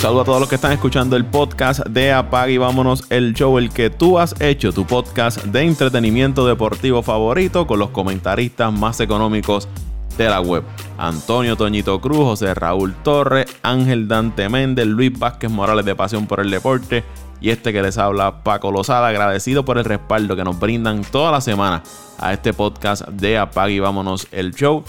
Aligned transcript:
Saludo 0.00 0.22
a 0.22 0.24
todos 0.24 0.40
los 0.40 0.48
que 0.48 0.54
están 0.54 0.72
escuchando 0.72 1.14
el 1.14 1.26
podcast 1.26 1.80
de 1.80 2.10
Apag 2.10 2.48
y 2.48 2.56
vámonos 2.56 3.04
el 3.10 3.34
show, 3.34 3.58
el 3.58 3.68
que 3.68 3.90
tú 3.90 4.18
has 4.18 4.34
hecho, 4.40 4.72
tu 4.72 4.86
podcast 4.86 5.44
de 5.44 5.60
entretenimiento 5.60 6.46
deportivo 6.46 7.02
favorito 7.02 7.66
con 7.66 7.80
los 7.80 7.90
comentaristas 7.90 8.72
más 8.72 8.98
económicos 9.00 9.68
de 10.16 10.30
la 10.30 10.40
web. 10.40 10.64
Antonio 10.96 11.54
Toñito 11.54 12.00
Cruz, 12.00 12.16
José 12.16 12.54
Raúl 12.54 12.94
Torres, 13.02 13.44
Ángel 13.62 14.08
Dante 14.08 14.48
Méndez, 14.48 14.86
Luis 14.86 15.18
Vázquez 15.18 15.50
Morales 15.50 15.84
de 15.84 15.94
Pasión 15.94 16.26
por 16.26 16.40
el 16.40 16.50
Deporte 16.50 17.04
y 17.42 17.50
este 17.50 17.70
que 17.70 17.82
les 17.82 17.98
habla 17.98 18.42
Paco 18.42 18.72
Lozada, 18.72 19.08
agradecido 19.08 19.66
por 19.66 19.76
el 19.76 19.84
respaldo 19.84 20.34
que 20.34 20.44
nos 20.44 20.58
brindan 20.58 21.02
toda 21.02 21.30
la 21.30 21.42
semana 21.42 21.82
a 22.18 22.32
este 22.32 22.54
podcast 22.54 23.06
de 23.06 23.36
Apag 23.36 23.68
y 23.68 23.80
vámonos 23.80 24.28
el 24.32 24.54
show. 24.54 24.82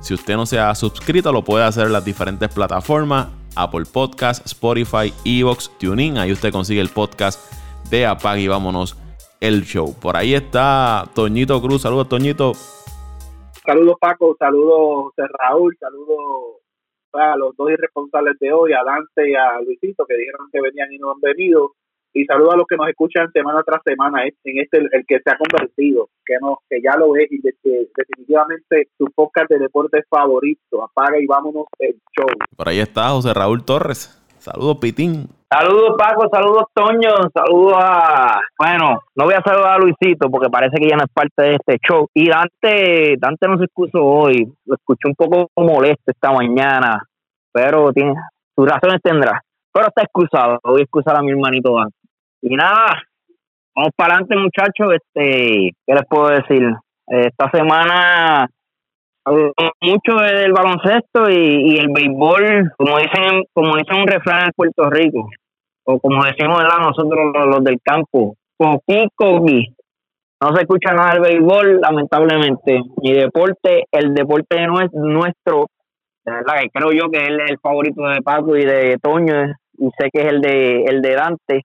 Si 0.00 0.14
usted 0.14 0.36
no 0.36 0.46
se 0.46 0.58
ha 0.58 0.74
suscrito, 0.74 1.32
lo 1.32 1.44
puede 1.44 1.66
hacer 1.66 1.84
en 1.88 1.92
las 1.92 2.04
diferentes 2.06 2.48
plataformas 2.48 3.26
Apple 3.56 3.84
Podcast, 3.92 4.44
Spotify, 4.46 5.12
Evox, 5.24 5.70
TuneIn. 5.78 6.18
Ahí 6.18 6.32
usted 6.32 6.52
consigue 6.52 6.80
el 6.80 6.88
podcast 6.88 7.40
de 7.90 8.06
Apague 8.06 8.42
y 8.42 8.48
vámonos 8.48 8.96
el 9.40 9.62
show. 9.64 9.94
Por 10.00 10.16
ahí 10.16 10.34
está 10.34 11.04
Toñito 11.14 11.60
Cruz. 11.60 11.82
Saludos, 11.82 12.08
Toñito. 12.08 12.52
Saludos, 13.64 13.96
Paco. 14.00 14.36
Saludos, 14.38 15.12
Raúl. 15.16 15.76
Saludos 15.78 16.60
a 17.12 17.36
los 17.36 17.56
dos 17.56 17.70
irresponsables 17.70 18.38
de 18.40 18.52
hoy, 18.52 18.72
a 18.72 18.82
Dante 18.84 19.30
y 19.30 19.34
a 19.34 19.60
Luisito, 19.60 20.04
que 20.06 20.16
dijeron 20.16 20.48
que 20.52 20.60
venían 20.60 20.92
y 20.92 20.98
no 20.98 21.12
han 21.12 21.20
venido 21.20 21.72
y 22.14 22.24
saludo 22.24 22.52
a 22.52 22.56
los 22.56 22.66
que 22.66 22.76
nos 22.76 22.88
escuchan 22.88 23.30
semana 23.32 23.62
tras 23.66 23.82
semana 23.84 24.22
en 24.24 24.60
este 24.60 24.78
el, 24.78 25.04
que 25.06 25.18
se 25.18 25.30
ha 25.30 25.36
convertido 25.36 26.08
que 26.24 26.34
no 26.40 26.60
que 26.70 26.80
ya 26.80 26.96
lo 26.96 27.16
es 27.16 27.30
y 27.30 27.40
definitivamente 27.42 28.88
su 28.96 29.06
podcast 29.14 29.50
de 29.50 29.58
deporte 29.58 30.02
favorito 30.08 30.84
apaga 30.84 31.18
y 31.20 31.26
vámonos 31.26 31.66
el 31.80 31.96
show 32.16 32.28
por 32.56 32.68
ahí 32.68 32.78
está 32.78 33.08
José 33.10 33.34
Raúl 33.34 33.64
Torres 33.64 34.22
saludos 34.38 34.78
Pitín 34.80 35.28
Saludos 35.56 35.94
Paco, 35.96 36.28
saludos 36.32 36.64
Toño, 36.74 37.10
saludos 37.32 37.74
a... 37.78 38.40
Bueno, 38.58 39.04
no 39.14 39.24
voy 39.24 39.34
a 39.34 39.42
saludar 39.42 39.74
a 39.74 39.78
Luisito 39.78 40.28
porque 40.28 40.50
parece 40.50 40.78
que 40.80 40.88
ya 40.88 40.96
no 40.96 41.04
es 41.04 41.12
parte 41.12 41.42
de 41.42 41.54
este 41.54 41.78
show. 41.86 42.08
Y 42.12 42.28
Dante, 42.28 43.14
Dante 43.20 43.46
no 43.46 43.58
se 43.58 43.66
excusó 43.66 44.02
hoy, 44.02 44.52
lo 44.64 44.74
escuché 44.74 45.06
un 45.06 45.14
poco 45.14 45.48
molesto 45.56 46.10
esta 46.10 46.32
mañana, 46.32 47.06
pero 47.52 47.92
tiene, 47.92 48.14
sus 48.56 48.68
razones 48.68 49.00
tendrá. 49.00 49.44
Pero 49.72 49.86
está 49.86 50.02
excusado, 50.02 50.58
voy 50.64 50.80
a 50.80 50.82
excusar 50.82 51.16
a 51.16 51.22
mi 51.22 51.30
hermanito 51.30 51.76
Dante. 51.76 52.03
Y 52.46 52.56
nada, 52.56 53.02
vamos 53.74 53.92
para 53.96 54.16
adelante, 54.16 54.36
muchachos. 54.36 54.96
Este, 54.96 55.70
¿Qué 55.86 55.94
les 55.94 56.04
puedo 56.06 56.28
decir? 56.28 56.62
Esta 57.06 57.50
semana 57.50 58.46
mucho 59.80 60.22
del 60.22 60.52
baloncesto 60.52 61.30
y, 61.30 61.78
el 61.78 61.88
béisbol, 61.88 62.70
como 62.76 62.98
dicen, 62.98 63.44
como 63.54 63.76
dicen 63.76 63.96
un 63.96 64.06
refrán 64.06 64.44
en 64.44 64.52
Puerto 64.54 64.90
Rico, 64.90 65.30
o 65.84 65.98
como 65.98 66.22
decimos 66.24 66.62
nosotros 66.80 67.32
los, 67.46 67.64
del 67.64 67.78
campo, 67.82 68.34
coqui 68.58 69.08
coqui. 69.14 69.74
No 70.42 70.54
se 70.54 70.62
escucha 70.64 70.92
nada 70.92 71.14
del 71.14 71.22
béisbol, 71.22 71.80
lamentablemente. 71.80 72.82
Mi 73.00 73.14
deporte, 73.14 73.84
el 73.90 74.12
deporte 74.12 74.66
no 74.66 74.82
es 74.82 74.92
nuestro, 74.92 75.68
de 76.26 76.32
verdad 76.32 76.60
que 76.60 76.68
creo 76.68 76.92
yo 76.92 77.10
que 77.10 77.22
es 77.22 77.28
el, 77.30 77.58
favorito 77.62 78.02
de 78.02 78.20
Paco 78.20 78.54
y 78.54 78.66
de 78.66 78.98
Toño, 79.02 79.46
y 79.78 79.88
sé 79.98 80.10
que 80.12 80.20
es 80.20 80.26
el 80.26 80.42
de 80.42 80.84
el 80.84 81.00
de 81.00 81.14
Dante 81.14 81.62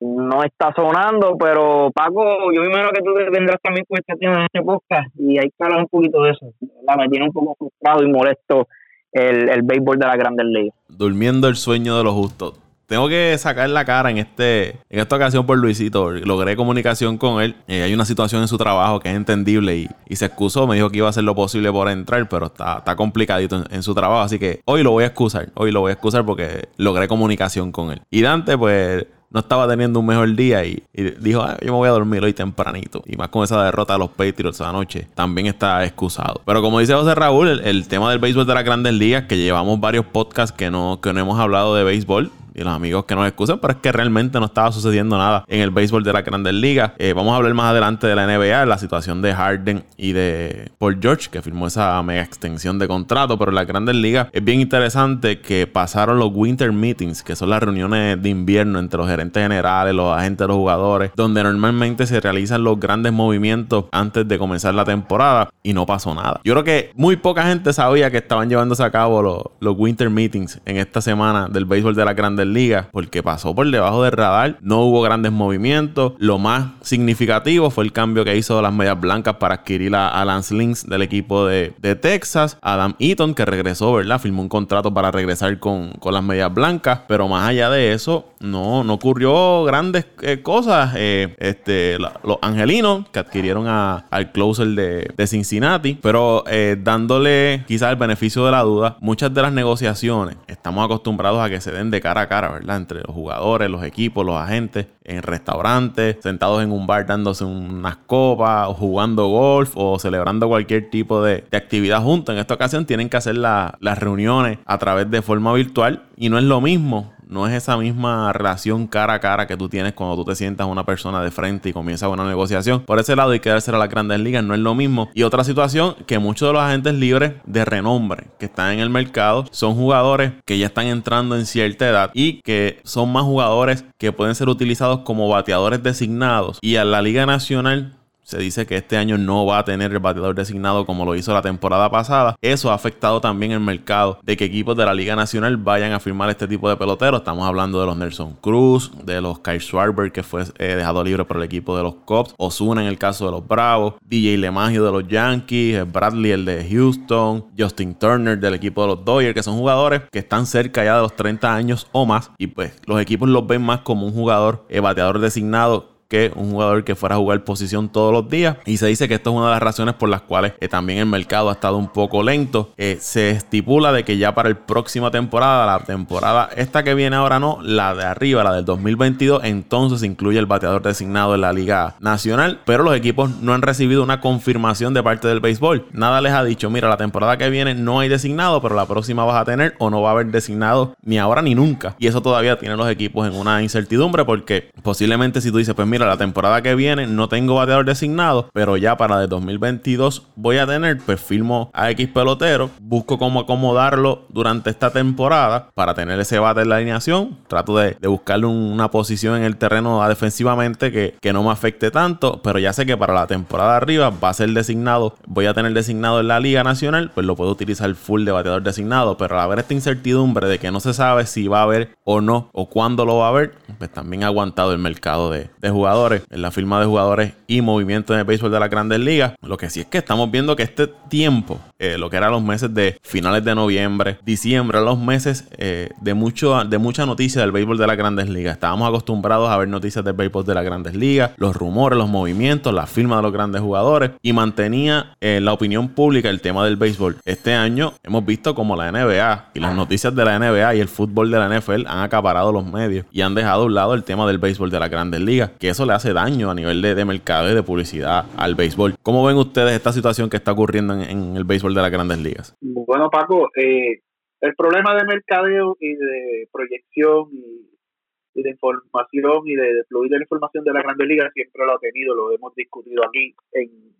no 0.00 0.42
está 0.44 0.72
sonando, 0.74 1.36
pero 1.38 1.90
Paco, 1.94 2.52
yo 2.52 2.60
me 2.60 2.68
imagino 2.68 2.90
que 2.90 3.00
tú 3.02 3.14
tendrás 3.32 3.60
también 3.62 3.86
cuestiones 3.88 4.38
en 4.38 4.44
este 4.44 4.62
podcast 4.62 5.08
y 5.18 5.38
hay 5.38 5.48
que 5.48 5.64
hablar 5.64 5.80
un 5.80 5.88
poquito 5.88 6.22
de 6.22 6.32
eso. 6.32 6.52
La 6.86 6.96
me 6.96 7.08
tiene 7.08 7.26
un 7.26 7.32
poco 7.32 7.54
frustrado 7.58 8.02
y 8.02 8.10
molesto 8.10 8.68
el, 9.12 9.48
el 9.48 9.62
béisbol 9.62 9.98
de 9.98 10.06
la 10.06 10.16
Grandes 10.16 10.46
Ligas. 10.46 10.74
Durmiendo 10.88 11.48
el 11.48 11.56
sueño 11.56 11.96
de 11.96 12.04
los 12.04 12.12
justos. 12.12 12.60
Tengo 12.86 13.08
que 13.08 13.36
sacar 13.36 13.68
la 13.68 13.84
cara 13.84 14.12
en 14.12 14.18
este 14.18 14.68
en 14.90 15.00
esta 15.00 15.16
ocasión 15.16 15.44
por 15.44 15.58
Luisito. 15.58 16.12
Logré 16.12 16.54
comunicación 16.54 17.18
con 17.18 17.42
él. 17.42 17.56
Eh, 17.66 17.82
hay 17.82 17.92
una 17.92 18.04
situación 18.04 18.42
en 18.42 18.48
su 18.48 18.58
trabajo 18.58 19.00
que 19.00 19.08
es 19.08 19.16
entendible 19.16 19.76
y, 19.76 19.88
y, 20.08 20.14
se 20.14 20.26
excusó. 20.26 20.68
Me 20.68 20.76
dijo 20.76 20.90
que 20.90 20.98
iba 20.98 21.08
a 21.08 21.10
hacer 21.10 21.24
lo 21.24 21.34
posible 21.34 21.72
por 21.72 21.88
entrar, 21.88 22.28
pero 22.28 22.46
está, 22.46 22.78
está 22.78 22.94
complicadito 22.94 23.56
en, 23.56 23.64
en, 23.74 23.82
su 23.82 23.92
trabajo. 23.92 24.20
Así 24.20 24.38
que 24.38 24.60
hoy 24.66 24.84
lo 24.84 24.92
voy 24.92 25.02
a 25.02 25.08
excusar. 25.08 25.48
Hoy 25.54 25.72
lo 25.72 25.80
voy 25.80 25.90
a 25.90 25.94
excusar 25.94 26.24
porque 26.24 26.68
logré 26.76 27.08
comunicación 27.08 27.72
con 27.72 27.90
él. 27.90 28.02
Y 28.08 28.22
Dante, 28.22 28.56
pues 28.56 29.04
no 29.30 29.40
estaba 29.40 29.68
teniendo 29.68 30.00
un 30.00 30.06
mejor 30.06 30.34
día 30.34 30.64
y, 30.64 30.82
dijo, 31.20 31.42
ah, 31.42 31.56
yo 31.60 31.72
me 31.72 31.78
voy 31.78 31.88
a 31.88 31.92
dormir 31.92 32.22
hoy 32.24 32.32
tempranito. 32.32 33.02
Y 33.06 33.16
más 33.16 33.28
con 33.28 33.44
esa 33.44 33.62
derrota 33.64 33.94
de 33.94 33.98
los 33.98 34.10
Patriots 34.10 34.60
anoche, 34.60 35.08
también 35.14 35.46
está 35.46 35.84
excusado. 35.84 36.40
Pero 36.44 36.62
como 36.62 36.80
dice 36.80 36.94
José 36.94 37.14
Raúl, 37.14 37.60
el, 37.64 37.88
tema 37.88 38.10
del 38.10 38.18
béisbol 38.18 38.46
de 38.46 38.54
las 38.54 38.64
grandes 38.64 38.94
ligas, 38.94 39.24
que 39.24 39.36
llevamos 39.36 39.80
varios 39.80 40.06
podcasts 40.06 40.56
que 40.56 40.70
no, 40.70 41.00
que 41.00 41.12
no 41.12 41.20
hemos 41.20 41.38
hablado 41.38 41.74
de 41.74 41.84
béisbol, 41.84 42.30
y 42.56 42.64
los 42.64 42.72
amigos 42.72 43.04
que 43.04 43.14
nos 43.14 43.26
excusen, 43.28 43.58
pero 43.58 43.74
es 43.74 43.80
que 43.80 43.92
realmente 43.92 44.40
no 44.40 44.46
estaba 44.46 44.72
sucediendo 44.72 45.18
nada 45.18 45.44
en 45.46 45.60
el 45.60 45.70
béisbol 45.70 46.02
de 46.02 46.12
la 46.12 46.22
Grandes 46.22 46.54
Ligas. 46.54 46.92
Eh, 46.98 47.12
vamos 47.12 47.34
a 47.34 47.36
hablar 47.36 47.52
más 47.54 47.70
adelante 47.70 48.06
de 48.06 48.16
la 48.16 48.26
NBA, 48.26 48.64
la 48.64 48.78
situación 48.78 49.20
de 49.20 49.34
Harden 49.34 49.84
y 49.96 50.12
de 50.12 50.72
Paul 50.78 50.98
George, 51.00 51.28
que 51.30 51.42
firmó 51.42 51.66
esa 51.66 52.02
mega 52.02 52.22
extensión 52.22 52.78
de 52.78 52.88
contrato, 52.88 53.38
pero 53.38 53.50
en 53.50 53.56
la 53.56 53.64
Grandes 53.64 53.94
Ligas 53.94 54.28
es 54.32 54.42
bien 54.42 54.60
interesante 54.60 55.40
que 55.40 55.66
pasaron 55.66 56.18
los 56.18 56.30
Winter 56.32 56.72
Meetings, 56.72 57.22
que 57.22 57.36
son 57.36 57.50
las 57.50 57.62
reuniones 57.62 58.20
de 58.22 58.28
invierno 58.30 58.78
entre 58.78 58.98
los 58.98 59.08
gerentes 59.08 59.42
generales, 59.42 59.94
los 59.94 60.16
agentes 60.16 60.38
de 60.38 60.48
los 60.48 60.56
jugadores, 60.56 61.10
donde 61.14 61.42
normalmente 61.42 62.06
se 62.06 62.20
realizan 62.20 62.64
los 62.64 62.80
grandes 62.80 63.12
movimientos 63.12 63.84
antes 63.92 64.26
de 64.26 64.38
comenzar 64.38 64.74
la 64.74 64.84
temporada 64.84 65.50
y 65.62 65.74
no 65.74 65.84
pasó 65.84 66.14
nada. 66.14 66.40
Yo 66.42 66.54
creo 66.54 66.64
que 66.64 66.90
muy 66.94 67.16
poca 67.16 67.42
gente 67.44 67.72
sabía 67.74 68.10
que 68.10 68.18
estaban 68.18 68.48
llevándose 68.48 68.82
a 68.82 68.90
cabo 68.90 69.20
los, 69.20 69.42
los 69.60 69.76
Winter 69.76 70.08
Meetings 70.08 70.60
en 70.64 70.78
esta 70.78 71.02
semana 71.02 71.48
del 71.48 71.66
béisbol 71.66 71.94
de 71.94 72.04
la 72.04 72.14
Grandes 72.14 72.45
liga 72.52 72.88
porque 72.92 73.22
pasó 73.22 73.54
por 73.54 73.70
debajo 73.70 74.02
del 74.02 74.12
radar, 74.12 74.58
no 74.60 74.82
hubo 74.82 75.02
grandes 75.02 75.32
movimientos. 75.32 76.12
Lo 76.18 76.38
más 76.38 76.66
significativo 76.82 77.70
fue 77.70 77.84
el 77.84 77.92
cambio 77.92 78.24
que 78.24 78.36
hizo 78.36 78.60
las 78.62 78.72
medias 78.72 79.00
blancas 79.00 79.36
para 79.36 79.56
adquirir 79.56 79.94
a, 79.94 80.24
Lance 80.24 80.54
Lynx 80.54 80.86
del 80.88 81.02
equipo 81.02 81.46
de, 81.46 81.74
Texas, 82.00 82.58
Adam 82.60 82.94
Eaton 82.98 83.34
que 83.34 83.44
regresó, 83.44 83.92
¿verdad? 83.92 84.20
Firmó 84.20 84.42
un 84.42 84.48
contrato 84.48 84.92
para 84.92 85.10
regresar 85.10 85.58
con, 85.58 85.92
las 86.04 86.22
medias 86.22 86.52
blancas, 86.52 87.00
pero 87.08 87.28
más 87.28 87.48
allá 87.48 87.68
de 87.68 87.92
eso, 87.92 88.26
no, 88.40 88.84
no 88.84 88.94
ocurrió 88.94 89.64
grandes 89.64 90.06
eh, 90.22 90.42
cosas. 90.42 90.94
Eh, 90.96 91.34
este, 91.38 91.98
los 91.98 92.38
angelinos 92.42 93.08
que 93.10 93.18
adquirieron 93.18 93.66
al 93.68 94.32
closer 94.32 94.68
de, 94.68 95.26
Cincinnati, 95.26 95.98
pero 96.00 96.44
eh, 96.46 96.76
dándole 96.80 97.64
quizás 97.66 97.90
el 97.90 97.96
beneficio 97.96 98.44
de 98.44 98.52
la 98.52 98.62
duda, 98.62 98.96
muchas 99.00 99.34
de 99.34 99.42
las 99.42 99.52
negociaciones 99.52 100.36
estamos 100.46 100.84
acostumbrados 100.84 101.40
a 101.40 101.48
que 101.50 101.60
se 101.60 101.70
den 101.70 101.90
de 101.90 102.00
cara 102.00 102.22
a 102.22 102.28
cara 102.28 102.35
Entre 102.68 103.00
los 103.00 103.14
jugadores, 103.14 103.70
los 103.70 103.82
equipos, 103.82 104.24
los 104.24 104.36
agentes, 104.36 104.86
en 105.04 105.22
restaurantes, 105.22 106.16
sentados 106.22 106.62
en 106.62 106.72
un 106.72 106.86
bar 106.86 107.06
dándose 107.06 107.44
unas 107.44 107.96
copas, 107.96 108.68
jugando 108.76 109.28
golf, 109.28 109.72
o 109.74 109.98
celebrando 109.98 110.48
cualquier 110.48 110.90
tipo 110.90 111.22
de, 111.22 111.44
actividad 111.52 112.02
junto. 112.02 112.32
En 112.32 112.38
esta 112.38 112.54
ocasión 112.54 112.84
tienen 112.84 113.08
que 113.08 113.16
hacer 113.16 113.36
las 113.36 113.98
reuniones 113.98 114.58
a 114.66 114.78
través 114.78 115.10
de 115.10 115.22
forma 115.22 115.52
virtual 115.54 116.02
y 116.16 116.28
no 116.28 116.38
es 116.38 116.44
lo 116.44 116.60
mismo 116.60 117.12
no 117.26 117.46
es 117.46 117.54
esa 117.54 117.76
misma 117.76 118.32
relación 118.32 118.86
cara 118.86 119.14
a 119.14 119.20
cara 119.20 119.46
que 119.46 119.56
tú 119.56 119.68
tienes 119.68 119.92
cuando 119.92 120.16
tú 120.16 120.24
te 120.24 120.34
sientas 120.34 120.66
una 120.66 120.84
persona 120.84 121.22
de 121.22 121.30
frente 121.30 121.68
y 121.68 121.72
comienza 121.72 122.08
una 122.08 122.26
negociación. 122.26 122.82
Por 122.82 122.98
ese 122.98 123.16
lado, 123.16 123.30
hay 123.32 123.40
que 123.40 123.50
darse 123.50 123.70
a 123.70 123.78
las 123.78 123.88
grandes 123.88 124.20
ligas, 124.20 124.44
no 124.44 124.54
es 124.54 124.60
lo 124.60 124.74
mismo. 124.74 125.10
Y 125.14 125.22
otra 125.22 125.44
situación, 125.44 125.96
que 126.06 126.18
muchos 126.18 126.48
de 126.48 126.52
los 126.52 126.62
agentes 126.62 126.94
libres 126.94 127.34
de 127.44 127.64
renombre 127.64 128.28
que 128.38 128.46
están 128.46 128.72
en 128.72 128.80
el 128.80 128.90
mercado 128.90 129.44
son 129.50 129.74
jugadores 129.74 130.32
que 130.44 130.58
ya 130.58 130.66
están 130.66 130.86
entrando 130.86 131.36
en 131.36 131.46
cierta 131.46 131.88
edad 131.88 132.10
y 132.14 132.40
que 132.42 132.80
son 132.84 133.12
más 133.12 133.24
jugadores 133.24 133.84
que 133.98 134.12
pueden 134.12 134.34
ser 134.34 134.48
utilizados 134.48 135.00
como 135.00 135.28
bateadores 135.28 135.82
designados. 135.82 136.58
Y 136.62 136.76
a 136.76 136.84
la 136.84 137.02
Liga 137.02 137.26
Nacional 137.26 137.95
se 138.26 138.38
dice 138.38 138.66
que 138.66 138.76
este 138.76 138.96
año 138.96 139.18
no 139.18 139.46
va 139.46 139.58
a 139.58 139.64
tener 139.64 139.92
el 139.92 140.00
bateador 140.00 140.34
designado 140.34 140.84
como 140.84 141.04
lo 141.04 141.14
hizo 141.14 141.32
la 141.32 141.42
temporada 141.42 141.88
pasada. 141.90 142.34
Eso 142.42 142.72
ha 142.72 142.74
afectado 142.74 143.20
también 143.20 143.52
el 143.52 143.60
mercado 143.60 144.18
de 144.24 144.36
que 144.36 144.46
equipos 144.46 144.76
de 144.76 144.84
la 144.84 144.94
Liga 144.94 145.14
Nacional 145.14 145.56
vayan 145.56 145.92
a 145.92 146.00
firmar 146.00 146.28
este 146.28 146.48
tipo 146.48 146.68
de 146.68 146.76
peloteros. 146.76 147.20
Estamos 147.20 147.46
hablando 147.46 147.78
de 147.80 147.86
los 147.86 147.96
Nelson 147.96 148.36
Cruz, 148.40 148.90
de 149.04 149.20
los 149.20 149.38
Kyle 149.38 149.60
Schwarber, 149.60 150.10
que 150.10 150.24
fue 150.24 150.42
eh, 150.58 150.74
dejado 150.74 151.04
libre 151.04 151.24
por 151.24 151.36
el 151.36 151.44
equipo 151.44 151.76
de 151.76 151.84
los 151.84 151.94
Cubs, 152.04 152.34
Osuna 152.36 152.82
en 152.82 152.88
el 152.88 152.98
caso 152.98 153.26
de 153.26 153.30
los 153.30 153.46
Bravos, 153.46 153.94
DJ 154.04 154.38
LeMagio 154.38 154.84
de 154.84 154.90
los 154.90 155.06
Yankees, 155.06 155.90
Bradley 155.92 156.32
el 156.32 156.44
de 156.44 156.66
Houston, 156.68 157.46
Justin 157.56 157.94
Turner 157.94 158.36
del 158.36 158.54
equipo 158.54 158.82
de 158.82 158.88
los 158.88 159.04
Dodgers, 159.04 159.34
que 159.34 159.42
son 159.44 159.56
jugadores 159.56 160.02
que 160.10 160.18
están 160.18 160.46
cerca 160.46 160.84
ya 160.84 160.96
de 160.96 161.02
los 161.02 161.14
30 161.14 161.54
años 161.54 161.86
o 161.92 162.04
más. 162.04 162.32
Y 162.38 162.48
pues 162.48 162.72
los 162.86 163.00
equipos 163.00 163.28
los 163.28 163.46
ven 163.46 163.62
más 163.62 163.82
como 163.82 164.04
un 164.04 164.12
jugador 164.12 164.66
eh, 164.68 164.80
bateador 164.80 165.20
designado 165.20 165.95
que 166.08 166.32
un 166.34 166.52
jugador 166.52 166.84
que 166.84 166.94
fuera 166.94 167.16
a 167.16 167.18
jugar 167.18 167.44
posición 167.44 167.88
todos 167.88 168.12
los 168.12 168.28
días. 168.28 168.56
Y 168.64 168.76
se 168.76 168.86
dice 168.86 169.08
que 169.08 169.14
esto 169.14 169.30
es 169.30 169.36
una 169.36 169.46
de 169.46 169.52
las 169.52 169.62
razones 169.62 169.94
por 169.94 170.08
las 170.08 170.22
cuales 170.22 170.54
eh, 170.60 170.68
también 170.68 170.98
el 170.98 171.06
mercado 171.06 171.50
ha 171.50 171.52
estado 171.52 171.76
un 171.76 171.88
poco 171.88 172.22
lento. 172.22 172.72
Eh, 172.76 172.98
se 173.00 173.30
estipula 173.30 173.92
de 173.92 174.04
que 174.04 174.18
ya 174.18 174.34
para 174.34 174.48
el 174.48 174.56
próxima 174.56 175.10
temporada, 175.10 175.66
la 175.66 175.84
temporada 175.84 176.50
esta 176.56 176.82
que 176.82 176.94
viene 176.94 177.16
ahora 177.16 177.38
no, 177.38 177.58
la 177.62 177.94
de 177.94 178.04
arriba, 178.04 178.44
la 178.44 178.52
del 178.52 178.64
2022, 178.64 179.44
entonces 179.44 180.02
incluye 180.02 180.38
el 180.38 180.46
bateador 180.46 180.82
designado 180.82 181.34
en 181.34 181.40
la 181.40 181.52
Liga 181.52 181.94
Nacional. 182.00 182.60
Pero 182.64 182.82
los 182.82 182.96
equipos 182.96 183.30
no 183.40 183.54
han 183.54 183.62
recibido 183.62 184.02
una 184.02 184.20
confirmación 184.20 184.94
de 184.94 185.02
parte 185.02 185.28
del 185.28 185.40
béisbol. 185.40 185.86
Nada 185.92 186.20
les 186.20 186.32
ha 186.32 186.44
dicho, 186.44 186.70
mira, 186.70 186.88
la 186.88 186.96
temporada 186.96 187.36
que 187.36 187.50
viene 187.50 187.74
no 187.74 188.00
hay 188.00 188.08
designado, 188.08 188.60
pero 188.60 188.74
la 188.74 188.86
próxima 188.86 189.24
vas 189.24 189.40
a 189.40 189.44
tener 189.44 189.74
o 189.78 189.90
no 189.90 190.02
va 190.02 190.10
a 190.10 190.12
haber 190.12 190.26
designado 190.26 190.96
ni 191.02 191.18
ahora 191.18 191.42
ni 191.42 191.54
nunca. 191.54 191.96
Y 191.98 192.06
eso 192.06 192.22
todavía 192.22 192.58
tiene 192.58 192.76
los 192.76 192.88
equipos 192.90 193.26
en 193.26 193.34
una 193.34 193.62
incertidumbre 193.62 194.24
porque 194.24 194.70
posiblemente 194.82 195.40
si 195.40 195.50
tú 195.50 195.58
dices, 195.58 195.74
pues 195.74 195.86
mira, 195.88 195.95
la 196.04 196.18
temporada 196.18 196.60
que 196.60 196.74
viene 196.74 197.06
no 197.06 197.28
tengo 197.28 197.54
bateador 197.54 197.86
designado, 197.86 198.50
pero 198.52 198.76
ya 198.76 198.96
para 198.96 199.22
el 199.22 199.28
2022 199.28 200.26
voy 200.36 200.58
a 200.58 200.66
tener, 200.66 200.98
pues 200.98 201.20
firmo 201.20 201.70
a 201.72 201.90
X 201.92 202.08
pelotero, 202.08 202.70
busco 202.80 203.18
cómo 203.18 203.40
acomodarlo 203.40 204.24
durante 204.28 204.70
esta 204.70 204.90
temporada 204.90 205.70
para 205.74 205.94
tener 205.94 206.20
ese 206.20 206.38
bate 206.38 206.62
en 206.62 206.68
la 206.68 206.76
alineación, 206.76 207.38
trato 207.48 207.76
de, 207.78 207.96
buscarle 208.06 208.46
una 208.46 208.90
posición 208.90 209.36
en 209.36 209.44
el 209.44 209.56
terreno 209.56 210.06
defensivamente 210.08 210.92
que, 210.92 211.14
que 211.20 211.32
no 211.32 211.42
me 211.42 211.50
afecte 211.50 211.90
tanto, 211.90 212.40
pero 212.42 212.58
ya 212.58 212.72
sé 212.72 212.84
que 212.84 212.96
para 212.96 213.14
la 213.14 213.26
temporada 213.26 213.76
arriba 213.76 214.10
va 214.10 214.28
a 214.28 214.34
ser 214.34 214.50
designado, 214.50 215.14
voy 215.26 215.46
a 215.46 215.54
tener 215.54 215.72
designado 215.72 216.20
en 216.20 216.28
la 216.28 216.40
Liga 216.40 216.62
Nacional, 216.62 217.10
pues 217.14 217.26
lo 217.26 217.36
puedo 217.36 217.50
utilizar 217.50 217.94
full 217.94 218.24
de 218.24 218.32
bateador 218.32 218.62
designado, 218.62 219.16
pero 219.16 219.36
al 219.36 219.40
haber 219.40 219.60
esta 219.60 219.74
incertidumbre 219.74 220.48
de 220.48 220.58
que 220.58 220.70
no 220.70 220.80
se 220.80 220.92
sabe 220.92 221.26
si 221.26 221.48
va 221.48 221.60
a 221.60 221.62
haber 221.62 221.96
o 222.04 222.20
no, 222.20 222.50
o 222.52 222.68
cuándo 222.68 223.04
lo 223.04 223.18
va 223.18 223.26
a 223.26 223.30
haber, 223.30 223.54
pues 223.78 223.92
también 223.92 224.24
ha 224.24 224.26
aguantado 224.26 224.72
el 224.72 224.78
mercado 224.78 225.30
de, 225.30 225.48
jugadores, 225.68 225.85
en 226.30 226.42
la 226.42 226.50
firma 226.50 226.80
de 226.80 226.86
jugadores 226.86 227.32
y 227.46 227.60
movimiento 227.60 228.12
en 228.12 228.20
el 228.20 228.24
béisbol 228.24 228.50
de 228.50 228.60
las 228.60 228.70
grandes 228.70 228.98
ligas. 228.98 229.34
Lo 229.40 229.56
que 229.56 229.70
sí 229.70 229.80
es 229.80 229.86
que 229.86 229.98
estamos 229.98 230.30
viendo 230.30 230.56
que 230.56 230.64
este 230.64 230.88
tiempo, 231.08 231.60
eh, 231.78 231.96
lo 231.96 232.10
que 232.10 232.16
eran 232.16 232.32
los 232.32 232.42
meses 232.42 232.74
de 232.74 232.98
finales 233.02 233.44
de 233.44 233.54
noviembre, 233.54 234.18
diciembre, 234.24 234.80
los 234.80 234.98
meses 234.98 235.44
eh, 235.58 235.90
de, 236.00 236.14
mucho, 236.14 236.64
de 236.64 236.78
mucha 236.78 237.06
noticia 237.06 237.40
del 237.40 237.52
béisbol 237.52 237.78
de 237.78 237.86
las 237.86 237.96
grandes 237.96 238.28
ligas. 238.28 238.54
Estábamos 238.54 238.88
acostumbrados 238.88 239.48
a 239.48 239.56
ver 239.56 239.68
noticias 239.68 240.04
del 240.04 240.14
béisbol 240.14 240.44
de 240.44 240.54
las 240.54 240.64
grandes 240.64 240.94
ligas, 240.94 241.30
los 241.36 241.54
rumores, 241.54 241.98
los 241.98 242.08
movimientos, 242.08 242.74
la 242.74 242.86
firma 242.86 243.16
de 243.16 243.22
los 243.22 243.32
grandes 243.32 243.62
jugadores 243.62 244.10
y 244.22 244.32
mantenía 244.32 245.16
en 245.20 245.36
eh, 245.36 245.40
la 245.40 245.52
opinión 245.52 245.88
pública 245.88 246.30
el 246.30 246.40
tema 246.40 246.64
del 246.64 246.76
béisbol. 246.76 247.18
Este 247.24 247.54
año 247.54 247.94
hemos 248.02 248.24
visto 248.24 248.54
como 248.54 248.76
la 248.76 248.90
NBA 248.90 249.50
y 249.54 249.60
las 249.60 249.74
noticias 249.74 250.14
de 250.14 250.24
la 250.24 250.38
NBA 250.38 250.74
y 250.74 250.80
el 250.80 250.88
fútbol 250.88 251.30
de 251.30 251.38
la 251.38 251.48
NFL 251.48 251.86
han 251.86 252.00
acaparado 252.00 252.52
los 252.52 252.66
medios 252.66 253.06
y 253.12 253.20
han 253.20 253.34
dejado 253.34 253.62
a 253.62 253.66
un 253.66 253.74
lado 253.74 253.94
el 253.94 254.04
tema 254.04 254.26
del 254.26 254.38
béisbol 254.38 254.70
de 254.70 254.80
las 254.80 254.90
grandes 254.90 255.20
ligas, 255.20 255.50
que 255.58 255.68
eso 255.76 255.84
le 255.84 255.92
hace 255.92 256.14
daño 256.14 256.50
a 256.50 256.54
nivel 256.54 256.80
de, 256.80 257.04
mercado 257.04 257.50
y 257.50 257.54
de 257.54 257.62
publicidad 257.62 258.24
al 258.38 258.54
béisbol. 258.54 258.94
¿Cómo 259.02 259.26
ven 259.26 259.36
ustedes 259.36 259.72
esta 259.72 259.92
situación 259.92 260.30
que 260.30 260.38
está 260.38 260.52
ocurriendo 260.52 260.94
en, 260.94 261.36
el 261.36 261.44
béisbol 261.44 261.74
de 261.74 261.82
las 261.82 261.90
grandes 261.90 262.18
ligas? 262.18 262.56
Bueno, 262.62 263.10
Paco, 263.10 263.50
eh, 263.54 264.00
el 264.40 264.54
problema 264.54 264.96
de 264.96 265.04
mercadeo 265.04 265.76
y 265.78 265.94
de 265.94 266.48
proyección 266.50 267.28
y, 267.30 268.42
de 268.42 268.50
información 268.50 269.42
y 269.44 269.54
de, 269.54 269.84
fluir 269.86 270.10
de 270.10 270.16
la 270.16 270.24
información 270.24 270.64
de 270.64 270.72
la 270.72 270.82
Grandes 270.82 271.06
Ligas 271.06 271.30
siempre 271.34 271.66
lo 271.66 271.72
ha 271.72 271.78
tenido, 271.78 272.14
lo 272.14 272.32
hemos 272.32 272.54
discutido 272.54 273.02
aquí 273.06 273.34
en 273.52 273.94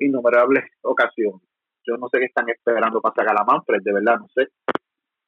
innumerables 0.00 0.64
ocasiones. 0.82 1.42
Yo 1.86 1.96
no 1.96 2.08
sé 2.08 2.18
qué 2.18 2.26
están 2.26 2.48
esperando 2.48 3.00
para 3.00 3.14
sacar 3.14 3.36
a 3.40 3.44
Manfred, 3.44 3.82
de 3.82 3.92
verdad, 3.92 4.18
no 4.18 4.28
sé. 4.34 4.48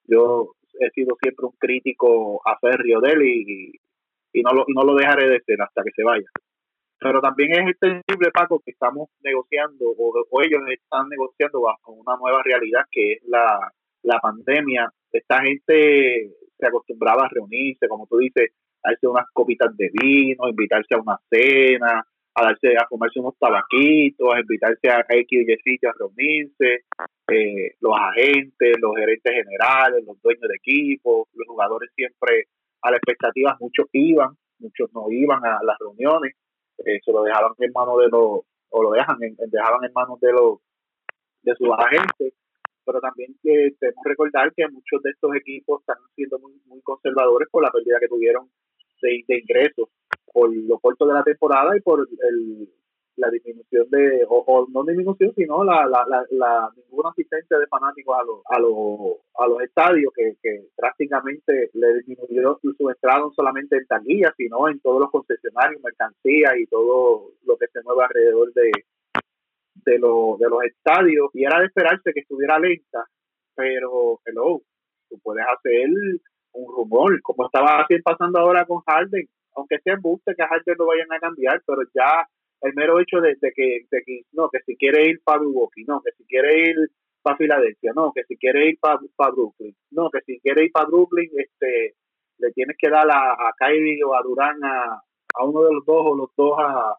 Yo 0.04 0.54
he 0.80 0.90
sido 0.90 1.16
siempre 1.20 1.46
un 1.46 1.54
crítico 1.58 2.40
a 2.44 2.58
Ferrio 2.58 3.00
de 3.00 3.10
él 3.10 3.22
y, 3.22 3.72
y, 4.32 4.42
no, 4.42 4.52
lo, 4.52 4.64
no 4.68 4.82
lo 4.84 4.94
dejaré 4.94 5.28
de 5.28 5.40
ser 5.40 5.60
hasta 5.62 5.82
que 5.82 5.90
se 5.94 6.04
vaya. 6.04 6.26
Pero 6.98 7.20
también 7.20 7.52
es 7.52 7.60
entendible, 7.60 8.30
Paco, 8.32 8.60
que 8.64 8.72
estamos 8.72 9.08
negociando, 9.22 9.86
o, 9.86 10.12
o 10.30 10.42
ellos 10.42 10.60
están 10.68 11.08
negociando 11.08 11.62
bajo 11.62 11.92
una 11.92 12.16
nueva 12.16 12.42
realidad 12.42 12.82
que 12.90 13.12
es 13.12 13.18
la, 13.26 13.72
la 14.02 14.18
pandemia, 14.18 14.92
esta 15.12 15.42
gente 15.42 16.30
se 16.58 16.66
acostumbraba 16.66 17.24
a 17.24 17.28
reunirse, 17.28 17.88
como 17.88 18.06
tú 18.06 18.18
dices, 18.18 18.50
a 18.82 18.90
darse 18.90 19.06
unas 19.06 19.26
copitas 19.32 19.74
de 19.76 19.90
vino, 19.92 20.48
invitarse 20.48 20.94
a 20.94 21.00
una 21.00 21.18
cena, 21.30 22.04
a 22.34 22.44
darse 22.44 22.76
a 22.78 22.86
comerse 22.86 23.20
unos 23.20 23.36
tabaquitos, 23.38 24.34
a 24.34 24.40
invitarse 24.40 24.88
a 24.88 25.04
X 25.08 25.26
y 25.30 25.56
sitios 25.62 25.92
a 25.92 25.98
reunirse, 25.98 26.84
eh, 27.28 27.74
los 27.80 27.94
agentes, 27.96 28.76
los 28.80 28.94
gerentes 28.96 29.32
generales, 29.32 30.04
los 30.06 30.20
dueños 30.22 30.48
de 30.48 30.56
equipo, 30.56 31.28
los 31.34 31.48
jugadores 31.48 31.90
siempre 31.94 32.46
a 32.82 32.90
la 32.90 32.96
expectativa, 32.96 33.56
muchos 33.60 33.86
iban, 33.92 34.36
muchos 34.58 34.90
no 34.92 35.10
iban 35.10 35.44
a 35.44 35.58
las 35.62 35.78
reuniones, 35.78 36.34
eh, 36.78 37.00
se 37.04 37.12
lo 37.12 37.22
dejaban 37.22 37.52
en 37.58 37.72
manos 37.72 37.98
de 37.98 38.08
los, 38.08 38.40
o 38.70 38.82
lo 38.82 38.90
dejan 38.90 39.16
en, 39.22 39.36
dejaban 39.50 39.84
en 39.84 39.92
manos 39.92 40.20
de 40.20 40.32
los 40.32 40.58
de 41.42 41.54
sus 41.56 41.68
agentes 41.70 42.34
pero 42.84 43.00
también 43.00 43.36
que 43.42 43.72
debemos 43.80 44.04
recordar 44.04 44.52
que 44.54 44.66
muchos 44.68 45.02
de 45.02 45.10
estos 45.10 45.34
equipos 45.36 45.80
están 45.80 45.96
siendo 46.16 46.38
muy, 46.38 46.60
muy 46.66 46.80
conservadores 46.82 47.48
por 47.50 47.62
la 47.62 47.70
pérdida 47.70 48.00
que 48.00 48.08
tuvieron 48.08 48.50
de, 49.02 49.24
ingresos 49.28 49.88
por 50.32 50.54
lo 50.54 50.78
corto 50.78 51.06
de 51.06 51.14
la 51.14 51.22
temporada 51.22 51.76
y 51.76 51.80
por 51.80 52.00
el, 52.00 52.68
la 53.16 53.30
disminución 53.30 53.88
de, 53.90 54.24
o, 54.28 54.66
no 54.72 54.84
disminución, 54.84 55.32
sino 55.34 55.64
la, 55.64 55.86
la, 55.86 56.24
la, 56.30 56.70
ninguna 56.76 57.10
asistencia 57.10 57.58
de 57.58 57.66
fanáticos 57.66 58.16
a 58.18 58.24
los, 58.24 58.40
a 58.46 58.58
los, 58.58 59.16
a 59.34 59.46
los 59.46 59.62
estadios 59.62 60.12
que, 60.14 60.36
que 60.42 60.68
prácticamente 60.76 61.70
le 61.74 61.94
disminuyó 61.94 62.58
su 62.60 62.88
entrada 62.88 63.20
no 63.20 63.32
solamente 63.32 63.76
en 63.76 63.86
taquilla, 63.86 64.32
sino 64.36 64.68
en 64.68 64.80
todos 64.80 65.00
los 65.00 65.10
concesionarios, 65.10 65.82
mercancías 65.82 66.56
y 66.58 66.66
todo 66.66 67.32
lo 67.44 67.56
que 67.56 67.66
se 67.68 67.82
mueve 67.82 68.04
alrededor 68.04 68.52
de, 68.54 68.70
de, 69.84 69.98
lo, 69.98 70.36
de 70.38 70.48
los 70.48 70.62
estadios. 70.64 71.30
Y 71.34 71.44
era 71.44 71.60
de 71.60 71.66
esperarse 71.66 72.12
que 72.12 72.20
estuviera 72.20 72.58
lenta, 72.58 73.04
pero 73.54 74.20
hello, 74.24 74.62
tú 75.08 75.18
puedes 75.22 75.44
hacer 75.46 75.88
un 76.52 76.66
rumor, 76.74 77.20
como 77.22 77.46
estaba 77.46 77.82
así 77.82 78.00
pasando 78.02 78.38
ahora 78.38 78.64
con 78.64 78.80
Harden, 78.80 79.28
aunque 79.54 79.78
sea 79.80 79.94
embuste 79.94 80.34
que 80.34 80.42
a 80.42 80.48
Harden 80.48 80.76
lo 80.78 80.86
vayan 80.86 81.12
a 81.12 81.20
cambiar, 81.20 81.62
pero 81.66 81.82
ya 81.94 82.26
el 82.62 82.74
mero 82.74 83.00
hecho 83.00 83.20
de, 83.20 83.36
que, 83.40 83.86
de 83.90 84.02
que, 84.04 84.22
no, 84.32 84.48
que 84.50 84.60
si 84.66 84.76
quiere 84.76 85.08
ir 85.08 85.20
para 85.24 85.40
Milwaukee, 85.40 85.84
no, 85.84 86.00
que 86.02 86.12
si 86.12 86.24
quiere 86.24 86.70
ir 86.70 86.76
para 87.22 87.36
Filadelfia, 87.36 87.92
no, 87.94 88.12
que 88.12 88.24
si 88.24 88.36
quiere 88.36 88.68
ir 88.68 88.78
para 88.80 89.30
Brooklyn, 89.30 89.74
no, 89.90 90.10
que 90.10 90.20
si 90.26 90.40
quiere 90.40 90.64
ir 90.64 90.72
para 90.72 90.86
Brooklyn, 90.86 91.30
este, 91.36 91.94
le 92.38 92.52
tienes 92.52 92.76
que 92.78 92.88
dar 92.88 93.10
a, 93.10 93.32
a 93.32 93.52
Kyrie 93.58 94.02
o 94.04 94.14
a 94.14 94.22
Durán 94.22 94.62
a, 94.64 95.02
a 95.34 95.44
uno 95.44 95.62
de 95.64 95.74
los 95.74 95.84
dos 95.84 96.02
o 96.06 96.16
los 96.16 96.30
dos 96.36 96.58
a, 96.58 96.96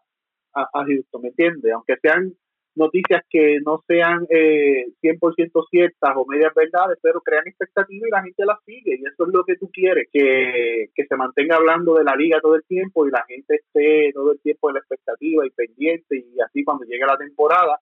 a, 0.54 0.62
a 0.72 0.84
Houston, 0.84 1.22
¿me 1.22 1.28
entiendes? 1.28 1.72
Aunque 1.72 1.96
sean 2.00 2.32
noticias 2.74 3.22
que 3.28 3.58
no 3.64 3.82
sean 3.86 4.26
eh, 4.30 4.86
100% 5.02 5.66
ciertas 5.70 6.12
o 6.16 6.24
medias 6.26 6.52
verdades, 6.54 6.98
pero 7.02 7.20
crean 7.20 7.46
expectativas 7.46 8.08
y 8.08 8.10
la 8.10 8.22
gente 8.22 8.44
las 8.44 8.58
sigue. 8.64 8.96
Y 8.98 9.06
eso 9.06 9.26
es 9.26 9.32
lo 9.32 9.44
que 9.44 9.56
tú 9.56 9.70
quieres, 9.72 10.08
que, 10.12 10.88
se 10.94 11.16
mantenga 11.16 11.56
hablando 11.56 11.94
de 11.94 12.04
la 12.04 12.16
liga 12.16 12.40
todo 12.40 12.54
el 12.54 12.64
tiempo 12.64 13.06
y 13.06 13.10
la 13.10 13.24
gente 13.26 13.56
esté 13.56 14.12
todo 14.14 14.32
el 14.32 14.40
tiempo 14.40 14.70
en 14.70 14.74
la 14.74 14.80
expectativa 14.80 15.46
y 15.46 15.50
pendiente. 15.50 16.16
Y 16.16 16.40
así 16.40 16.64
cuando 16.64 16.84
llegue 16.84 17.04
la 17.06 17.18
temporada, 17.18 17.78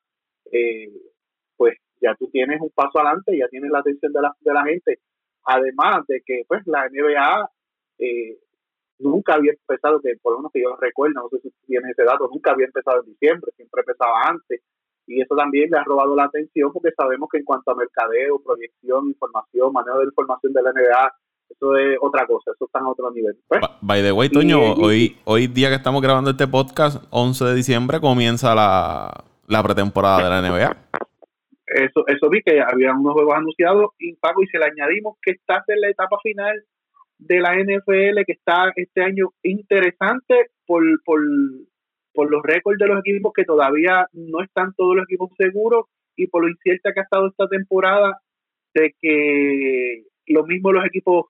eh, 0.50 0.90
pues 1.56 1.76
ya 2.00 2.14
tú 2.16 2.28
tienes 2.30 2.60
un 2.60 2.70
paso 2.70 2.98
adelante, 2.98 3.36
ya 3.36 3.48
tienes 3.48 3.70
la 3.70 3.80
atención 3.80 4.12
de 4.12 4.20
la, 4.22 4.34
de 4.40 4.52
la 4.52 4.64
gente. 4.64 4.98
Además 5.44 6.06
de 6.08 6.22
que 6.24 6.42
pues 6.48 6.66
la 6.66 6.88
NBA 6.88 7.50
eh, 7.98 8.38
nunca 8.98 9.34
había 9.34 9.52
empezado, 9.52 10.00
que 10.00 10.14
por 10.20 10.32
lo 10.32 10.38
menos 10.40 10.52
que 10.52 10.62
yo 10.62 10.76
recuerdo, 10.76 11.22
no 11.22 11.28
sé 11.28 11.40
si 11.40 11.50
tienes 11.66 11.92
ese 11.92 12.04
dato, 12.04 12.28
nunca 12.32 12.52
había 12.52 12.66
empezado 12.66 13.02
en 13.02 13.12
diciembre, 13.12 13.52
siempre 13.56 13.80
empezaba 13.80 14.22
antes 14.24 14.60
y 15.10 15.20
eso 15.20 15.34
también 15.34 15.68
le 15.70 15.78
ha 15.78 15.84
robado 15.84 16.14
la 16.14 16.24
atención 16.24 16.72
porque 16.72 16.90
sabemos 16.96 17.28
que 17.30 17.38
en 17.38 17.44
cuanto 17.44 17.72
a 17.72 17.74
mercadeo, 17.74 18.40
proyección, 18.42 19.08
información, 19.08 19.72
manejo 19.72 19.98
de 19.98 20.04
información 20.04 20.52
de 20.52 20.62
la 20.62 20.72
NBA, 20.72 21.12
eso 21.50 21.76
es 21.76 21.98
otra 22.00 22.26
cosa, 22.26 22.52
eso 22.54 22.64
está 22.64 22.78
en 22.78 22.86
otro 22.86 23.10
nivel. 23.10 23.36
Pues, 23.48 23.60
By 23.80 24.02
the 24.02 24.12
way, 24.12 24.28
Toño, 24.28 24.74
hoy, 24.74 25.18
hoy 25.24 25.48
día 25.48 25.68
que 25.68 25.74
estamos 25.74 26.00
grabando 26.00 26.30
este 26.30 26.46
podcast, 26.46 27.04
11 27.10 27.44
de 27.44 27.54
diciembre, 27.56 28.00
comienza 28.00 28.54
la, 28.54 29.24
la 29.48 29.62
pretemporada 29.64 30.22
de 30.22 30.30
la 30.30 30.48
NBA. 30.48 30.76
Eso, 31.66 32.06
eso 32.06 32.30
vi 32.30 32.40
que 32.42 32.60
había 32.60 32.92
unos 32.92 33.14
juegos 33.14 33.34
anunciados 33.34 33.90
y 33.98 34.14
Paco, 34.14 34.44
y 34.44 34.46
se 34.46 34.58
le 34.58 34.66
añadimos 34.66 35.16
que 35.20 35.32
está 35.32 35.64
en 35.66 35.80
la 35.80 35.88
etapa 35.88 36.18
final 36.22 36.64
de 37.18 37.40
la 37.40 37.54
NFL, 37.56 38.24
que 38.26 38.32
está 38.32 38.72
este 38.76 39.02
año 39.02 39.30
interesante 39.42 40.50
por, 40.66 40.82
por 41.04 41.20
por 42.20 42.30
los 42.30 42.42
récords 42.42 42.78
de 42.78 42.86
los 42.86 42.98
equipos 42.98 43.32
que 43.34 43.46
todavía 43.46 44.06
no 44.12 44.42
están 44.42 44.74
todos 44.76 44.94
los 44.94 45.04
equipos 45.04 45.30
seguros 45.38 45.86
y 46.16 46.26
por 46.26 46.42
lo 46.42 46.50
incierta 46.50 46.92
que 46.92 47.00
ha 47.00 47.04
estado 47.04 47.28
esta 47.28 47.48
temporada 47.48 48.18
de 48.74 48.94
que 49.00 50.02
lo 50.26 50.44
mismo 50.44 50.70
los 50.70 50.84
equipos 50.84 51.28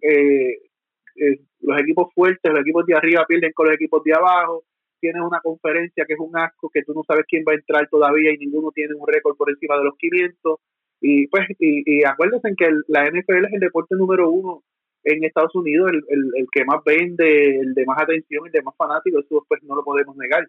eh, 0.00 0.56
eh, 1.16 1.38
los 1.60 1.78
equipos 1.78 2.14
fuertes, 2.14 2.50
los 2.50 2.62
equipos 2.62 2.86
de 2.86 2.96
arriba 2.96 3.26
pierden 3.28 3.52
con 3.52 3.66
los 3.66 3.74
equipos 3.74 4.02
de 4.04 4.14
abajo, 4.14 4.64
tienes 5.00 5.20
una 5.20 5.40
conferencia 5.40 6.06
que 6.06 6.14
es 6.14 6.18
un 6.18 6.34
asco, 6.34 6.70
que 6.72 6.82
tú 6.82 6.94
no 6.94 7.02
sabes 7.06 7.26
quién 7.28 7.44
va 7.46 7.52
a 7.52 7.56
entrar 7.56 7.86
todavía 7.90 8.32
y 8.32 8.38
ninguno 8.38 8.70
tiene 8.70 8.94
un 8.94 9.06
récord 9.06 9.36
por 9.36 9.50
encima 9.50 9.76
de 9.76 9.84
los 9.84 9.98
500 9.98 10.60
y 11.02 11.26
pues 11.26 11.46
y, 11.58 11.82
y 11.84 12.04
acuérdense 12.04 12.54
que 12.56 12.70
la 12.88 13.04
NFL 13.04 13.44
es 13.44 13.52
el 13.52 13.60
deporte 13.60 13.96
número 13.96 14.30
uno 14.30 14.62
en 15.04 15.24
Estados 15.24 15.54
Unidos 15.54 15.90
el, 15.92 16.30
el, 16.34 16.46
que 16.50 16.64
más 16.64 16.82
vende, 16.84 17.60
el 17.60 17.74
de 17.74 17.84
más 17.84 18.00
atención, 18.00 18.46
el 18.46 18.52
de 18.52 18.62
más 18.62 18.76
fanático, 18.76 19.20
eso 19.20 19.44
pues 19.48 19.62
no 19.64 19.74
lo 19.74 19.84
podemos 19.84 20.16
negar. 20.16 20.46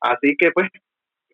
Así 0.00 0.36
que 0.36 0.50
pues, 0.52 0.68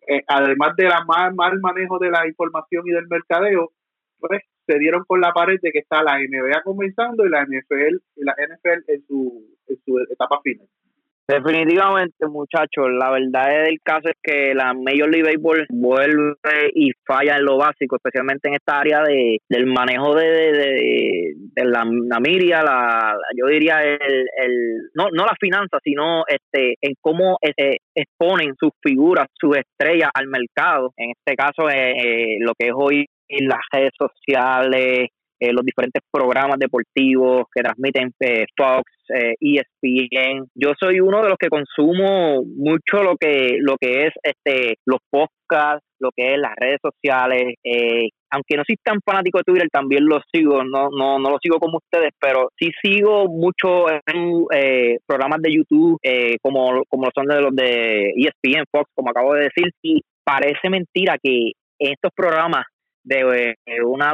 eh, 0.07 0.23
además 0.27 0.75
de 0.77 0.85
la 0.85 1.03
mal, 1.05 1.33
mal 1.35 1.59
manejo 1.59 1.99
de 1.99 2.11
la 2.11 2.27
información 2.27 2.83
y 2.85 2.91
del 2.91 3.07
mercadeo, 3.07 3.71
pues 4.19 4.41
se 4.67 4.77
dieron 4.79 5.03
con 5.05 5.19
la 5.19 5.33
pared 5.33 5.59
de 5.61 5.71
que 5.71 5.79
está 5.79 6.03
la 6.03 6.19
NBA 6.19 6.61
comenzando 6.63 7.25
y 7.25 7.29
la 7.29 7.43
NFL, 7.43 7.97
y 8.15 8.23
la 8.23 8.33
NFL 8.33 8.83
en 8.87 9.05
su, 9.07 9.57
en 9.67 9.77
su 9.83 9.99
etapa 9.99 10.39
final. 10.41 10.67
Definitivamente, 11.31 12.27
muchachos, 12.27 12.87
la 12.99 13.09
verdad 13.09 13.63
del 13.63 13.79
caso 13.81 14.09
es 14.09 14.17
que 14.21 14.53
la 14.53 14.73
Major 14.73 15.09
League 15.09 15.23
Baseball 15.23 15.65
vuelve 15.69 16.71
y 16.73 16.91
falla 17.07 17.37
en 17.37 17.45
lo 17.45 17.57
básico, 17.57 17.95
especialmente 17.95 18.49
en 18.49 18.55
esta 18.55 18.79
área 18.79 19.01
de, 19.01 19.37
del 19.47 19.65
manejo 19.65 20.13
de, 20.13 20.27
de, 21.55 21.63
la, 21.63 21.85
la 21.85 22.19
miria, 22.19 22.61
la, 22.63 23.15
yo 23.37 23.47
diría 23.47 23.81
el, 23.81 24.25
el 24.43 24.77
no, 24.93 25.07
no 25.13 25.25
la 25.25 25.35
finanza, 25.39 25.77
sino 25.81 26.23
este 26.27 26.75
en 26.81 26.95
cómo 26.99 27.37
este, 27.39 27.77
exponen 27.95 28.53
sus 28.59 28.71
figuras, 28.83 29.27
sus 29.39 29.55
estrellas 29.55 30.09
al 30.13 30.27
mercado. 30.27 30.91
En 30.97 31.11
este 31.11 31.37
caso, 31.37 31.69
eh, 31.69 31.91
eh, 31.91 32.37
lo 32.41 32.51
que 32.59 32.67
es 32.67 32.73
hoy 32.75 33.05
las 33.39 33.61
redes 33.71 33.91
sociales, 33.97 35.07
eh, 35.43 35.51
los 35.53 35.65
diferentes 35.65 36.03
programas 36.11 36.59
deportivos 36.59 37.45
que 37.51 37.63
transmiten 37.63 38.11
eh, 38.19 38.45
Fox, 38.55 38.83
eh, 39.09 39.33
ESPN. 39.39 40.45
Yo 40.53 40.73
soy 40.79 40.99
uno 40.99 41.23
de 41.23 41.29
los 41.29 41.37
que 41.39 41.49
consumo 41.49 42.43
mucho 42.43 43.01
lo 43.01 43.15
que 43.17 43.57
lo 43.59 43.75
que 43.81 44.05
es 44.05 44.13
este 44.21 44.75
los 44.85 44.99
podcasts, 45.09 45.83
lo 45.99 46.11
que 46.15 46.35
es 46.35 46.39
las 46.39 46.53
redes 46.55 46.77
sociales. 46.79 47.55
aunque 48.29 48.55
no 48.55 48.63
soy 48.67 48.75
tan 48.83 48.99
fanático 49.03 49.39
de 49.39 49.43
Twitter, 49.45 49.67
también 49.71 50.05
lo 50.05 50.19
sigo. 50.31 50.63
No 50.63 50.89
no 50.91 51.17
no 51.17 51.31
lo 51.31 51.39
sigo 51.41 51.57
como 51.57 51.79
ustedes, 51.79 52.11
pero 52.19 52.49
sí 52.59 52.69
sigo 52.79 53.27
mucho 53.27 53.85
programas 55.07 55.41
de 55.41 55.53
YouTube 55.55 55.97
como 56.43 56.83
como 56.87 57.09
son 57.15 57.25
de 57.25 57.41
los 57.41 57.55
de 57.55 58.13
ESPN, 58.15 58.65
Fox, 58.71 58.91
como 58.93 59.09
acabo 59.09 59.33
de 59.33 59.45
decir. 59.45 59.71
Y 59.81 60.01
parece 60.23 60.69
mentira 60.69 61.17
que 61.17 61.53
en 61.79 61.93
estos 61.93 62.11
programas 62.15 62.65
de 63.03 63.55
una 63.83 64.13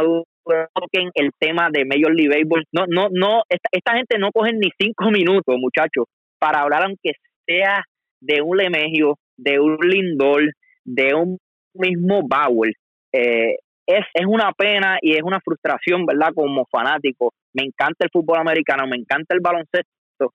el 1.13 1.31
tema 1.39 1.69
de 1.71 1.85
Major 1.85 2.13
League 2.13 2.29
Baseball. 2.29 2.63
No, 2.71 2.85
no, 2.87 3.07
no, 3.11 3.43
esta, 3.49 3.95
gente 3.95 4.17
no 4.17 4.31
cogen 4.31 4.59
ni 4.59 4.69
cinco 4.77 5.09
minutos, 5.11 5.55
muchachos, 5.57 6.05
para 6.39 6.61
hablar 6.61 6.83
aunque 6.83 7.11
sea 7.45 7.83
de 8.21 8.41
un 8.41 8.57
Lemegio, 8.57 9.17
de 9.37 9.59
un 9.59 9.77
Lindor, 9.81 10.43
de 10.85 11.13
un 11.13 11.37
mismo 11.73 12.21
Bauer. 12.27 12.73
Eh, 13.13 13.55
es, 13.85 14.05
es 14.13 14.25
una 14.25 14.51
pena 14.51 14.97
y 15.01 15.13
es 15.13 15.23
una 15.23 15.39
frustración, 15.39 16.05
¿verdad? 16.05 16.31
Como 16.35 16.65
fanático. 16.69 17.33
Me 17.53 17.63
encanta 17.63 18.05
el 18.05 18.09
fútbol 18.11 18.39
americano, 18.39 18.85
me 18.87 18.97
encanta 18.97 19.33
el 19.33 19.39
baloncesto, 19.41 20.33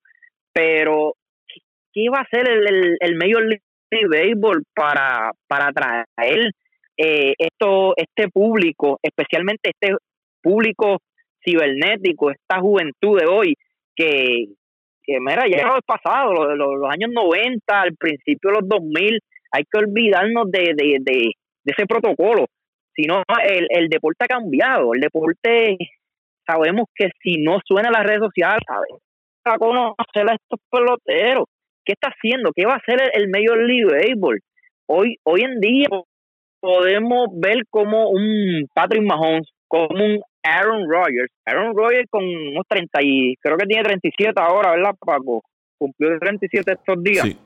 pero 0.53 1.15
¿qué 1.93 2.09
va 2.13 2.19
a 2.19 2.23
hacer 2.23 2.49
el, 2.49 2.97
el, 2.99 3.17
Major 3.17 3.43
League 3.45 4.09
Baseball 4.09 4.65
para, 4.75 5.31
para 5.47 5.71
traer 5.73 6.51
eh, 6.97 7.35
esto, 7.39 7.95
este 7.97 8.29
público, 8.29 8.99
especialmente 9.03 9.71
este 9.71 9.97
público 10.43 10.99
cibernético, 11.45 12.31
esta 12.31 12.61
juventud 12.61 13.19
de 13.19 13.27
hoy, 13.27 13.55
que, 13.95 14.47
que 15.03 15.21
mira, 15.21 15.45
ya 15.49 15.67
lo 15.67 15.81
pasado, 15.87 16.33
los, 16.33 16.57
los, 16.57 16.91
años 16.91 17.11
90, 17.13 17.81
al 17.81 17.95
principio 17.97 18.51
de 18.51 18.61
los 18.61 18.69
2000, 18.69 19.21
hay 19.53 19.65
que 19.71 19.79
olvidarnos 19.79 20.51
de, 20.51 20.75
de, 20.75 20.97
de, 21.01 21.31
ese 21.65 21.87
protocolo. 21.87 22.47
Si 22.95 23.03
no, 23.03 23.23
el, 23.45 23.67
el 23.71 23.89
deporte 23.89 24.25
ha 24.25 24.29
cambiado. 24.29 24.93
El 24.95 25.01
deporte, 25.01 25.77
sabemos 26.47 26.87
que 26.95 27.11
si 27.23 27.39
no 27.39 27.59
suena 27.65 27.91
las 27.91 28.05
redes 28.05 28.21
sociales, 28.21 28.67
a 29.45 29.59
conocer 29.59 30.31
a 30.31 30.35
estos 30.35 30.61
peloteros. 30.71 31.47
¿Qué 31.85 31.95
está 31.95 32.09
haciendo? 32.09 32.53
¿Qué 32.55 32.65
va 32.65 32.75
a 32.75 32.77
hacer 32.77 33.01
el, 33.03 33.23
el 33.23 33.29
Major 33.29 33.59
League 33.59 33.87
Baseball? 33.87 34.41
Hoy, 34.87 35.17
hoy 35.25 35.41
en 35.43 35.61
día 35.61 35.89
podemos 36.63 37.27
ver 37.35 37.65
como 37.69 38.09
un 38.09 38.69
Patrick 38.73 39.03
Mahomes, 39.03 39.51
como 39.67 39.89
un 39.89 40.21
Aaron 40.45 40.89
Rodgers. 40.89 41.33
Aaron 41.45 41.77
Rodgers 41.77 42.09
con 42.09 42.25
unos 42.25 42.65
30 42.69 43.01
y 43.03 43.35
creo 43.41 43.57
que 43.57 43.67
tiene 43.67 43.83
37 43.83 44.33
ahora, 44.37 44.71
¿verdad, 44.71 44.95
Paco? 44.99 45.43
Cumplió 45.77 46.17
37 46.21 46.73
estos 46.73 47.03
días. 47.03 47.27
Sí. 47.27 47.37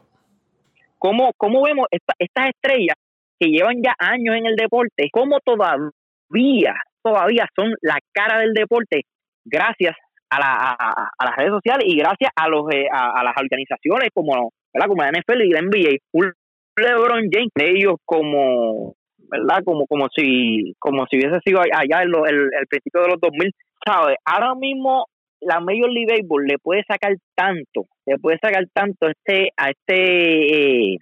¿Cómo, 0.98 1.30
¿Cómo, 1.38 1.62
vemos 1.62 1.86
estas 1.90 2.48
estrellas 2.50 2.96
que 3.40 3.48
llevan 3.48 3.82
ya 3.82 3.94
años 3.98 4.36
en 4.36 4.46
el 4.46 4.56
deporte? 4.56 5.08
¿Cómo 5.10 5.38
todavía, 5.40 6.74
todavía 7.02 7.46
son 7.56 7.72
la 7.80 7.98
cara 8.12 8.40
del 8.40 8.52
deporte 8.52 9.02
gracias 9.44 9.96
a, 10.28 10.40
la, 10.40 10.76
a, 11.18 11.24
las 11.24 11.36
redes 11.36 11.52
sociales 11.52 11.84
y 11.86 11.96
gracias 11.96 12.30
a 12.36 12.48
los 12.48 12.64
eh, 12.70 12.86
a, 12.90 13.22
las 13.24 13.34
organizaciones 13.38 14.10
como, 14.12 14.50
¿verdad? 14.74 14.88
como 14.88 15.02
la 15.02 15.10
NFL 15.10 15.42
y 15.42 15.50
la 15.50 15.62
NBA? 15.62 15.96
Un 16.12 16.32
LeBron 16.76 17.28
James, 17.30 17.52
ellos 17.56 17.96
como 18.04 18.94
¿verdad? 19.30 19.62
Como 19.64 19.86
como 19.86 20.08
si 20.14 20.74
como 20.78 21.06
si 21.06 21.16
hubiese 21.18 21.40
sido 21.44 21.60
allá 21.60 22.02
en 22.02 22.08
el, 22.08 22.50
el, 22.58 22.66
principio 22.68 23.02
de 23.02 23.08
los 23.08 23.20
2000, 23.20 23.52
¿sabes? 23.84 24.16
Ahora 24.24 24.54
mismo 24.54 25.06
la 25.40 25.60
Major 25.60 25.90
League 25.90 26.10
Baseball 26.10 26.46
le 26.46 26.58
puede 26.58 26.82
sacar 26.88 27.14
tanto, 27.34 27.86
le 28.06 28.18
puede 28.18 28.38
sacar 28.42 28.64
tanto 28.72 29.08
este 29.08 29.50
a 29.56 29.70
este 29.70 30.94
eh, 30.94 30.98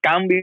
cambio 0.00 0.42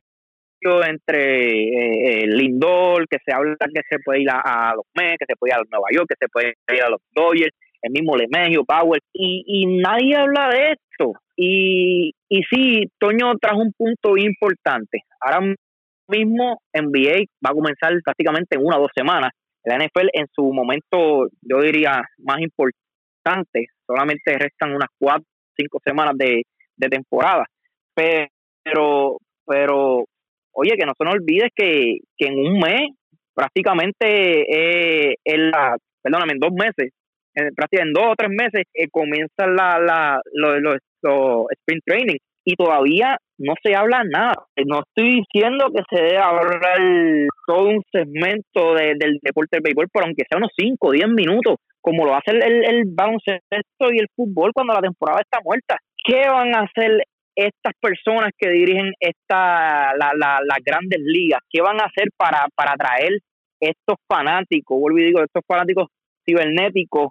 entre 0.87 2.23
eh, 2.23 2.27
Lindor, 2.27 3.07
que 3.07 3.17
se 3.25 3.33
habla 3.33 3.55
que 3.73 3.81
se 3.89 3.97
puede 4.03 4.21
ir 4.21 4.29
a, 4.29 4.73
los 4.75 4.85
Mets, 4.93 5.17
que 5.19 5.25
se 5.27 5.35
puede 5.35 5.53
ir 5.53 5.55
a 5.55 5.63
Nueva 5.69 5.87
York, 5.91 6.07
que 6.09 6.15
se 6.19 6.29
puede 6.29 6.53
ir 6.71 6.83
a 6.83 6.89
los 6.89 7.01
Dodgers, 7.13 7.55
el 7.81 7.91
mismo 7.91 8.15
Lemegio, 8.15 8.63
Power, 8.63 9.01
y, 9.11 9.43
y 9.47 9.65
nadie 9.81 10.15
habla 10.15 10.49
de 10.49 10.73
esto. 10.73 11.13
Y, 11.35 12.13
y 12.29 12.43
sí, 12.43 12.91
Toño 12.99 13.33
trajo 13.41 13.59
un 13.59 13.73
punto 13.73 14.17
importante. 14.17 14.99
Ahora 15.19 15.55
mismo 16.11 16.59
NBA 16.73 17.25
va 17.43 17.51
a 17.51 17.53
comenzar 17.53 17.93
prácticamente 18.03 18.57
en 18.57 18.65
una 18.65 18.77
o 18.77 18.81
dos 18.81 18.91
semanas. 18.95 19.31
La 19.63 19.77
NFL 19.77 20.09
en 20.13 20.27
su 20.33 20.51
momento, 20.51 21.27
yo 21.41 21.61
diría, 21.61 22.01
más 22.17 22.39
importante, 22.39 23.67
solamente 23.85 24.37
restan 24.37 24.73
unas 24.75 24.89
cuatro, 24.99 25.25
cinco 25.55 25.79
semanas 25.85 26.15
de, 26.17 26.43
temporada. 26.89 27.45
Pero, 27.93 29.17
pero, 29.45 30.05
oye, 30.53 30.71
que 30.77 30.85
no 30.85 30.93
se 30.97 31.05
nos 31.05 31.13
olvide 31.13 31.49
que, 31.55 31.97
en 32.17 32.39
un 32.39 32.59
mes, 32.59 32.89
prácticamente, 33.35 35.11
eh, 35.11 35.15
en 35.23 35.51
la, 35.51 35.77
perdóname, 36.01 36.33
en 36.33 36.39
dos 36.39 36.53
meses, 36.53 36.91
en, 37.35 37.53
prácticamente 37.53 37.89
en 37.89 37.93
dos 37.93 38.11
o 38.13 38.15
tres 38.15 38.29
meses, 38.31 38.63
eh, 38.73 38.87
comienza 38.89 39.45
la, 39.45 39.79
la, 39.79 40.21
los, 40.33 40.59
los, 40.59 40.77
los 41.03 41.45
sprint 41.51 41.83
training 41.85 42.17
y 42.43 42.55
todavía 42.55 43.17
no 43.37 43.53
se 43.61 43.75
habla 43.75 44.03
nada. 44.03 44.45
No 44.65 44.81
estoy 44.81 45.21
diciendo 45.21 45.67
que 45.73 45.83
se 45.89 46.03
debe 46.03 46.17
hablar 46.17 47.27
todo 47.47 47.69
un 47.69 47.81
segmento 47.91 48.75
del 48.75 49.19
deporte 49.21 49.57
del 49.57 49.63
béisbol, 49.63 49.87
pero 49.91 50.05
aunque 50.05 50.23
sea 50.29 50.37
unos 50.37 50.51
5 50.55 50.87
o 50.87 50.91
10 50.91 51.07
minutos, 51.09 51.55
como 51.81 52.05
lo 52.05 52.13
hace 52.13 52.31
el, 52.31 52.43
el, 52.43 52.83
baloncesto 52.85 53.91
y 53.91 53.99
el 53.99 54.07
fútbol 54.15 54.51
cuando 54.53 54.73
la 54.73 54.81
temporada 54.81 55.21
está 55.21 55.39
muerta. 55.43 55.77
¿Qué 56.03 56.27
van 56.27 56.55
a 56.55 56.61
hacer 56.61 57.03
estas 57.35 57.73
personas 57.79 58.31
que 58.37 58.49
dirigen 58.49 58.91
esta 58.99 59.95
la, 59.97 60.11
la, 60.15 60.39
las 60.45 60.59
grandes 60.63 60.99
ligas? 61.03 61.41
¿Qué 61.49 61.61
van 61.61 61.81
a 61.81 61.85
hacer 61.85 62.09
para, 62.15 62.45
para 62.55 62.73
atraer 62.73 63.17
estos 63.59 63.97
fanáticos? 64.07 64.79
Vuelvo 64.79 64.99
y 64.99 65.05
digo, 65.05 65.23
estos 65.23 65.43
fanáticos 65.47 65.87
cibernéticos 66.23 67.09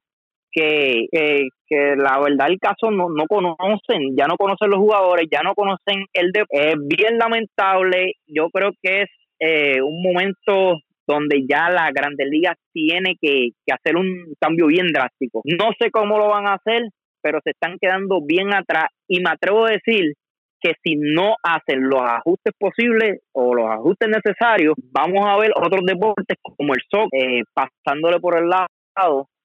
que, 0.52 1.07
que 1.12 1.97
la 1.97 2.19
verdad 2.21 2.49
el 2.49 2.59
caso 2.59 2.90
no, 2.90 3.09
no 3.11 3.25
conocen, 3.28 4.16
ya 4.16 4.26
no 4.26 4.37
conocen 4.37 4.71
los 4.71 4.78
jugadores, 4.78 5.26
ya 5.30 5.42
no 5.42 5.54
conocen 5.54 6.07
el 6.12 6.33
de 6.33 6.45
es 6.50 6.75
bien 6.78 7.19
lamentable, 7.19 8.14
yo 8.26 8.49
creo 8.50 8.71
que 8.83 9.02
es 9.02 9.09
eh, 9.38 9.80
un 9.80 10.02
momento 10.02 10.78
donde 11.07 11.45
ya 11.49 11.71
la 11.71 11.90
Grandes 11.92 12.28
Ligas 12.28 12.57
tiene 12.73 13.16
que, 13.21 13.50
hacer 13.73 13.97
un 13.97 14.35
cambio 14.40 14.66
bien 14.66 14.88
drástico. 14.92 15.42
No 15.45 15.71
sé 15.78 15.90
cómo 15.90 16.19
lo 16.19 16.28
van 16.28 16.47
a 16.47 16.54
hacer, 16.54 16.88
pero 17.23 17.40
se 17.42 17.50
están 17.50 17.78
quedando 17.80 18.21
bien 18.25 18.54
atrás 18.54 18.87
y 19.09 19.21
me 19.21 19.30
atrevo 19.30 19.66
a 19.66 19.73
decir 19.73 20.14
que 20.61 20.75
si 20.85 20.97
no 20.97 21.35
hacen 21.42 21.88
los 21.88 22.02
ajustes 22.02 22.52
posibles 22.59 23.21
o 23.33 23.54
los 23.54 23.69
ajustes 23.71 24.09
necesarios, 24.09 24.75
vamos 24.92 25.25
a 25.26 25.38
ver 25.38 25.52
otros 25.57 25.85
deportes 25.87 26.37
como 26.42 26.75
el 26.75 26.80
soccer 26.88 27.19
eh, 27.19 27.42
pasándole 27.54 28.21
por 28.21 28.38
el 28.38 28.49
lado 28.49 28.66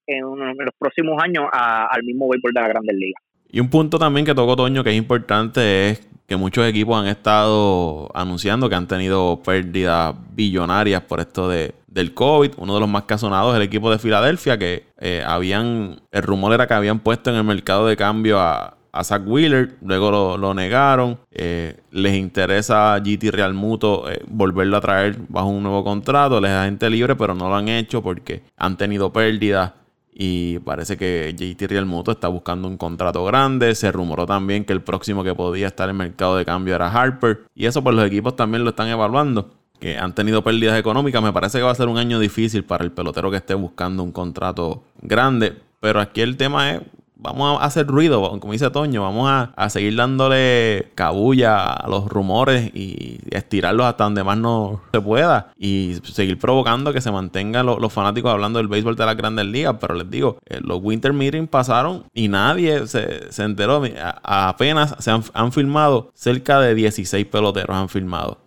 en, 0.08 0.24
los 0.24 0.74
próximos 0.78 1.22
años 1.22 1.46
al 1.52 2.04
mismo 2.04 2.30
béisbol 2.30 2.54
de 2.54 2.62
la 2.62 2.68
Grandes 2.68 2.96
Ligas. 2.96 3.22
Y 3.50 3.60
un 3.60 3.70
punto 3.70 3.98
también 3.98 4.26
que 4.26 4.36
tocó 4.36 4.56
Toño 4.56 4.84
que 4.84 4.90
es 4.92 4.98
importante 4.98 5.90
es 5.90 6.10
que 6.28 6.36
muchos 6.36 6.68
equipos 6.68 7.00
han 7.00 7.08
estado 7.08 8.10
anunciando 8.16 8.68
que 8.68 8.76
han 8.76 8.88
tenido 8.88 9.42
pérdidas 9.44 10.16
billonarias 10.34 11.02
por 11.02 11.20
esto 11.20 11.48
de, 11.48 11.74
del 11.88 12.14
COVID. 12.14 12.54
Uno 12.58 12.74
de 12.74 12.80
los 12.80 12.90
más 12.90 13.04
casonados 13.04 13.54
es 13.54 13.58
el 13.58 13.64
equipo 13.64 13.92
de 13.92 14.00
Filadelfia, 14.00 14.58
que 14.58 14.86
eh, 15.00 15.24
habían, 15.26 16.02
el 16.12 16.24
rumor 16.24 16.54
era 16.54 16.68
que 16.68 16.74
habían 16.74 17.00
puesto 17.00 17.30
en 17.30 17.36
el 17.38 17.44
mercado 17.44 17.88
de 17.88 17.96
cambio 17.96 18.40
a, 18.40 18.76
a 18.96 19.04
Zach 19.04 19.24
Wheeler, 19.26 19.76
luego 19.82 20.38
lo, 20.38 20.54
negaron. 20.54 21.20
Eh, 21.32 21.76
les 21.92 22.16
interesa 22.16 22.94
a 22.94 23.00
GT 23.00 23.30
Real 23.32 23.54
Muto 23.54 24.10
eh, 24.10 24.22
volverlo 24.28 24.78
a 24.78 24.82
traer 24.82 25.18
bajo 25.28 25.50
un 25.50 25.64
nuevo 25.64 25.84
contrato, 25.84 26.40
les 26.40 26.52
da 26.52 26.64
gente 26.64 26.90
libre, 26.90 27.16
pero 27.16 27.36
no 27.36 27.50
lo 27.50 27.56
han 27.56 27.68
hecho 27.68 28.02
porque 28.02 28.42
han 28.56 28.78
tenido 28.78 29.12
pérdidas 29.12 29.74
Y 30.17 30.60
parece 30.60 30.95
que 30.95 31.36
JT 31.38 31.67
Real 31.67 31.86
Muto 31.86 32.12
está 32.12 32.29
buscando 32.29 32.69
un 32.69 32.77
contrato 32.77 33.25
grande. 33.25 33.75
Se 33.75 33.91
rumoró 33.91 34.25
también 34.25 34.63
que 34.63 34.72
el 34.72 34.81
próximo 34.81 35.25
que 35.25 35.36
podía 35.36 35.67
estar 35.67 35.89
en 35.89 35.98
mercado 35.98 36.38
de 36.38 36.45
cambio 36.45 36.74
era 36.74 36.89
Harper. 36.89 37.43
Y 37.53 37.65
eso 37.65 37.84
pues 37.84 37.93
los 37.98 38.07
equipos 38.07 38.38
también 38.38 38.63
lo 38.63 38.69
están 38.69 38.88
evaluando. 38.88 39.51
Que 39.77 39.98
han 39.98 40.15
tenido 40.15 40.41
pérdidas 40.41 40.79
económicas. 40.79 41.22
Me 41.22 41.34
parece 41.34 41.57
que 41.57 41.65
va 41.65 41.72
a 41.72 41.75
ser 41.75 41.89
un 41.89 41.98
año 41.98 42.17
difícil 42.17 42.63
para 42.63 42.86
el 42.86 42.93
pelotero 42.93 43.29
que 43.29 43.36
esté 43.38 43.55
buscando 43.55 44.03
un 44.03 44.13
contrato 44.13 44.84
grande. 45.01 45.57
Pero 45.81 46.00
aquí 46.00 46.22
el 46.22 46.38
tema 46.38 46.72
es 46.72 46.81
vamos 47.15 47.62
a 47.62 47.65
hacer 47.65 47.88
ruido, 47.88 48.39
como 48.39 48.53
dice 48.53 48.69
Toño, 48.69 49.01
vamos 49.01 49.29
a, 49.29 49.69
seguir 49.69 49.95
dándole 49.95 50.88
cabulla 50.95 51.74
a 51.74 51.89
los 51.89 52.07
rumores 52.07 52.72
y 52.74 53.19
estirarlos 53.31 53.86
hasta 53.86 54.03
donde 54.03 54.24
más 54.24 54.38
no 54.38 54.81
se 54.91 55.01
pueda 55.01 55.51
y 55.57 55.95
seguir 56.03 56.38
provocando 56.38 56.93
que 56.93 57.01
se 57.01 57.12
mantengan 57.12 57.65
los, 57.65 57.93
fanáticos 57.93 58.31
hablando 58.31 58.60
del 58.60 58.67
béisbol 58.67 58.95
de 58.95 59.05
las 59.05 59.17
grandes 59.17 59.45
ligas. 59.45 59.75
Pero 59.79 59.95
les 59.95 60.10
digo, 60.10 60.38
eh, 60.45 60.60
los 60.62 60.79
Winter 60.81 61.13
Meetings 61.13 61.50
pasaron 61.50 62.03
y 62.13 62.27
nadie 62.27 62.88
se, 62.88 63.29
enteró. 63.41 63.84
apenas 64.24 64.95
se 65.00 65.12
han, 65.12 65.22
han 65.34 65.51
filmado 65.51 66.12
cerca 66.13 66.60
de 66.60 66.75
16 66.75 67.25
peloteros 67.25 67.75
han 67.75 67.89
filmado 67.89 68.38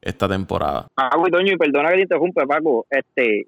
esta 0.00 0.28
temporada. 0.28 0.86
Ah, 0.96 1.10
Toño, 1.30 1.52
y 1.52 1.56
perdona 1.56 1.90
que 1.90 1.96
te 1.96 2.02
interrumpa, 2.02 2.46
Paco. 2.46 2.86
Este, 2.90 3.46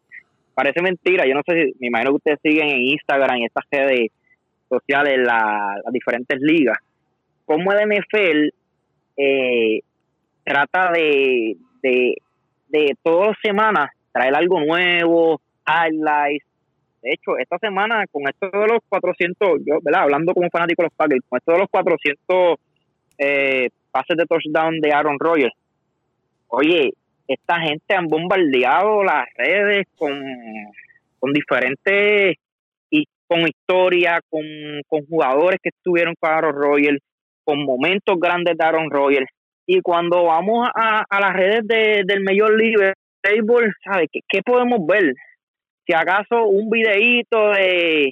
parece 0.55 0.83
mentira. 0.83 1.27
Yo 1.27 1.35
no 1.35 1.43
sé 1.47 1.55
si, 1.55 1.75
me 1.81 1.89
imagino 1.89 2.11
que 2.11 2.17
ustedes 2.17 2.39
siguen 2.43 2.69
en 2.69 2.87
Instagram 2.87 3.39
y 3.39 3.45
estas 3.47 3.65
redes 3.71 4.11
sociales 4.71 5.19
la, 5.19 5.75
las 5.85 5.93
diferentes 5.93 6.41
ligas, 6.41 6.79
como 7.45 7.73
el 7.73 7.89
NFL 7.89 8.49
eh, 9.17 9.81
trata 10.45 10.93
de, 10.93 11.57
de, 11.83 12.15
de 12.69 12.97
todas 13.03 13.29
las 13.29 13.37
semanas 13.43 13.91
traer 14.13 14.35
algo 14.35 14.61
nuevo, 14.61 15.41
highlights. 15.67 16.47
De 17.03 17.13
hecho, 17.13 17.39
esta 17.39 17.59
semana, 17.59 18.05
con 18.11 18.29
esto 18.29 18.51
de 18.51 18.67
los 18.67 18.81
400, 18.89 19.61
yo, 19.65 19.79
¿verdad? 19.83 20.03
Hablando 20.03 20.35
como 20.35 20.51
fanático 20.51 20.83
de 20.83 20.87
los 20.89 20.95
Packers, 20.97 21.23
con 21.29 21.39
esto 21.39 21.53
de 21.53 21.59
los 21.59 21.69
400 21.71 22.59
eh, 23.19 23.69
pases 23.91 24.17
de 24.17 24.27
touchdown 24.27 24.81
de 24.81 24.93
Aaron 24.93 25.19
Rodgers, 25.19 25.55
oye, 26.49 26.93
esta 27.27 27.61
gente 27.61 27.95
han 27.95 28.07
bombardeado 28.07 29.03
las 29.05 29.27
redes 29.37 29.87
con, 29.97 30.13
con 31.19 31.33
diferentes 31.33 32.37
con 33.31 33.47
historia, 33.47 34.21
con, 34.29 34.43
jugadores 35.09 35.61
que 35.63 35.69
estuvieron 35.69 36.15
con 36.19 36.31
Aaron 36.33 36.53
Rodgers, 36.53 36.99
con 37.45 37.65
momentos 37.65 38.19
grandes 38.19 38.59
de 38.59 38.65
Aaron 38.65 38.91
Rodgers. 38.91 39.31
Y 39.67 39.81
cuando 39.83 40.25
vamos 40.25 40.69
a, 40.75 41.05
las 41.09 41.33
redes 41.33 41.63
del 41.65 42.25
Major 42.25 42.53
League 42.59 42.93
Baseball, 43.23 43.73
¿sabes 43.85 44.09
qué, 44.11 44.43
podemos 44.43 44.85
ver? 44.85 45.15
Si 45.87 45.95
acaso 45.95 46.45
un 46.45 46.71
videíto 46.71 47.51
de, 47.51 48.11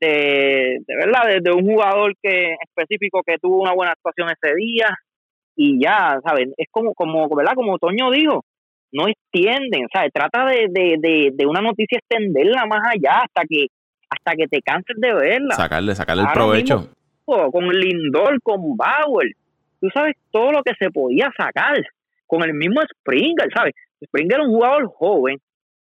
de, 0.00 0.78
verdad, 0.88 1.40
de, 1.40 1.52
un 1.52 1.64
jugador 1.64 2.12
que 2.20 2.56
específico 2.60 3.22
que 3.24 3.38
tuvo 3.40 3.62
una 3.62 3.72
buena 3.72 3.92
actuación 3.92 4.30
ese 4.30 4.52
día 4.56 4.88
y 5.54 5.80
ya, 5.80 6.18
¿sabes? 6.26 6.48
Es 6.56 6.66
como, 6.72 6.92
como, 6.94 7.28
¿verdad? 7.36 7.54
Como 7.54 7.78
Toño 7.78 8.10
dijo, 8.10 8.42
no 8.90 9.06
extienden, 9.06 9.86
¿sabes? 9.92 10.10
Trata 10.12 10.44
de, 10.46 10.66
de, 10.72 11.30
de 11.32 11.46
una 11.46 11.60
noticia 11.60 11.98
extenderla 11.98 12.66
más 12.66 12.80
allá 12.90 13.22
hasta 13.22 13.42
que 13.48 13.68
hasta 14.26 14.36
que 14.36 14.48
te 14.48 14.60
canses 14.62 14.96
de 14.98 15.14
verla. 15.14 15.54
Sacarle, 15.54 15.94
sacarle 15.94 16.24
el 16.24 16.32
provecho. 16.32 16.90
con 17.24 17.68
Lindor, 17.68 18.40
con 18.42 18.76
Bauer, 18.76 19.32
tú 19.80 19.88
sabes 19.94 20.16
todo 20.30 20.52
lo 20.52 20.62
que 20.62 20.72
se 20.78 20.90
podía 20.90 21.30
sacar. 21.36 21.76
Con 22.26 22.42
el 22.42 22.54
mismo 22.54 22.80
Springer, 22.82 23.48
¿sabes? 23.54 23.72
Springer 24.04 24.40
es 24.40 24.46
un 24.46 24.52
jugador 24.52 24.86
joven, 24.86 25.38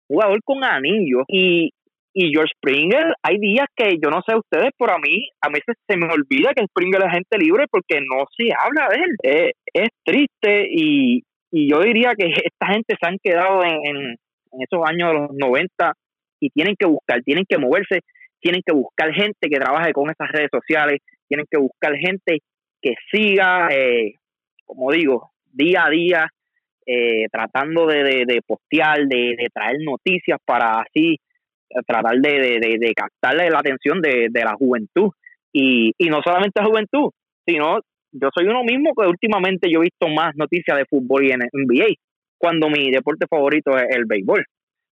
jugador 0.09 0.40
con 0.42 0.64
anillos 0.64 1.25
y, 1.28 1.70
y 2.14 2.30
George 2.32 2.52
Springer, 2.56 3.12
hay 3.23 3.38
días 3.38 3.66
que 3.76 3.99
yo 4.02 4.09
no 4.09 4.23
sé 4.26 4.35
ustedes, 4.35 4.70
pero 4.78 4.94
a 4.94 4.99
mí, 4.99 5.28
a 5.42 5.49
veces 5.50 5.76
se 5.87 5.99
me 5.99 6.06
olvida 6.06 6.54
que 6.56 6.64
Springer 6.64 7.02
es 7.02 7.12
gente 7.12 7.37
libre 7.38 7.66
porque 7.70 8.00
no 8.00 8.25
se 8.35 8.49
habla 8.59 8.88
de 8.88 8.97
él. 8.97 9.16
Eh, 9.23 9.52
es 9.75 9.88
triste 10.02 10.66
y, 10.70 11.23
y 11.50 11.70
yo 11.70 11.80
diría 11.80 12.14
que 12.16 12.25
esta 12.26 12.73
gente 12.73 12.97
se 12.99 13.06
han 13.06 13.18
quedado 13.23 13.62
en, 13.62 13.75
en, 13.85 13.97
en 13.97 14.62
esos 14.62 14.80
años 14.88 15.09
de 15.09 15.14
los 15.18 15.30
90 15.32 15.93
y 16.41 16.49
tienen 16.50 16.75
que 16.76 16.86
buscar, 16.86 17.23
tienen 17.23 17.45
que 17.49 17.58
moverse, 17.58 18.00
tienen 18.41 18.63
que 18.65 18.73
buscar 18.73 19.13
gente 19.13 19.49
que 19.49 19.59
trabaje 19.59 19.93
con 19.93 20.11
esas 20.11 20.29
redes 20.31 20.50
sociales, 20.50 21.00
tienen 21.29 21.47
que 21.50 21.59
buscar 21.59 21.95
gente 21.97 22.39
que 22.83 22.95
siga, 23.11 23.69
eh, 23.71 24.15
como 24.65 24.91
digo, 24.93 25.31
día 25.53 25.85
a 25.87 25.91
día, 25.91 26.29
eh, 26.87 27.26
tratando 27.31 27.87
de, 27.87 28.25
de, 28.26 28.41
postear, 28.47 29.07
de, 29.07 29.37
traer 29.53 29.76
noticias 29.85 30.39
para 30.45 30.81
así 30.81 31.15
eh, 31.69 31.81
tratar 31.87 32.17
de, 32.17 32.59
de, 32.61 32.93
captarle 32.95 33.50
la 33.50 33.59
atención 33.59 34.00
de, 34.00 34.31
la 34.33 34.55
juventud. 34.55 35.11
Y, 35.53 35.93
y 35.99 36.09
no 36.09 36.23
solamente 36.23 36.61
la 36.61 36.69
juventud, 36.69 37.11
sino 37.45 37.81
yo 38.13 38.29
soy 38.35 38.47
uno 38.47 38.65
mismo 38.65 38.93
que 38.95 39.07
últimamente 39.07 39.71
yo 39.71 39.81
he 39.81 39.85
visto 39.85 40.09
más 40.09 40.35
noticias 40.35 40.76
de 40.76 40.87
fútbol 40.87 41.26
y 41.26 41.33
en 41.33 41.41
NBA, 41.41 41.95
cuando 42.39 42.69
mi 42.69 42.91
deporte 42.91 43.26
favorito 43.29 43.76
es 43.76 43.85
el 43.95 44.05
béisbol. 44.07 44.45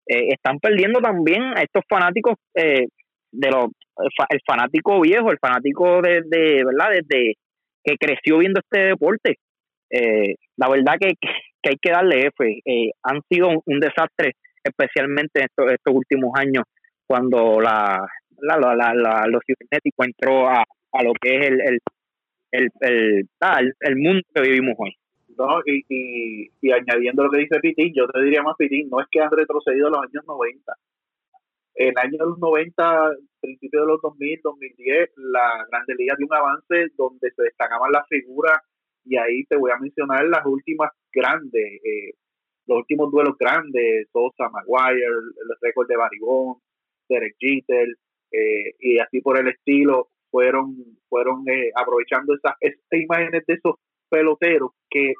Eh, 0.06 0.28
están 0.32 0.58
perdiendo 0.58 1.00
también 1.00 1.42
a 1.56 1.62
estos 1.62 1.82
fanáticos 1.88 2.34
eh, 2.54 2.86
de 3.32 3.50
los 3.50 3.66
el 4.28 4.40
fanático 4.46 5.00
viejo, 5.00 5.30
el 5.30 5.38
fanático 5.38 6.00
de, 6.02 6.22
verdad 6.64 6.90
desde 6.92 7.34
que 7.84 7.96
creció 7.98 8.38
viendo 8.38 8.60
este 8.60 8.86
deporte. 8.86 9.36
Eh, 9.90 10.36
la 10.56 10.68
verdad 10.68 10.94
que, 11.00 11.14
que, 11.20 11.70
hay 11.70 11.76
que 11.80 11.90
darle 11.90 12.26
F. 12.26 12.60
han 13.02 13.20
sido 13.28 13.48
un, 13.48 13.80
desastre, 13.80 14.32
especialmente 14.62 15.40
en 15.40 15.46
estos, 15.46 15.72
estos 15.72 15.94
últimos 15.94 16.32
años, 16.34 16.64
cuando 17.06 17.60
la, 17.60 18.06
la, 18.40 18.56
la, 18.58 18.94
la, 18.94 19.26
los 19.26 19.42
cibernéticos 19.46 20.06
entró 20.06 20.48
a, 20.48 20.62
a 20.92 21.02
lo 21.02 21.12
que 21.20 21.36
es 21.36 21.48
el, 21.48 21.60
el, 21.60 21.78
el, 22.52 22.70
el, 22.80 23.28
ah, 23.40 23.60
el 23.80 23.96
mundo 23.96 24.22
que 24.34 24.42
vivimos 24.42 24.74
hoy. 24.78 24.94
¿no? 25.36 25.60
Y, 25.64 25.84
y, 25.88 26.50
y, 26.60 26.72
añadiendo 26.72 27.24
lo 27.24 27.30
que 27.30 27.40
dice 27.40 27.60
Pitín, 27.60 27.92
yo 27.94 28.06
te 28.08 28.22
diría 28.22 28.42
más, 28.42 28.56
Pitín, 28.56 28.88
no 28.90 29.00
es 29.00 29.06
que 29.10 29.20
han 29.20 29.30
retrocedido 29.30 29.88
los 29.88 30.00
años 30.00 30.24
90. 30.26 30.72
En 31.80 31.90
el 31.90 31.98
año 31.98 32.18
de 32.18 32.26
los 32.26 32.38
90, 32.40 33.10
principio 33.40 33.82
de 33.82 33.86
los 33.86 34.02
2000, 34.02 34.40
2010, 34.42 35.10
la 35.16 35.64
Grande 35.70 35.94
Liga 35.96 36.16
dio 36.18 36.26
un 36.26 36.34
avance 36.34 36.92
donde 36.96 37.30
se 37.30 37.42
destacaban 37.44 37.92
las 37.92 38.04
figuras 38.08 38.58
y 39.04 39.16
ahí 39.16 39.44
te 39.44 39.56
voy 39.56 39.70
a 39.70 39.78
mencionar 39.78 40.24
las 40.26 40.44
últimas 40.44 40.90
grandes, 41.12 41.80
eh, 41.84 42.14
los 42.66 42.78
últimos 42.78 43.12
duelos 43.12 43.36
grandes, 43.38 44.08
Sosa, 44.12 44.50
Maguire, 44.50 45.06
el 45.06 45.56
récord 45.62 45.86
de 45.86 45.96
Baribón, 45.96 46.56
Derek 47.08 47.36
Jeter, 47.38 47.88
eh, 48.32 48.74
y 48.80 48.98
así 48.98 49.20
por 49.20 49.38
el 49.38 49.46
estilo, 49.46 50.08
fueron 50.32 50.74
fueron 51.08 51.48
eh, 51.48 51.70
aprovechando 51.76 52.34
esas, 52.34 52.54
esas 52.58 53.00
imágenes 53.00 53.46
de 53.46 53.54
esos 53.54 53.76
peloteros 54.10 54.72
que 54.90 55.14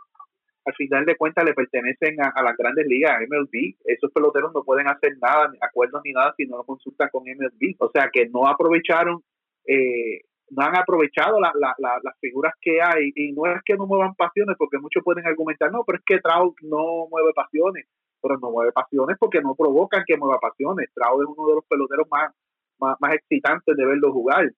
al 0.64 0.74
final 0.74 1.04
de 1.06 1.16
cuentas 1.16 1.44
le 1.44 1.54
pertenecen 1.54 2.16
a, 2.20 2.42
las 2.42 2.56
grandes 2.56 2.86
ligas, 2.86 3.18
MLB. 3.28 3.76
Esos 3.84 4.12
peloteros 4.12 4.52
no 4.54 4.62
pueden 4.64 4.86
hacer 4.88 5.16
nada, 5.20 5.48
ni 5.48 5.58
acuerdos 5.60 6.02
ni 6.04 6.12
nada 6.12 6.34
si 6.36 6.46
no 6.46 6.58
lo 6.58 6.64
consultan 6.64 7.08
con 7.10 7.24
MLB. 7.24 7.76
O 7.78 7.90
sea 7.90 8.10
que 8.12 8.28
no 8.28 8.46
aprovecharon, 8.46 9.22
eh, 9.66 10.20
no 10.50 10.64
han 10.64 10.76
aprovechado 10.76 11.40
las 11.40 12.18
figuras 12.20 12.52
que 12.60 12.82
hay. 12.82 13.12
Y 13.14 13.32
no 13.32 13.46
es 13.46 13.62
que 13.64 13.76
no 13.76 13.86
muevan 13.86 14.14
pasiones, 14.14 14.56
porque 14.58 14.78
muchos 14.78 15.02
pueden 15.02 15.26
argumentar, 15.26 15.72
no, 15.72 15.84
pero 15.86 15.98
es 15.98 16.04
que 16.04 16.20
Trout 16.20 16.54
no 16.62 17.06
mueve 17.10 17.32
pasiones. 17.34 17.86
Pero 18.20 18.36
no 18.38 18.50
mueve 18.50 18.72
pasiones 18.72 19.16
porque 19.18 19.40
no 19.40 19.54
provocan 19.54 20.02
que 20.06 20.16
mueva 20.16 20.38
pasiones. 20.38 20.90
Trout 20.94 21.22
es 21.22 21.28
uno 21.34 21.48
de 21.48 21.54
los 21.54 21.64
peloteros 21.64 22.06
más, 22.10 22.34
más, 22.78 22.96
más 23.00 23.14
excitantes 23.14 23.76
de 23.76 23.86
verlo 23.86 24.12
jugar 24.12 24.50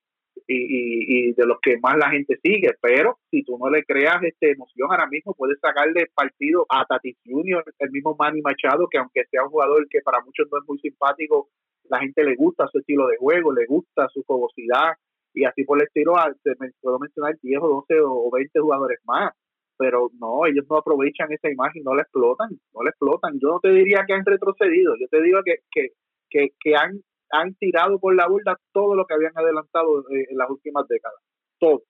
y, 0.47 1.29
y, 1.29 1.33
de 1.33 1.47
los 1.47 1.59
que 1.61 1.79
más 1.79 1.97
la 1.97 2.11
gente 2.11 2.39
sigue, 2.43 2.71
pero 2.81 3.19
si 3.31 3.45
tú 3.45 3.57
no 3.59 3.71
le 3.71 3.85
creas 3.85 4.23
este 4.23 4.53
emoción 4.53 4.89
ahora 4.91 5.07
mismo, 5.07 5.35
puedes 5.35 5.59
sacarle 5.61 6.11
partido 6.15 6.67
a 6.69 6.85
Tatis 6.87 7.17
Junior, 7.25 7.65
el 7.79 7.91
mismo 7.91 8.17
Manny 8.19 8.41
Machado, 8.43 8.89
que 8.91 8.99
aunque 8.99 9.25
sea 9.31 9.45
un 9.45 9.51
jugador 9.51 9.87
que 9.89 10.01
para 10.03 10.23
muchos 10.25 10.49
no 10.51 10.59
es 10.59 10.65
muy 10.67 10.79
simpático, 10.81 11.49
la 11.85 12.01
gente 12.01 12.25
le 12.25 12.35
gusta 12.37 12.67
su 12.69 12.79
estilo 12.79 13.07
de 13.07 13.17
juego, 13.17 13.53
le 13.53 13.67
gusta 13.67 14.09
su 14.09 14.23
fogosidad, 14.25 14.95
y 15.33 15.45
así 15.45 15.65
por 15.65 15.79
el 15.79 15.87
estilo, 15.87 16.17
ah, 16.17 16.33
puedo 16.81 16.99
mencionar 16.99 17.37
10 17.41 17.59
o 17.63 17.69
12 17.89 18.01
o 18.03 18.31
20 18.33 18.61
jugadores 18.61 18.99
más, 19.05 19.33
pero 19.77 20.11
no, 20.19 20.47
ellos 20.47 20.67
no 20.69 20.77
aprovechan 20.77 21.33
esa 21.33 21.51
imagen, 21.51 21.83
no 21.85 21.95
la 21.95 22.03
explotan, 22.03 22.51
no 22.75 22.83
la 22.83 22.91
explotan. 22.91 23.39
Yo 23.41 23.49
no 23.49 23.61
te 23.61 23.71
diría 23.71 24.05
que 24.07 24.13
han 24.13 24.25
retrocedido, 24.25 24.95
yo 25.01 25.07
te 25.09 25.23
digo 25.23 25.41
que, 25.45 25.61
que, 25.71 25.89
que, 26.29 26.51
que 26.61 26.77
han 26.77 27.01
han 27.31 27.55
tirado 27.55 27.99
por 27.99 28.15
la 28.15 28.27
borda 28.27 28.57
todo 28.73 28.95
lo 28.95 29.07
que 29.07 29.15
habían 29.15 29.33
adelantado 29.37 30.01
eh, 30.11 30.27
en 30.31 30.37
las 30.37 30.51
últimas 30.51 30.87
décadas. 30.89 31.19
Todo. 31.59 31.83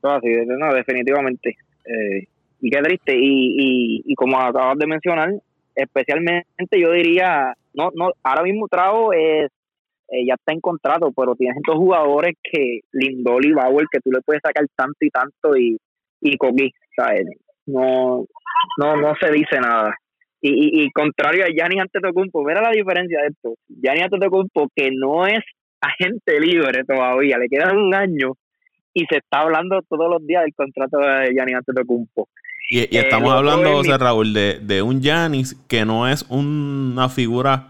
Todo 0.00 0.12
así, 0.12 0.28
no, 0.46 0.74
definitivamente. 0.74 1.56
Eh, 1.84 2.26
y 2.60 2.70
qué 2.70 2.82
triste. 2.82 3.14
Y, 3.16 4.02
y, 4.04 4.14
como 4.14 4.38
acabas 4.38 4.78
de 4.78 4.86
mencionar, 4.86 5.30
especialmente 5.74 6.80
yo 6.80 6.92
diría, 6.92 7.54
no, 7.74 7.90
no, 7.94 8.12
ahora 8.22 8.42
mismo 8.42 8.68
Trago 8.68 9.12
es, 9.12 9.50
eh, 10.08 10.26
ya 10.26 10.34
está 10.34 10.52
en 10.52 10.60
contrato, 10.60 11.12
pero 11.14 11.34
tienes 11.34 11.56
estos 11.58 11.76
jugadores 11.76 12.34
que 12.42 12.80
Lindol 12.92 13.44
y 13.44 13.52
Bauer 13.52 13.86
que 13.90 14.00
tú 14.00 14.10
le 14.10 14.20
puedes 14.22 14.42
sacar 14.42 14.64
tanto 14.74 14.98
y 15.00 15.10
tanto 15.10 15.56
y, 15.56 15.78
y 16.20 16.36
Coqui, 16.36 16.72
¿sabes? 16.96 17.26
No, 17.66 18.26
no, 18.78 18.96
no 18.96 19.14
se 19.20 19.30
dice 19.32 19.60
nada. 19.60 19.96
Y, 20.48 20.84
y, 20.84 20.90
contrario 20.92 21.44
a 21.44 21.48
Gianni 21.48 21.80
Antetokounmpo, 21.80 22.44
mira 22.44 22.60
la 22.60 22.70
diferencia 22.70 23.20
de 23.20 23.28
esto. 23.28 23.54
Gianni 23.68 24.02
Antetokounmpo, 24.02 24.68
que 24.74 24.90
no 24.92 25.26
es 25.26 25.40
agente 25.80 26.40
libre 26.40 26.84
todavía, 26.84 27.38
le 27.38 27.48
queda 27.48 27.72
un 27.72 27.94
año 27.94 28.34
y 28.94 29.04
se 29.06 29.18
está 29.18 29.40
hablando 29.40 29.80
todos 29.88 30.10
los 30.10 30.26
días 30.26 30.42
del 30.42 30.54
contrato 30.54 30.98
de 30.98 31.32
Giannis 31.32 31.56
Antetokounmpo. 31.56 32.28
Y, 32.70 32.94
y 32.94 32.98
estamos 32.98 33.32
hablando, 33.32 33.72
José 33.74 33.98
Raúl, 33.98 34.32
de, 34.32 34.58
de 34.60 34.82
un 34.82 35.00
Giannis 35.00 35.54
que 35.68 35.84
no 35.84 36.08
es 36.08 36.24
una 36.28 37.08
figura 37.08 37.68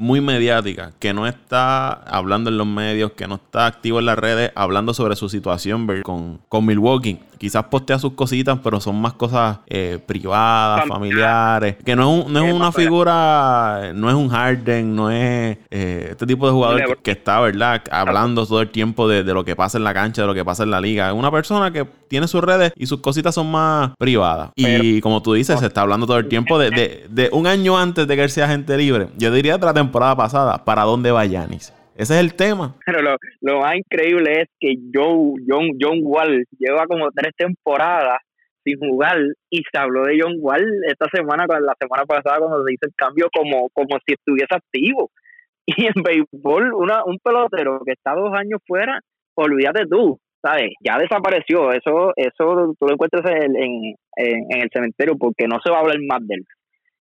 muy 0.00 0.22
mediática, 0.22 0.92
que 0.98 1.12
no 1.12 1.26
está 1.26 1.92
hablando 1.92 2.48
en 2.48 2.56
los 2.56 2.66
medios, 2.66 3.12
que 3.12 3.28
no 3.28 3.34
está 3.34 3.66
activo 3.66 3.98
en 3.98 4.06
las 4.06 4.18
redes 4.18 4.50
hablando 4.54 4.94
sobre 4.94 5.14
su 5.14 5.28
situación 5.28 5.86
con, 6.02 6.40
con 6.48 6.64
Milwaukee. 6.64 7.20
Quizás 7.36 7.64
postea 7.64 7.98
sus 7.98 8.12
cositas, 8.12 8.58
pero 8.62 8.80
son 8.80 9.00
más 9.00 9.14
cosas 9.14 9.58
eh, 9.66 9.98
privadas, 10.04 10.86
familiares. 10.86 11.76
Que 11.84 11.96
no 11.96 12.20
es, 12.20 12.28
no 12.28 12.44
es 12.44 12.52
una 12.52 12.70
figura, 12.70 13.92
no 13.94 14.10
es 14.10 14.14
un 14.14 14.28
Harden, 14.28 14.94
no 14.94 15.10
es 15.10 15.56
eh, 15.70 16.08
este 16.10 16.26
tipo 16.26 16.46
de 16.46 16.52
jugador 16.52 16.98
que, 16.98 17.10
está, 17.12 17.40
¿verdad? 17.40 17.82
Hablando 17.90 18.46
todo 18.46 18.60
el 18.60 18.68
tiempo 18.68 19.08
de, 19.08 19.22
lo 19.22 19.42
que 19.44 19.56
pasa 19.56 19.78
en 19.78 19.84
la 19.84 19.94
cancha, 19.94 20.20
de 20.20 20.28
lo 20.28 20.34
que 20.34 20.44
pasa 20.44 20.64
en 20.64 20.70
la 20.70 20.82
liga. 20.82 21.08
Es 21.08 21.14
una 21.14 21.30
persona 21.30 21.70
que 21.70 21.86
tiene 22.08 22.28
sus 22.28 22.42
redes 22.42 22.72
y 22.76 22.86
sus 22.86 23.00
cositas 23.00 23.34
son 23.34 23.50
más 23.50 23.92
privadas. 23.98 24.50
y 24.54 25.00
como 25.00 25.22
tú 25.22 25.32
dices, 25.32 25.60
se 25.60 25.66
está 25.66 25.80
hablando 25.80 26.06
todo 26.06 26.18
el 26.18 26.28
tiempo 26.28 26.58
de, 26.58 26.70
de, 26.70 27.06
de, 27.08 27.30
un 27.32 27.46
año 27.46 27.78
antes 27.78 28.06
de 28.06 28.16
que 28.16 28.22
él 28.22 28.30
sea 28.30 28.46
agente 28.46 28.76
libre. 28.76 29.08
Yo 29.16 29.32
diría 29.32 29.56
de 29.56 29.64
la 29.64 29.72
temporada 29.72 29.89
pasada, 29.90 30.64
¿para 30.64 30.82
dónde 30.82 31.10
va 31.10 31.24
Yanis? 31.24 31.72
Ese 31.96 32.14
es 32.14 32.20
el 32.20 32.34
tema. 32.34 32.74
Pero 32.86 33.02
lo, 33.02 33.16
lo 33.42 33.60
más 33.60 33.76
increíble 33.76 34.42
es 34.42 34.48
que 34.58 34.74
John, 34.92 35.34
John, 35.46 35.68
John 35.78 35.98
Wall 36.02 36.44
lleva 36.58 36.86
como 36.86 37.10
tres 37.10 37.32
temporadas 37.36 38.18
sin 38.64 38.78
jugar 38.78 39.18
y 39.50 39.62
se 39.70 39.78
habló 39.78 40.04
de 40.04 40.18
John 40.20 40.34
Wall 40.38 40.66
esta 40.86 41.06
semana, 41.12 41.44
la 41.46 41.74
semana 41.78 42.04
pasada 42.06 42.38
cuando 42.38 42.64
se 42.64 42.72
hizo 42.72 42.86
el 42.86 42.94
cambio 42.96 43.28
como, 43.34 43.68
como 43.70 43.98
si 44.06 44.14
estuviese 44.14 44.54
activo. 44.54 45.10
Y 45.66 45.86
en 45.86 46.02
béisbol, 46.02 46.72
una, 46.74 47.04
un 47.04 47.18
pelotero 47.22 47.80
que 47.84 47.92
está 47.92 48.14
dos 48.14 48.32
años 48.34 48.60
fuera, 48.66 48.98
olvídate 49.34 49.86
tú, 49.86 50.18
¿sabes? 50.42 50.70
Ya 50.82 50.98
desapareció. 50.98 51.70
Eso 51.70 52.12
eso 52.16 52.74
tú 52.78 52.86
lo 52.86 52.94
encuentras 52.94 53.22
en, 53.30 53.54
en, 53.56 53.94
en 54.16 54.60
el 54.60 54.68
cementerio 54.72 55.16
porque 55.16 55.46
no 55.46 55.60
se 55.62 55.70
va 55.70 55.76
a 55.76 55.80
hablar 55.80 55.98
más 56.08 56.26
de 56.26 56.34
él. 56.34 56.44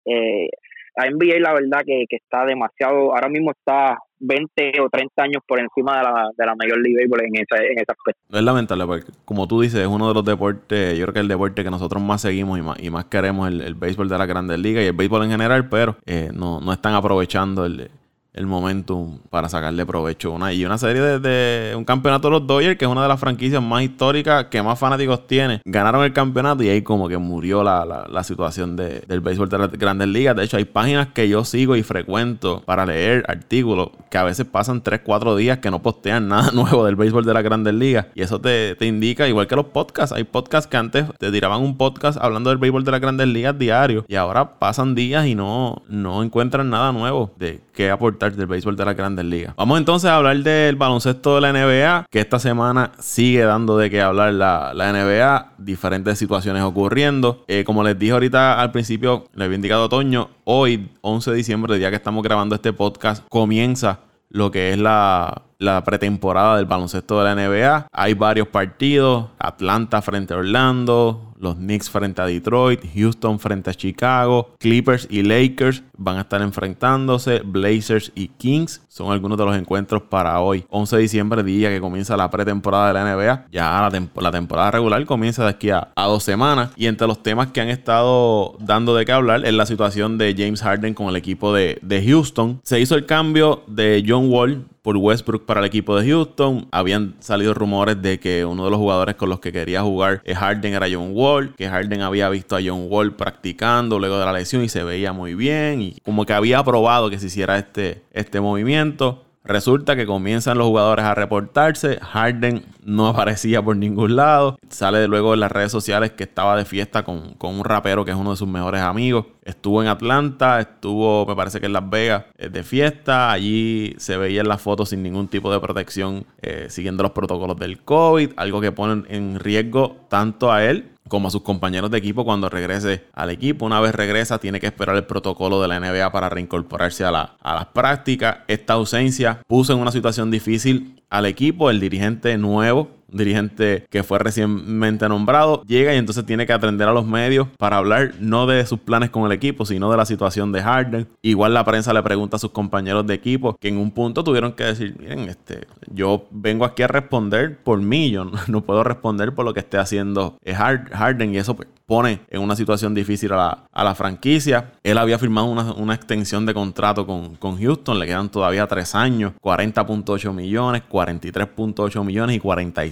Eh, 0.06 0.50
la 0.96 1.10
NBA 1.10 1.40
la 1.40 1.54
verdad 1.54 1.84
que, 1.86 2.06
que, 2.10 2.18
está 2.18 2.46
demasiado, 2.46 3.14
ahora 3.16 3.30
mismo 3.30 3.52
está 3.52 3.98
20 4.20 4.82
o 4.82 4.90
30 4.90 5.24
años 5.24 5.44
por 5.48 5.60
encima 5.60 5.98
de 5.98 6.04
la, 6.04 6.30
de 6.38 6.46
la 6.46 6.56
Major 6.56 6.80
League 6.80 6.98
Baseball 6.98 7.22
en 7.26 7.36
ese, 7.36 7.72
en 7.72 7.80
ese 7.80 7.92
aspecto. 7.92 8.22
Es 8.30 8.44
lamentable 8.44 8.86
porque, 8.86 9.12
como 9.26 9.48
tú 9.48 9.62
dices, 9.62 9.82
es 9.82 9.88
uno 9.88 10.08
de 10.08 10.14
los 10.14 10.26
deportes, 10.26 10.98
yo 10.98 11.06
creo 11.06 11.14
que 11.14 11.20
el 11.22 11.28
deporte 11.28 11.64
que 11.64 11.72
nosotros 11.72 12.02
más 12.04 12.22
seguimos 12.22 12.60
y 12.60 12.62
más, 12.62 12.80
y 12.82 12.90
más 12.90 13.06
queremos, 13.06 13.48
el, 13.48 13.62
el 13.62 13.76
béisbol 13.76 14.10
de 14.10 14.18
la 14.18 14.26
Grandes 14.26 14.60
Ligas 14.60 14.84
y 14.84 14.88
el 14.88 14.94
béisbol 14.94 15.24
en 15.24 15.32
general, 15.32 15.70
pero 15.70 15.98
eh, 16.06 16.30
no, 16.34 16.60
no 16.60 16.74
están 16.74 16.94
aprovechando 16.94 17.66
el, 17.66 17.90
el 18.34 18.48
momentum 18.48 19.20
para 19.30 19.50
sacarle 19.50 19.86
provecho. 19.86 20.32
Una, 20.32 20.54
y 20.54 20.64
una 20.66 20.78
serie 20.78 21.20
de, 21.20 21.76
un 21.76 21.84
campeonato 21.84 22.30
de 22.30 22.32
los 22.32 22.48
Dodgers, 22.48 22.78
que 22.78 22.86
es 22.86 22.92
una 22.92 23.04
de 23.04 23.08
las 23.08 23.20
franquicias 23.20 23.62
más 23.62 23.84
históricas 23.84 24.46
que 24.46 24.62
más 24.62 24.80
fanáticos 24.80 25.28
tiene. 25.28 25.62
Ganaron 25.66 26.04
el 26.04 26.14
campeonato 26.14 26.64
y 26.64 26.70
ahí 26.70 26.82
como 26.82 27.10
que 27.10 27.18
murió 27.18 27.64
la, 27.64 27.86
la, 27.86 28.24
situación 28.24 28.76
de, 28.76 29.02
del 29.08 29.20
béisbol 29.20 29.50
de 29.50 29.58
las 29.58 29.72
grandes 29.72 30.08
ligas. 30.08 30.36
De 30.36 30.44
hecho, 30.44 30.58
hay 30.58 30.66
páginas 30.66 31.10
que 31.14 31.28
yo 31.28 31.44
sigo 31.44 31.76
y 31.76 31.84
frecuento 31.84 32.62
para 32.66 32.86
leer 32.86 33.26
artículos 33.28 33.90
que 34.10 34.18
a 34.18 34.24
veces 34.24 34.46
pasan 34.46 34.82
3, 34.82 35.02
4 35.04 35.36
días 35.36 35.58
que 35.58 35.72
no 35.72 35.82
postean 35.82 36.28
nada 36.30 36.52
nuevo 36.52 36.86
del 36.86 36.96
béisbol 36.96 37.26
de 37.26 37.34
las 37.34 37.44
grandes 37.44 37.74
ligas. 37.74 38.08
Y 38.16 38.22
eso 38.22 38.40
te, 38.40 38.76
te 38.76 38.86
indica, 38.86 39.28
igual 39.28 39.48
que 39.48 39.56
los 39.56 39.66
podcasts, 39.66 40.16
hay 40.16 40.24
podcasts 40.24 40.70
que 40.70 40.78
antes 40.78 41.06
te 41.18 41.32
tiraban 41.32 41.62
un 41.62 41.78
podcast 41.78 42.18
hablando 42.22 42.50
del 42.50 42.60
béisbol 42.60 42.86
de 42.86 42.92
las 42.92 43.02
grandes 43.02 43.28
ligas 43.28 43.58
diario. 43.58 44.06
Y 44.08 44.16
ahora 44.16 44.60
pasan 44.60 44.96
días 44.96 45.26
y 45.26 45.36
no, 45.36 45.82
no 45.90 46.24
encuentran 46.24 46.70
nada 46.70 46.92
nuevo 46.94 47.32
de 47.38 47.62
qué 47.74 47.90
aportar 47.90 48.21
del 48.30 48.46
béisbol 48.46 48.76
de 48.76 48.86
las 48.86 48.96
grandes 48.96 49.26
ligas. 49.26 49.56
Vamos 49.58 49.80
entonces 49.80 50.10
a 50.10 50.18
hablar 50.18 50.38
del 50.38 50.76
baloncesto 50.76 51.36
de 51.36 51.42
la 51.42 51.52
NBA, 51.52 52.06
que 52.10 52.20
esta 52.20 52.40
semana 52.40 52.92
sigue 53.00 53.44
dando 53.44 53.78
de 53.78 53.90
qué 53.90 54.02
hablar 54.02 54.34
la, 54.34 54.74
la 54.74 54.94
NBA, 54.94 55.54
diferentes 55.58 56.20
situaciones 56.20 56.64
ocurriendo. 56.64 57.44
Eh, 57.48 57.64
como 57.66 57.84
les 57.84 57.98
dije 57.98 58.14
ahorita 58.14 58.62
al 58.62 58.72
principio, 58.72 59.26
le 59.34 59.46
había 59.46 59.56
indicado 59.56 59.86
otoño, 59.86 60.30
hoy, 60.44 60.90
11 61.02 61.32
de 61.32 61.38
diciembre, 61.38 61.74
el 61.74 61.80
día 61.80 61.90
que 61.90 61.96
estamos 61.96 62.24
grabando 62.24 62.56
este 62.56 62.74
podcast, 62.74 63.26
comienza 63.30 64.02
lo 64.30 64.52
que 64.52 64.72
es 64.72 64.78
la, 64.78 65.42
la 65.62 65.84
pretemporada 65.84 66.58
del 66.58 66.66
baloncesto 66.66 67.22
de 67.22 67.24
la 67.24 67.36
NBA. 67.36 67.88
Hay 67.92 68.16
varios 68.16 68.48
partidos, 68.48 69.28
Atlanta 69.38 70.02
frente 70.02 70.34
a 70.34 70.38
Orlando, 70.38 71.32
los 71.42 71.56
Knicks 71.56 71.90
frente 71.90 72.22
a 72.22 72.26
Detroit, 72.26 72.82
Houston 72.96 73.40
frente 73.40 73.70
a 73.70 73.74
Chicago, 73.74 74.56
Clippers 74.60 75.08
y 75.10 75.22
Lakers 75.22 75.84
van 75.98 76.18
a 76.18 76.22
estar 76.22 76.42
enfrentándose, 76.42 77.42
Blazers 77.46 78.12
y 78.16 78.30
Kings 78.30 78.82
son 78.88 79.12
algunos 79.12 79.38
de 79.38 79.46
los 79.46 79.56
encuentros 79.56 80.02
para 80.04 80.40
hoy, 80.40 80.66
11 80.70 80.96
de 80.96 81.02
diciembre, 81.04 81.44
día 81.44 81.70
que 81.70 81.80
comienza 81.80 82.18
la 82.18 82.30
pretemporada 82.30 82.88
de 82.88 82.94
la 82.94 83.16
NBA. 83.16 83.46
Ya 83.52 83.90
la, 84.16 84.32
temporada 84.32 84.72
regular 84.72 85.06
comienza 85.06 85.44
de 85.44 85.50
aquí 85.50 85.70
a, 85.70 85.92
dos 85.96 86.24
semanas 86.24 86.72
y 86.76 86.88
entre 86.88 87.08
los 87.08 87.22
temas 87.22 87.52
que 87.52 87.62
han 87.62 87.70
estado 87.70 88.56
dando 88.60 88.96
de 88.96 89.06
qué 89.06 89.12
hablar 89.12 89.46
es 89.46 89.54
la 89.54 89.66
situación 89.66 90.18
de 90.18 90.36
James 90.36 90.62
Harden 90.62 90.94
con 90.94 91.08
el 91.08 91.16
equipo 91.16 91.54
de, 91.54 91.78
de 91.82 92.04
Houston. 92.04 92.60
Se 92.64 92.80
hizo 92.80 92.96
el 92.96 93.06
cambio 93.06 93.64
de 93.68 94.04
John 94.08 94.30
Wall 94.30 94.66
por 94.82 94.98
Westbrook 94.98 95.46
para 95.46 95.60
el 95.60 95.66
equipo 95.66 95.98
de 95.98 96.10
Houston. 96.10 96.68
Habían 96.72 97.16
salido 97.20 97.54
rumores 97.54 98.02
de 98.02 98.20
que 98.20 98.46
uno 98.46 98.66
de 98.66 98.72
los 98.72 98.80
jugadores 98.80 99.16
con 99.16 99.30
los 99.30 99.40
que 99.40 99.52
quería 99.52 99.82
jugar 99.82 100.22
Harden 100.26 100.74
era 100.74 100.88
John 100.92 101.12
Wall, 101.14 101.56
que 101.56 101.70
Harden 101.70 102.02
había 102.02 102.30
visto 102.30 102.56
a 102.56 102.62
John 102.64 102.88
Wall 102.90 103.16
practicando 103.16 104.00
luego 104.00 104.20
de 104.20 104.26
la 104.26 104.34
lesión 104.34 104.64
y 104.64 104.70
se 104.70 104.84
veía 104.84 105.14
muy 105.14 105.36
bien 105.36 105.82
y 105.82 105.98
como 106.04 106.26
que 106.26 106.34
había 106.34 106.64
probado 106.64 107.10
que 107.10 107.20
se 107.20 107.28
hiciera 107.28 107.58
este, 107.58 108.04
este 108.12 108.42
movimiento. 108.42 109.26
Resulta 109.44 109.96
que 109.96 110.06
comienzan 110.06 110.58
los 110.60 110.68
jugadores 110.68 111.04
a 111.04 111.16
reportarse. 111.16 111.98
Harden 112.00 112.64
no 112.84 113.08
aparecía 113.08 113.62
por 113.62 113.76
ningún 113.76 114.16
lado. 114.16 114.60
Sale 114.70 115.08
luego 115.08 115.34
en 115.34 115.40
las 115.40 115.52
redes 115.52 115.72
sociales 115.72 116.12
que 116.12 116.24
estaba 116.24 116.56
de 116.56 116.66
fiesta 116.66 117.04
con, 117.04 117.36
un 117.40 117.66
rapero 117.66 118.06
que 118.06 118.12
es 118.12 118.18
uno 118.18 118.32
de 118.32 118.38
sus 118.38 118.48
mejores 118.48 118.82
amigos. 118.82 119.26
Estuvo 119.44 119.82
en 119.82 119.88
Atlanta, 119.88 120.60
estuvo, 120.60 121.26
me 121.26 121.36
parece 121.36 121.60
que 121.60 121.66
en 121.66 121.74
Las 121.74 121.90
Vegas, 121.90 122.26
eh, 122.38 122.50
de 122.50 122.64
fiesta. 122.64 123.32
Allí 123.32 123.96
se 123.98 124.18
veía 124.18 124.42
en 124.42 124.48
las 124.48 124.62
fotos 124.62 124.90
sin 124.90 125.02
ningún 125.02 125.28
tipo 125.28 125.52
de 125.52 125.60
protección, 125.60 126.26
eh, 126.42 126.68
siguiendo 126.70 127.02
los 127.04 127.12
protocolos 127.12 127.58
del 127.58 127.82
COVID. 127.82 128.34
Algo 128.36 128.62
que 128.62 128.72
pone 128.72 129.04
en 129.10 129.40
riesgo 129.40 129.98
tanto 130.10 130.52
a 130.52 130.64
él 130.64 130.90
como 131.08 131.28
a 131.28 131.32
sus 131.32 131.42
compañeros 131.42 131.92
de 131.92 131.98
equipo 131.98 132.24
cuando 132.24 132.50
regrese 132.50 133.06
al 133.14 133.32
equipo. 133.32 133.66
Una 133.66 133.82
vez 133.82 133.94
regresa, 133.94 134.38
tiene 134.38 134.60
que 134.60 134.68
esperar 134.68 134.96
el 134.96 135.06
protocolo 135.06 135.62
de 135.62 135.68
la 135.68 135.80
NBA 135.80 136.12
para 136.12 136.30
reincorporarse 136.30 137.04
a, 137.04 137.12
la, 137.12 137.36
a 137.42 137.56
las 137.56 137.66
prácticas. 137.66 138.38
Esta 138.48 138.74
ausencia 138.74 139.42
puso 139.48 139.74
en 139.74 139.80
una 139.80 139.92
situación 139.92 140.32
difícil 140.32 141.02
al 141.10 141.26
equipo, 141.26 141.70
el 141.70 141.82
dirigente 141.82 142.38
nuevo 142.38 143.01
dirigente 143.12 143.86
que 143.90 144.04
fue 144.04 144.20
recientemente 144.20 145.08
nombrado, 145.10 145.64
llega 145.66 145.94
y 145.94 145.98
entonces 145.98 146.26
tiene 146.26 146.46
que 146.46 146.54
atender 146.54 146.88
a 146.88 146.94
los 146.94 147.06
medios 147.06 147.48
para 147.58 147.78
hablar 147.78 148.14
no 148.20 148.46
de 148.48 148.66
sus 148.66 148.80
planes 148.80 149.10
con 149.10 149.26
el 149.26 149.32
equipo, 149.32 149.66
sino 149.66 149.92
de 149.92 149.98
la 149.98 150.06
situación 150.06 150.52
de 150.52 150.62
Harden. 150.62 151.08
Igual 151.22 151.54
la 151.54 151.66
prensa 151.66 151.94
le 151.94 152.02
pregunta 152.04 152.38
a 152.38 152.40
sus 152.40 152.52
compañeros 152.52 153.06
de 153.08 153.14
equipo 153.14 153.56
que 153.60 153.68
en 153.68 153.78
un 153.78 153.92
punto 153.92 154.24
tuvieron 154.24 154.54
que 154.54 154.64
decir, 154.64 154.96
miren, 155.00 155.30
este, 155.30 155.68
yo 155.94 156.26
vengo 156.32 156.66
aquí 156.66 156.84
a 156.84 156.88
responder 156.88 157.58
por 157.58 157.82
mí, 157.82 158.12
yo 158.12 158.26
no, 158.48 158.62
puedo 158.62 158.84
responder 158.84 159.34
por 159.34 159.46
lo 159.46 159.54
que 159.54 159.60
esté 159.60 159.78
haciendo 159.78 160.38
Harden 160.46 161.34
y 161.34 161.38
eso 161.38 161.56
pues, 161.56 161.68
pone 161.92 162.22
en 162.30 162.42
una 162.42 162.56
situación 162.56 162.94
difícil 162.94 163.34
a 163.34 163.68
la, 163.74 163.96
franquicia. 163.96 164.72
Él 164.82 164.98
había 164.98 165.20
firmado 165.20 165.48
una, 165.48 165.94
extensión 165.94 166.46
de 166.46 166.54
contrato 166.54 167.06
con, 167.06 167.36
con, 167.36 167.62
Houston, 167.62 168.00
le 168.00 168.06
quedan 168.06 168.30
todavía 168.30 168.66
tres 168.66 168.96
años, 168.96 169.34
40.8 169.42 170.34
millones, 170.34 170.84
43.8 170.90 172.06
millones 172.06 172.38
y 172.38 172.40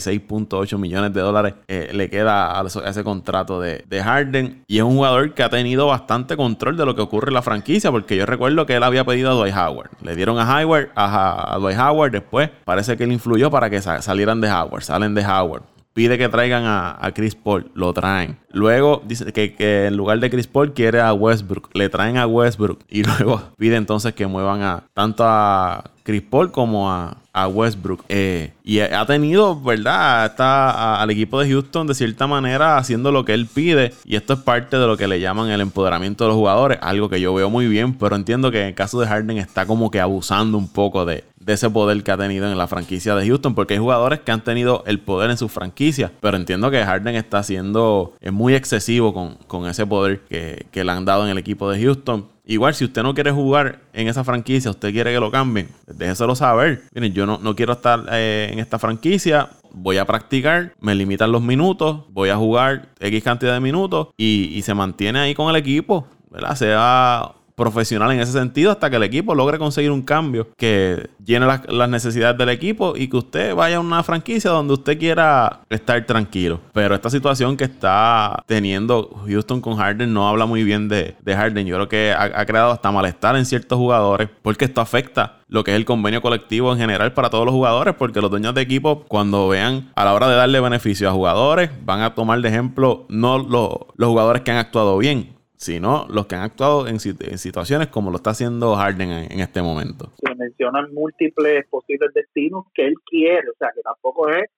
46.8 0.09 0.77
millones 0.77 1.13
de 1.13 1.21
dólares 1.21 1.53
eh, 1.67 1.91
le 1.93 2.09
queda 2.09 2.59
a, 2.59 2.65
ese 2.65 3.03
contrato 3.03 3.59
de, 3.59 3.83
Harden. 4.01 4.63
Y 4.67 4.77
es 4.77 4.83
un 4.83 4.95
jugador 4.95 5.33
que 5.33 5.43
ha 5.43 5.49
tenido 5.49 5.87
bastante 5.87 6.35
control 6.37 6.77
de 6.77 6.85
lo 6.85 6.95
que 6.95 7.01
ocurre 7.01 7.29
en 7.29 7.33
la 7.33 7.41
franquicia, 7.41 7.91
porque 7.91 8.15
yo 8.15 8.25
recuerdo 8.25 8.65
que 8.65 8.75
él 8.75 8.83
había 8.83 9.03
pedido 9.03 9.31
a 9.31 9.33
Dwight 9.33 9.55
Howard. 9.55 9.89
Le 10.01 10.15
dieron 10.15 10.39
a 10.39 10.61
Howard, 10.61 10.89
a, 10.95 11.55
a 11.55 11.57
Dwight 11.57 11.77
Howard, 11.77 12.11
después 12.11 12.49
parece 12.65 12.97
que 12.97 13.03
él 13.03 13.11
influyó 13.11 13.51
para 13.51 13.69
que 13.69 13.81
salieran 13.81 14.41
de 14.41 14.49
Howard, 14.51 14.83
salen 14.83 15.13
de 15.13 15.25
Howard 15.25 15.63
pide 15.99 16.17
que 16.17 16.29
traigan 16.29 16.63
a, 16.65 17.11
Chris 17.13 17.35
Paul, 17.35 17.71
lo 17.73 17.91
traen. 17.91 18.37
Luego 18.53 19.03
dice 19.05 19.33
que, 19.33 19.85
en 19.85 19.97
lugar 19.97 20.21
de 20.21 20.29
Chris 20.29 20.47
Paul 20.47 20.71
quiere 20.71 21.01
a 21.01 21.11
Westbrook, 21.11 21.71
le 21.73 21.89
traen 21.89 22.15
a 22.15 22.25
Westbrook 22.25 22.79
y 22.87 23.03
luego 23.19 23.41
pide 23.57 23.75
entonces 23.75 24.13
que 24.13 24.25
muevan 24.25 24.61
a 24.61 24.83
tanto 24.93 25.25
a 25.25 25.91
Chris 26.03 26.21
Paul 26.21 26.53
como 26.53 26.89
a, 26.89 27.17
Westbrook. 27.51 28.03
Eh, 28.09 28.51
y 28.65 28.79
ha 28.79 29.05
tenido, 29.05 29.61
¿verdad? 29.61 30.25
Está 30.25 31.01
al 31.01 31.09
equipo 31.09 31.39
de 31.39 31.49
Houston 31.49 31.87
de 31.87 31.95
cierta 31.95 32.27
manera 32.27 32.77
haciendo 32.77 33.13
lo 33.13 33.23
que 33.23 33.33
él 33.33 33.45
pide. 33.45 33.93
Y 34.03 34.17
esto 34.17 34.33
es 34.33 34.39
parte 34.39 34.77
de 34.77 34.85
lo 34.85 34.97
que 34.97 35.07
le 35.07 35.21
llaman 35.21 35.49
el 35.49 35.61
empoderamiento 35.61 36.25
de 36.25 36.29
los 36.29 36.37
jugadores. 36.37 36.79
Algo 36.81 37.07
que 37.07 37.21
yo 37.21 37.33
veo 37.33 37.49
muy 37.49 37.67
bien, 37.67 37.93
pero 37.93 38.17
entiendo 38.17 38.51
que 38.51 38.61
en 38.61 38.67
el 38.67 38.75
caso 38.75 38.99
de 38.99 39.07
Harden 39.07 39.37
está 39.37 39.65
como 39.65 39.89
que 39.89 40.01
abusando 40.01 40.57
un 40.57 40.67
poco 40.67 41.05
de, 41.05 41.23
ese 41.53 41.69
poder 41.69 42.03
que 42.03 42.11
ha 42.11 42.17
tenido 42.17 42.51
en 42.51 42.57
la 42.57 42.67
franquicia 42.67 43.15
de 43.15 43.27
Houston, 43.27 43.55
porque 43.55 43.75
hay 43.75 43.79
jugadores 43.79 44.19
que 44.19 44.31
han 44.31 44.43
tenido 44.43 44.83
el 44.85 44.99
poder 44.99 45.29
en 45.29 45.37
su 45.37 45.49
franquicia, 45.49 46.11
pero 46.19 46.37
entiendo 46.37 46.71
que 46.71 46.83
Harden 46.83 47.15
está 47.15 47.43
siendo 47.43 48.13
muy 48.31 48.55
excesivo 48.55 49.13
con, 49.13 49.67
ese 49.67 49.85
poder 49.85 50.21
que, 50.21 50.65
que, 50.71 50.83
le 50.83 50.91
han 50.91 51.05
dado 51.05 51.25
en 51.25 51.31
el 51.31 51.37
equipo 51.37 51.69
de 51.69 51.81
Houston. 51.81 52.27
Igual, 52.45 52.73
si 52.73 52.85
usted 52.85 53.03
no 53.03 53.13
quiere 53.13 53.31
jugar 53.31 53.79
en 53.93 54.07
esa 54.07 54.23
franquicia, 54.23 54.71
usted 54.71 54.91
quiere 54.91 55.13
que 55.13 55.19
lo 55.19 55.29
cambien, 55.29 55.69
déjeselo 55.85 56.35
saber. 56.35 56.81
Miren, 56.93 57.13
yo 57.13 57.27
no, 57.27 57.37
no 57.37 57.55
quiero 57.55 57.73
estar 57.73 58.05
eh, 58.11 58.49
en 58.51 58.57
esta 58.57 58.79
franquicia, 58.79 59.49
voy 59.71 59.97
a 59.97 60.05
practicar, 60.05 60.73
me 60.79 60.95
limitan 60.95 61.31
los 61.31 61.43
minutos, 61.43 62.05
voy 62.09 62.29
a 62.29 62.37
jugar 62.37 62.89
X 62.99 63.23
cantidad 63.23 63.53
de 63.53 63.59
minutos 63.59 64.07
y, 64.17 64.51
y 64.53 64.63
se 64.63 64.73
mantiene 64.73 65.19
ahí 65.19 65.35
con 65.35 65.49
el 65.49 65.57
equipo, 65.57 66.07
¿verdad? 66.31 66.55
Sea 66.55 67.33
profesional 67.59 68.11
en 68.11 68.21
ese 68.21 68.31
sentido 68.31 68.71
hasta 68.71 68.89
que 68.89 68.95
el 68.95 69.03
equipo 69.03 69.35
logre 69.35 69.59
conseguir 69.59 69.91
un 69.91 70.01
cambio 70.01 70.47
que 70.55 71.09
llene 71.23 71.45
las, 71.45 71.89
necesidades 71.89 72.37
del 72.37 72.49
equipo 72.49 72.93
y 72.95 73.09
que 73.09 73.17
usted 73.17 73.53
vaya 73.53 73.77
a 73.77 73.79
una 73.81 74.01
franquicia 74.01 74.49
donde 74.49 74.75
usted 74.75 74.97
quiera 74.97 75.61
estar 75.69 76.03
tranquilo. 76.05 76.61
Pero 76.71 76.95
esta 76.95 77.09
situación 77.09 77.57
que 77.57 77.65
está 77.65 78.41
teniendo 78.45 79.09
Houston 79.27 79.59
con 79.59 79.75
Harden 79.75 80.13
no 80.13 80.29
habla 80.29 80.45
muy 80.45 80.63
bien 80.63 80.87
de, 80.87 81.15
Harden. 81.27 81.67
Yo 81.67 81.75
creo 81.75 81.89
que 81.89 82.13
ha, 82.17 82.45
creado 82.45 82.71
hasta 82.71 82.91
malestar 82.91 83.35
en 83.35 83.45
ciertos 83.45 83.77
jugadores 83.77 84.29
porque 84.41 84.65
esto 84.65 84.79
afecta 84.81 85.39
lo 85.49 85.63
que 85.63 85.71
es 85.71 85.77
el 85.77 85.85
convenio 85.85 86.21
colectivo 86.21 86.71
en 86.71 86.79
general 86.79 87.13
para 87.13 87.29
todos 87.29 87.43
los 87.43 87.53
jugadores, 87.53 87.95
porque 87.95 88.21
los 88.21 88.29
dueños 88.29 88.53
de 88.53 88.61
equipo, 88.61 89.03
cuando 89.07 89.47
vean 89.49 89.91
a 89.95 90.05
la 90.05 90.13
hora 90.13 90.29
de 90.29 90.35
darle 90.35 90.59
beneficio 90.59 91.09
a 91.09 91.11
jugadores, 91.11 91.71
van 91.83 92.01
a 92.01 92.13
tomar 92.13 92.39
de 92.39 92.49
ejemplo 92.49 93.05
no 93.09 93.39
los 93.39 94.07
jugadores 94.07 94.43
que 94.43 94.51
han 94.51 94.57
actuado 94.57 94.97
bien, 94.99 95.38
sino 95.59 96.07
los 96.09 96.25
que 96.25 96.35
han 96.35 96.43
actuado 96.43 96.87
en, 96.87 96.99
situaciones 96.99 97.89
como 97.89 98.11
lo 98.11 98.17
está 98.17 98.29
haciendo 98.29 98.75
Harden 98.75 99.11
en, 99.11 99.39
este 99.41 99.61
momento. 99.61 100.09
Se 100.25 100.33
mencionan 100.33 100.93
múltiples 100.93 101.67
posibles 101.67 102.13
destinos 102.13 102.65
que 102.73 102.85
él 102.85 102.95
quiere, 103.05 103.49
o 103.49 103.53
sea, 103.59 103.69
que 103.75 103.81
tampoco 103.81 104.29
es 104.29 104.49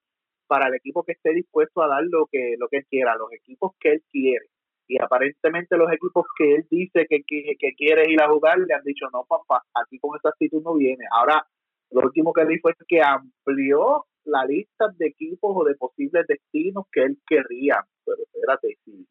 para 0.45 0.67
el 0.67 0.75
equipo 0.75 1.01
que 1.03 1.13
esté 1.13 1.33
dispuesto 1.33 1.81
a 1.81 1.87
dar 1.87 2.03
lo 2.03 2.27
que, 2.31 2.55
lo 2.59 2.67
que 2.67 2.77
él 2.77 2.85
quiera, 2.87 3.15
los 3.15 3.33
equipos 3.33 3.71
que 3.79 3.93
él 3.93 4.03
quiere. 4.11 4.45
Y 4.87 5.01
aparentemente 5.01 5.75
los 5.75 5.91
equipos 5.91 6.25
que 6.37 6.55
él 6.55 6.67
dice 6.69 7.07
que, 7.09 7.23
que, 7.25 7.73
quiere 7.75 8.11
ir 8.11 8.21
a 8.21 8.29
jugar 8.29 8.59
le 8.59 8.73
han 8.73 8.83
dicho, 8.83 9.07
no, 9.11 9.25
papá, 9.27 9.63
aquí 9.73 9.97
con 9.97 10.15
esta 10.15 10.29
actitud 10.29 10.61
no 10.61 10.75
viene. 10.75 11.05
Ahora, 11.11 11.47
lo 11.89 12.01
último 12.01 12.31
que 12.31 12.45
dijo 12.45 12.69
es 12.69 12.75
que 12.87 13.01
amplió 13.01 14.05
la 14.25 14.45
lista 14.45 14.89
de 14.99 15.07
equipos 15.07 15.51
o 15.55 15.63
de 15.63 15.73
posibles 15.75 16.27
destinos 16.27 16.85
que 16.91 17.01
él 17.03 17.17
querría. 17.25 17.83
Pero 18.05 18.21
espérate, 18.21 18.77
si 18.85 19.07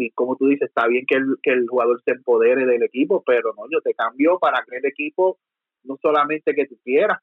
y 0.00 0.10
como 0.12 0.36
tú 0.36 0.46
dices, 0.46 0.68
está 0.68 0.86
bien 0.86 1.04
que 1.06 1.16
el, 1.16 1.36
que 1.42 1.50
el 1.50 1.68
jugador 1.68 2.00
se 2.04 2.12
empodere 2.12 2.64
del 2.64 2.82
equipo, 2.82 3.22
pero 3.24 3.52
no, 3.56 3.64
yo 3.70 3.80
te 3.82 3.94
cambio 3.94 4.38
para 4.38 4.64
que 4.68 4.76
el 4.76 4.86
equipo 4.86 5.38
no 5.84 5.98
solamente 6.00 6.54
que 6.54 6.66
tú 6.66 6.78
quieras, 6.82 7.18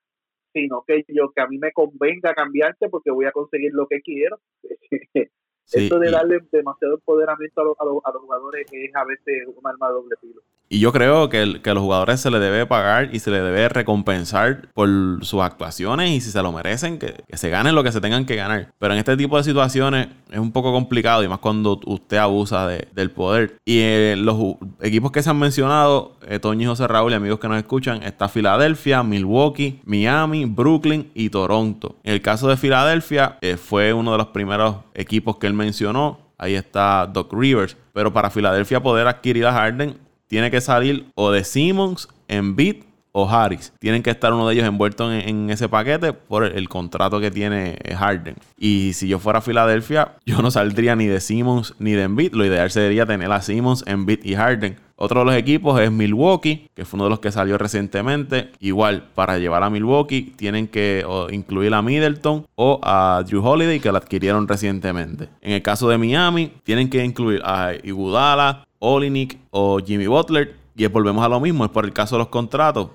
sino 0.54 0.84
que 0.86 1.04
yo 1.08 1.32
que 1.32 1.42
a 1.42 1.48
mí 1.48 1.58
me 1.58 1.72
convenga 1.72 2.34
cambiarte 2.34 2.90
porque 2.90 3.12
voy 3.12 3.26
a 3.26 3.32
conseguir 3.32 3.72
lo 3.74 3.88
que 3.88 4.02
quiero. 4.02 4.40
Esto 5.72 6.00
de 6.00 6.12
darle 6.12 6.40
demasiado 6.52 6.96
empoderamiento 6.96 7.62
a, 7.62 8.10
a, 8.10 8.14
los 8.14 8.22
jugadores 8.22 8.66
es 8.72 8.96
a 8.96 9.04
veces 9.04 9.48
un 9.48 9.68
arma 9.68 9.90
de 9.90 9.94
doble 9.94 10.16
filo. 10.22 10.42
Y 10.70 10.80
yo 10.80 10.92
creo 10.92 11.30
que, 11.30 11.62
que, 11.64 11.70
a 11.70 11.74
los 11.74 11.84
jugadores 11.84 12.20
se 12.20 12.30
les 12.30 12.42
debe 12.42 12.66
pagar 12.66 13.10
y 13.14 13.20
se 13.20 13.32
les 13.32 13.42
debe 13.42 13.70
recompensar 13.70 14.68
por 14.74 14.90
sus 15.22 15.42
actuaciones 15.42 16.10
y 16.12 16.20
si 16.20 16.32
se 16.32 16.42
lo 16.42 16.52
merecen, 16.52 17.00
que, 17.00 17.24
se 17.34 17.50
ganen 17.50 17.74
lo 17.74 17.84
que 17.84 17.92
se 17.92 18.02
tengan 18.02 18.26
que 18.26 18.36
ganar. 18.36 18.74
Pero 18.78 18.94
en 18.94 19.00
este 19.00 19.16
tipo 19.16 19.38
de 19.38 19.44
situaciones 19.44 20.10
es 20.30 20.40
un 20.40 20.52
poco 20.52 20.74
complicado 20.74 21.24
y 21.24 21.28
más 21.30 21.40
cuando 21.40 21.80
usted 21.86 22.18
abusa 22.18 22.68
del 22.68 23.12
poder. 23.12 23.60
Y 23.64 23.80
eh, 23.80 24.16
los 24.18 24.58
equipos 24.82 25.12
que 25.12 25.24
se 25.24 25.30
han 25.30 25.40
mencionado, 25.40 26.18
eh, 26.28 26.40
Toño 26.40 26.64
y 26.64 26.66
José 26.66 26.86
Raúl 26.88 27.14
y 27.14 27.16
amigos 27.16 27.40
que 27.40 27.48
nos 27.48 27.58
escuchan, 27.58 28.04
está 28.04 28.28
Filadelfia, 28.28 29.04
Milwaukee, 29.04 29.82
Miami, 29.86 30.44
Brooklyn 30.46 31.12
y 31.14 31.30
Toronto. 31.30 31.96
En 32.04 32.14
el 32.14 32.22
caso 32.22 32.50
de 32.50 32.58
Filadelfia, 32.58 33.38
eh, 33.40 33.56
fue 33.56 33.94
uno 33.94 34.12
de 34.12 34.18
los 34.18 34.28
primeros 34.28 34.78
equipos 34.94 35.38
que 35.38 35.48
él 35.48 35.54
mencionó. 35.54 36.20
Ahí 36.38 36.56
está 36.56 37.08
Doc 37.08 37.34
Rivers. 37.34 37.78
Pero 37.94 38.12
para 38.12 38.30
Filadelfia 38.30 38.84
poder 38.84 39.08
adquirir 39.08 39.46
a 39.46 39.54
Harden 39.54 40.07
tiene 40.28 40.52
que 40.52 40.62
salir 40.62 41.08
o 41.16 41.32
de 41.32 41.44
Simmons, 41.44 42.08
Embiid 42.28 42.84
o 43.12 43.28
Harris. 43.28 43.74
Tienen 43.80 44.04
que 44.04 44.12
estar 44.12 44.32
uno 44.32 44.48
de 44.48 44.54
ellos 44.54 44.68
envueltos 44.68 45.12
en, 45.12 45.50
ese 45.50 45.68
paquete 45.68 46.14
por 46.14 46.44
el, 46.44 46.70
contrato 46.70 47.20
que 47.20 47.32
tiene 47.32 47.78
eh, 47.84 47.96
Harden. 47.96 48.36
Y 48.60 48.94
si 48.94 49.08
yo 49.08 49.18
fuera 49.18 49.40
a 49.40 49.42
Filadelfia, 49.42 50.16
yo 50.26 50.42
no 50.44 50.52
saldría 50.52 50.96
ni 50.96 51.08
de 51.08 51.20
Simmons 51.20 51.74
ni 51.80 51.94
de 51.94 52.04
Embiid. 52.04 52.34
Lo 52.34 52.46
ideal 52.46 52.70
sería 52.70 53.08
tener 53.08 53.32
a 53.32 53.42
Simmons, 53.42 53.84
Embiid 53.88 54.20
y 54.24 54.36
Harden. 54.36 54.78
Otro 55.00 55.20
de 55.20 55.26
los 55.26 55.36
equipos 55.36 55.80
es 55.80 55.92
Milwaukee, 55.92 56.70
que 56.76 56.84
fue 56.84 56.98
uno 56.98 57.04
de 57.04 57.12
los 57.12 57.20
que 57.20 57.32
salió 57.32 57.58
recientemente. 57.60 58.50
Igual, 58.60 59.04
para 59.14 59.38
llevar 59.38 59.62
a 59.62 59.70
Milwaukee 59.70 60.34
tienen 60.36 60.68
que 60.68 61.06
incluir 61.32 61.74
a 61.76 61.84
Middleton 61.84 62.48
o 62.56 62.80
a 62.82 63.24
Drew 63.28 63.46
Holiday, 63.46 63.80
que 63.80 63.92
lo 63.92 63.98
adquirieron 63.98 64.48
recientemente. 64.48 65.30
En 65.42 65.54
el 65.54 65.62
caso 65.62 65.88
de 65.88 66.00
Miami, 66.00 66.52
tienen 66.64 66.90
que 66.90 67.06
incluir 67.06 67.42
a 67.44 67.74
Iguodala, 67.84 68.67
Olinik 68.80 69.40
o 69.52 69.80
Jimmy 69.80 70.08
Butler. 70.08 70.56
Y 70.76 70.86
volvemos 70.86 71.26
a 71.26 71.30
lo 71.30 71.40
mismo, 71.40 71.66
es 71.66 71.72
por 71.72 71.86
el 71.86 71.94
caso 71.94 72.16
de 72.16 72.20
los 72.20 72.28
contratos. 72.28 72.90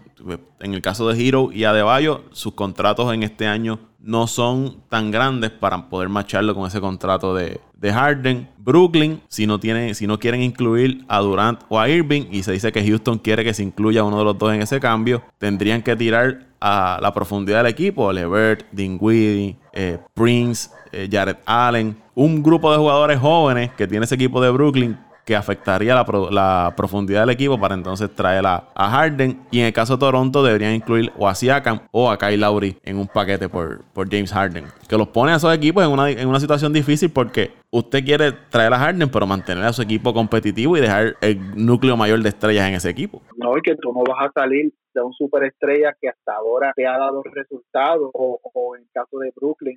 En 0.60 0.72
el 0.72 0.80
caso 0.80 1.08
de 1.08 1.20
Hero 1.20 1.50
y 1.52 1.64
Adebayo, 1.64 2.22
sus 2.30 2.54
contratos 2.54 3.12
en 3.12 3.24
este 3.24 3.48
año 3.48 3.80
no 3.98 4.28
son 4.28 4.82
tan 4.88 5.10
grandes 5.10 5.50
para 5.50 5.88
poder 5.88 6.08
macharlo 6.08 6.54
con 6.54 6.66
ese 6.66 6.80
contrato 6.80 7.34
de, 7.34 7.60
de 7.74 7.92
Harden. 7.92 8.48
Brooklyn, 8.58 9.20
si 9.26 9.48
no, 9.48 9.58
tienen, 9.58 9.96
si 9.96 10.06
no 10.06 10.20
quieren 10.20 10.42
incluir 10.42 11.04
a 11.08 11.18
Durant 11.18 11.60
o 11.68 11.80
a 11.80 11.88
Irving, 11.88 12.26
y 12.30 12.44
se 12.44 12.52
dice 12.52 12.70
que 12.70 12.86
Houston 12.86 13.18
quiere 13.18 13.42
que 13.42 13.52
se 13.52 13.64
incluya 13.64 14.04
uno 14.04 14.18
de 14.18 14.24
los 14.24 14.38
dos 14.38 14.54
en 14.54 14.62
ese 14.62 14.78
cambio, 14.78 15.22
tendrían 15.38 15.82
que 15.82 15.96
tirar 15.96 16.46
a 16.60 17.00
la 17.02 17.12
profundidad 17.12 17.64
del 17.64 17.72
equipo, 17.72 18.12
Levert, 18.12 18.66
Dinwiddie, 18.70 19.56
eh, 19.72 19.98
Prince, 20.14 20.70
eh, 20.92 21.08
Jared 21.10 21.38
Allen, 21.44 21.96
un 22.14 22.42
grupo 22.42 22.70
de 22.70 22.78
jugadores 22.78 23.18
jóvenes 23.18 23.72
que 23.72 23.88
tiene 23.88 24.04
ese 24.04 24.14
equipo 24.14 24.40
de 24.40 24.50
Brooklyn 24.50 24.96
que 25.24 25.36
afectaría 25.36 25.94
la, 25.94 26.74
profundidad 26.76 27.20
del 27.20 27.30
equipo 27.30 27.58
para 27.58 27.74
entonces 27.74 28.10
traer 28.14 28.44
a, 28.46 28.64
Harden. 28.74 29.40
Y 29.50 29.60
en 29.60 29.66
el 29.66 29.72
caso 29.72 29.94
de 29.94 30.00
Toronto 30.00 30.42
deberían 30.42 30.74
incluir 30.74 31.12
o 31.16 31.28
a 31.28 31.34
Siakam 31.34 31.80
o 31.90 32.10
a 32.10 32.18
Kyle 32.18 32.40
Lowry 32.40 32.76
en 32.82 32.98
un 32.98 33.06
paquete 33.06 33.48
por, 33.48 33.84
por 33.92 34.10
James 34.10 34.32
Harden. 34.32 34.64
Que 34.88 34.96
los 34.96 35.08
pone 35.08 35.32
a 35.32 35.36
esos 35.36 35.54
equipos 35.54 35.84
en 35.84 35.90
una, 35.90 36.10
en 36.10 36.28
una 36.28 36.40
situación 36.40 36.72
difícil 36.72 37.10
porque 37.10 37.52
usted 37.70 38.04
quiere 38.04 38.32
traer 38.50 38.72
a 38.72 38.78
Harden, 38.78 39.10
pero 39.10 39.26
mantener 39.26 39.64
a 39.64 39.72
su 39.72 39.82
equipo 39.82 40.12
competitivo 40.12 40.76
y 40.76 40.80
dejar 40.80 41.16
el 41.20 41.38
núcleo 41.54 41.96
mayor 41.96 42.20
de 42.20 42.28
estrellas 42.28 42.68
en 42.68 42.74
ese 42.74 42.90
equipo. 42.90 43.22
No, 43.36 43.56
y 43.56 43.62
que 43.62 43.76
tú 43.76 43.92
no 43.92 44.02
vas 44.04 44.28
a 44.28 44.32
salir 44.32 44.72
de 44.94 45.02
un 45.02 45.12
superestrella 45.12 45.96
que 46.00 46.08
hasta 46.08 46.34
ahora 46.34 46.72
te 46.74 46.86
ha 46.86 46.98
dado 46.98 47.22
resultados, 47.22 48.10
o, 48.12 48.38
o 48.42 48.76
en 48.76 48.82
el 48.82 48.88
caso 48.92 49.18
de 49.18 49.32
Brooklyn, 49.34 49.76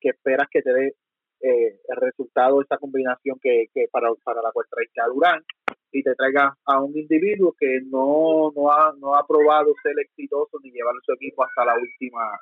que 0.00 0.10
esperas 0.10 0.48
que 0.50 0.62
te 0.62 0.72
dé 0.72 0.94
eh, 1.42 1.80
el 1.88 1.96
resultado 1.96 2.58
de 2.58 2.62
esta 2.62 2.78
combinación 2.78 3.38
que, 3.42 3.66
que 3.74 3.86
para, 3.90 4.08
para 4.24 4.40
la 4.42 4.52
cual 4.52 4.66
traiste 4.70 5.00
a 5.00 5.08
Durán 5.08 5.42
y 5.90 6.02
te 6.02 6.14
traiga 6.14 6.56
a 6.64 6.80
un 6.80 6.96
individuo 6.96 7.54
que 7.58 7.80
no, 7.84 8.50
no, 8.56 8.72
ha, 8.72 8.94
no 8.98 9.14
ha 9.14 9.26
probado 9.26 9.72
ser 9.82 9.94
exitoso 9.98 10.58
ni 10.62 10.70
llevar 10.70 10.94
su 11.04 11.12
equipo 11.12 11.44
hasta 11.44 11.64
la 11.64 11.74
última 11.74 12.38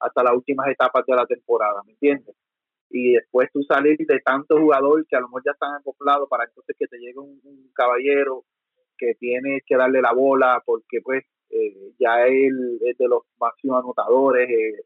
hasta 0.00 0.24
las 0.24 0.34
últimas 0.34 0.68
etapas 0.68 1.06
de 1.06 1.14
la 1.14 1.24
temporada, 1.26 1.80
¿me 1.86 1.92
entiendes? 1.92 2.34
Y 2.90 3.12
después 3.12 3.48
tú 3.52 3.62
salir 3.62 3.96
de 3.98 4.18
tantos 4.20 4.58
jugadores 4.58 5.06
que 5.08 5.16
a 5.16 5.20
lo 5.20 5.28
mejor 5.28 5.42
ya 5.46 5.52
están 5.52 5.74
acoplados 5.74 6.28
para 6.28 6.44
entonces 6.44 6.74
que 6.76 6.88
te 6.88 6.98
llegue 6.98 7.18
un, 7.18 7.40
caballero 7.72 8.44
que 8.98 9.14
tiene 9.14 9.60
que 9.64 9.76
darle 9.76 10.02
la 10.02 10.12
bola 10.12 10.60
porque 10.66 11.00
pues 11.02 11.24
eh, 11.50 11.92
ya 11.98 12.26
él 12.26 12.80
es 12.84 12.98
de 12.98 13.08
los 13.08 13.22
máximos 13.38 13.82
anotadores, 13.82 14.50
eh, 14.50 14.84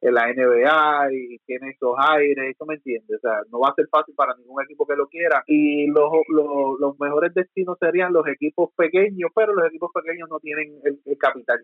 en 0.00 0.14
la 0.14 0.32
NBA 0.32 1.12
y 1.12 1.38
tiene 1.46 1.70
esos 1.70 1.94
aires, 1.98 2.54
¿eso 2.54 2.64
me 2.64 2.74
entiendes? 2.74 3.18
O 3.18 3.20
sea, 3.20 3.42
no 3.52 3.60
va 3.60 3.68
a 3.68 3.74
ser 3.74 3.86
fácil 3.88 4.14
para 4.14 4.34
ningún 4.36 4.62
equipo 4.62 4.86
que 4.86 4.96
lo 4.96 5.06
quiera. 5.08 5.42
Y 5.46 5.88
los, 5.88 6.10
los, 6.28 6.98
mejores 6.98 7.34
destinos 7.34 7.76
serían 7.78 8.12
los 8.12 8.26
equipos 8.26 8.70
pequeños, 8.76 9.30
pero 9.34 9.54
los 9.54 9.66
equipos 9.68 9.90
pequeños 9.92 10.28
no 10.30 10.38
tienen 10.40 10.80
el, 10.84 11.18
capital. 11.18 11.58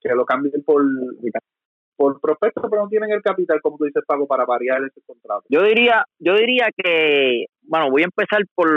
Que 0.00 0.14
lo 0.14 0.24
cambien 0.24 0.62
por, 0.64 0.82
por 1.96 2.20
prospectos, 2.20 2.64
pero 2.68 2.82
no 2.82 2.88
tienen 2.88 3.10
el 3.10 3.22
capital, 3.22 3.60
como 3.60 3.78
tú 3.78 3.84
dices, 3.84 4.02
Pago, 4.06 4.26
para 4.26 4.44
variar 4.44 4.82
ese 4.82 5.00
contrato. 5.06 5.44
Yo 5.48 5.62
diría, 5.62 6.04
yo 6.18 6.34
diría 6.34 6.68
que, 6.76 7.46
bueno, 7.62 7.90
voy 7.90 8.02
a 8.02 8.06
empezar 8.06 8.42
por, 8.54 8.68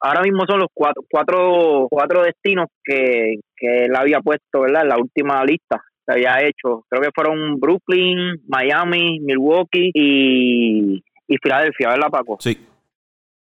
ahora 0.00 0.22
mismo 0.22 0.44
son 0.46 0.60
los 0.60 0.68
cuatro, 0.72 1.02
cuatro, 1.10 1.88
cuatro 1.90 2.22
destinos 2.22 2.68
que, 2.82 3.36
que 3.56 3.84
él 3.84 3.96
había 3.96 4.20
puesto, 4.20 4.60
¿verdad? 4.60 4.82
En 4.82 4.88
la 4.88 4.98
última 4.98 5.44
lista 5.44 5.82
se 6.04 6.12
había 6.12 6.40
hecho. 6.42 6.84
Creo 6.88 7.02
que 7.02 7.10
fueron 7.14 7.58
Brooklyn, 7.58 8.42
Miami, 8.46 9.20
Milwaukee 9.20 9.90
y, 9.94 11.02
y 11.28 11.36
Filadelfia, 11.42 11.90
¿verdad, 11.90 12.10
Paco? 12.10 12.36
Sí. 12.40 12.54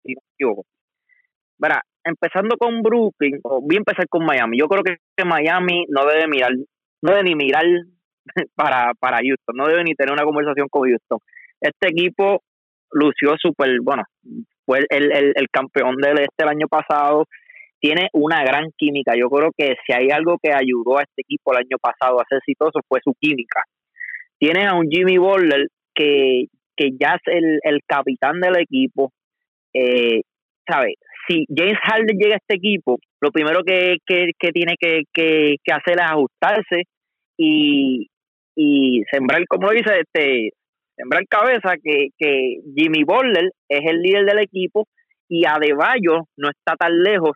Si 0.03 0.13
no 0.13 0.21
me 0.21 0.33
equivoco. 0.35 0.65
Verá, 1.57 1.81
empezando 2.03 2.55
con 2.57 2.81
Brooklyn, 2.81 3.39
voy 3.43 3.75
a 3.75 3.77
empezar 3.77 4.07
con 4.07 4.25
Miami. 4.25 4.57
Yo 4.59 4.67
creo 4.67 4.83
que, 4.83 4.97
Miami 5.25 5.85
no 5.89 6.05
debe 6.05 6.27
mirar, 6.27 6.51
no 7.01 7.11
debe 7.11 7.23
ni 7.23 7.35
mirar 7.35 7.65
para, 8.55 8.93
para 8.99 9.17
Houston, 9.17 9.55
no 9.55 9.67
debe 9.67 9.83
ni 9.83 9.93
tener 9.93 10.13
una 10.13 10.23
conversación 10.23 10.67
con 10.69 10.89
Houston. 10.89 11.19
Este 11.59 11.89
equipo 11.89 12.41
lució 12.91 13.35
súper, 13.37 13.81
bueno, 13.81 14.03
fue 14.65 14.85
el, 14.89 15.11
el, 15.11 15.33
el 15.35 15.49
campeón 15.51 15.95
del 15.97 16.19
este 16.19 16.43
el 16.43 16.49
año 16.49 16.67
pasado, 16.67 17.25
tiene 17.79 18.09
una 18.13 18.43
gran 18.43 18.71
química. 18.77 19.13
Yo 19.17 19.29
creo 19.29 19.51
que 19.57 19.75
si 19.85 19.93
hay 19.93 20.09
algo 20.11 20.37
que 20.41 20.51
ayudó 20.53 20.97
a 20.97 21.03
este 21.03 21.21
equipo 21.21 21.53
el 21.53 21.59
año 21.59 21.77
pasado 21.81 22.19
a 22.19 22.25
ser 22.27 22.39
exitoso 22.39 22.79
fue 22.87 22.99
su 23.03 23.13
química. 23.19 23.63
Tiene 24.37 24.67
a 24.67 24.75
un 24.75 24.89
Jimmy 24.89 25.17
Butler 25.17 25.67
que, 25.93 26.45
que 26.75 26.91
ya 26.99 27.15
es 27.15 27.43
el, 27.63 27.79
capitán 27.85 28.39
del 28.39 28.57
equipo, 28.57 29.11
eh, 29.73 30.21
¿sabe? 30.67 30.95
si 31.27 31.45
James 31.55 31.77
Harden 31.83 32.17
llega 32.17 32.35
a 32.35 32.37
este 32.37 32.55
equipo, 32.55 32.97
lo 33.21 33.31
primero 33.31 33.61
que, 33.63 33.97
que, 34.05 34.51
tiene 34.51 34.75
que, 34.79 35.03
que, 35.13 35.57
hacer 35.71 35.99
es 35.99 36.11
ajustarse 36.11 36.83
y, 37.37 38.07
y 38.55 39.03
sembrar, 39.11 39.45
como 39.47 39.69
dice, 39.69 39.91
este, 39.99 40.51
sembrar 40.95 41.27
cabeza 41.27 41.75
que, 41.83 42.07
que 42.17 42.61
Jimmy 42.75 43.03
Butler 43.03 43.51
es 43.67 43.81
el 43.85 44.01
líder 44.01 44.25
del 44.25 44.39
equipo 44.39 44.87
y 45.27 45.45
Adebayo 45.45 46.23
no 46.37 46.49
está 46.49 46.75
tan 46.75 47.03
lejos 47.03 47.33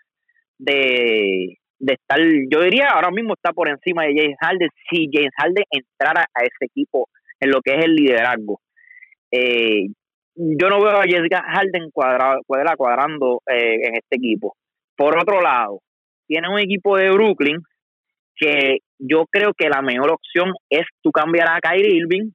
de, 0.58 1.58
de 1.80 1.94
estar, 1.94 2.20
yo 2.50 2.62
diría 2.62 2.90
ahora 2.90 3.12
mismo 3.12 3.34
está 3.34 3.52
por 3.52 3.70
encima 3.70 4.04
de 4.04 4.14
James 4.16 4.38
Harden 4.40 4.70
si 4.90 5.10
James 5.12 5.34
Harden 5.38 5.64
entrara 5.70 6.26
a 6.34 6.42
ese 6.44 6.66
equipo 6.66 7.10
en 7.40 7.52
lo 7.52 7.62
que 7.62 7.76
es 7.76 7.86
el 7.86 7.96
liderazgo. 7.96 8.60
Eh, 9.32 9.88
yo 10.36 10.70
no 10.70 10.82
veo 10.82 10.98
a 10.98 11.04
Jessica 11.04 11.44
Harden 11.44 11.90
cuadrado, 11.92 12.42
cuadrando 12.78 13.42
eh, 13.48 13.88
en 13.88 13.96
este 13.96 14.16
equipo. 14.16 14.56
Por 14.96 15.18
otro 15.18 15.42
lado, 15.42 15.80
tiene 16.28 16.50
un 16.50 16.60
equipo 16.60 16.98
de 16.98 17.12
Brooklyn 17.12 17.58
que 18.36 18.80
yo 18.98 19.26
creo 19.30 19.54
que 19.56 19.70
la 19.70 19.82
mejor 19.82 20.12
opción 20.12 20.54
es 20.70 20.86
tú 21.02 21.12
cambiar 21.12 21.50
a 21.50 21.60
Kyrie 21.60 21.98
Irving, 21.98 22.32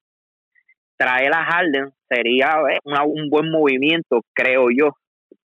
traer 0.96 1.32
a 1.34 1.44
Harden, 1.44 1.90
sería 2.08 2.60
eh, 2.70 2.78
un 2.84 3.30
buen 3.30 3.50
movimiento, 3.50 4.20
creo 4.34 4.66
yo, 4.70 4.90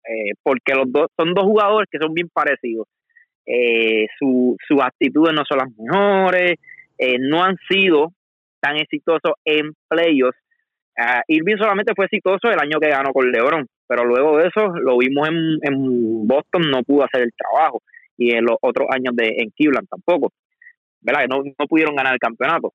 eh, 0.08 0.34
porque 0.42 0.74
los 0.76 0.92
dos 0.92 1.08
son 1.18 1.34
dos 1.34 1.46
jugadores 1.46 1.88
que 1.92 2.00
son 2.00 2.14
bien 2.14 2.30
parecidos. 2.34 2.88
Eh, 3.46 4.08
sus 4.20 4.82
actitudes 4.82 5.34
no 5.34 5.44
son 5.48 5.58
las 5.60 5.70
mejores, 5.78 6.60
no 7.20 7.44
han 7.44 7.58
sido 7.70 8.14
tan 8.62 8.78
exitosos 8.78 9.34
en 9.44 9.74
playoffs 9.90 10.38
Uh, 10.96 11.22
Irving 11.28 11.58
solamente 11.58 11.94
fue 11.96 12.06
exitoso 12.06 12.52
el 12.52 12.60
año 12.60 12.80
que 12.80 12.90
ganó 12.90 13.12
con 13.14 13.32
LeBron, 13.32 13.66
pero 13.88 14.06
luego 14.06 14.38
de 14.38 14.48
eso 14.48 14.68
lo 14.68 14.98
vimos 15.00 15.28
en, 15.28 15.58
en 15.64 16.28
Boston, 16.28 16.70
no 16.70 16.84
pudo 16.84 17.04
hacer 17.04 17.24
el 17.24 17.34
trabajo 17.36 17.82
y 18.16 18.36
en 18.36 18.46
los 18.46 18.58
otros 18.62 18.88
años 18.92 19.16
de 19.16 19.34
en 19.40 19.50
Cleveland 19.50 19.88
tampoco, 19.90 20.32
¿verdad? 21.02 21.26
No, 21.28 21.42
no 21.44 21.68
pudieron 21.68 21.96
ganar 21.96 22.14
el 22.14 22.20
campeonato. 22.20 22.74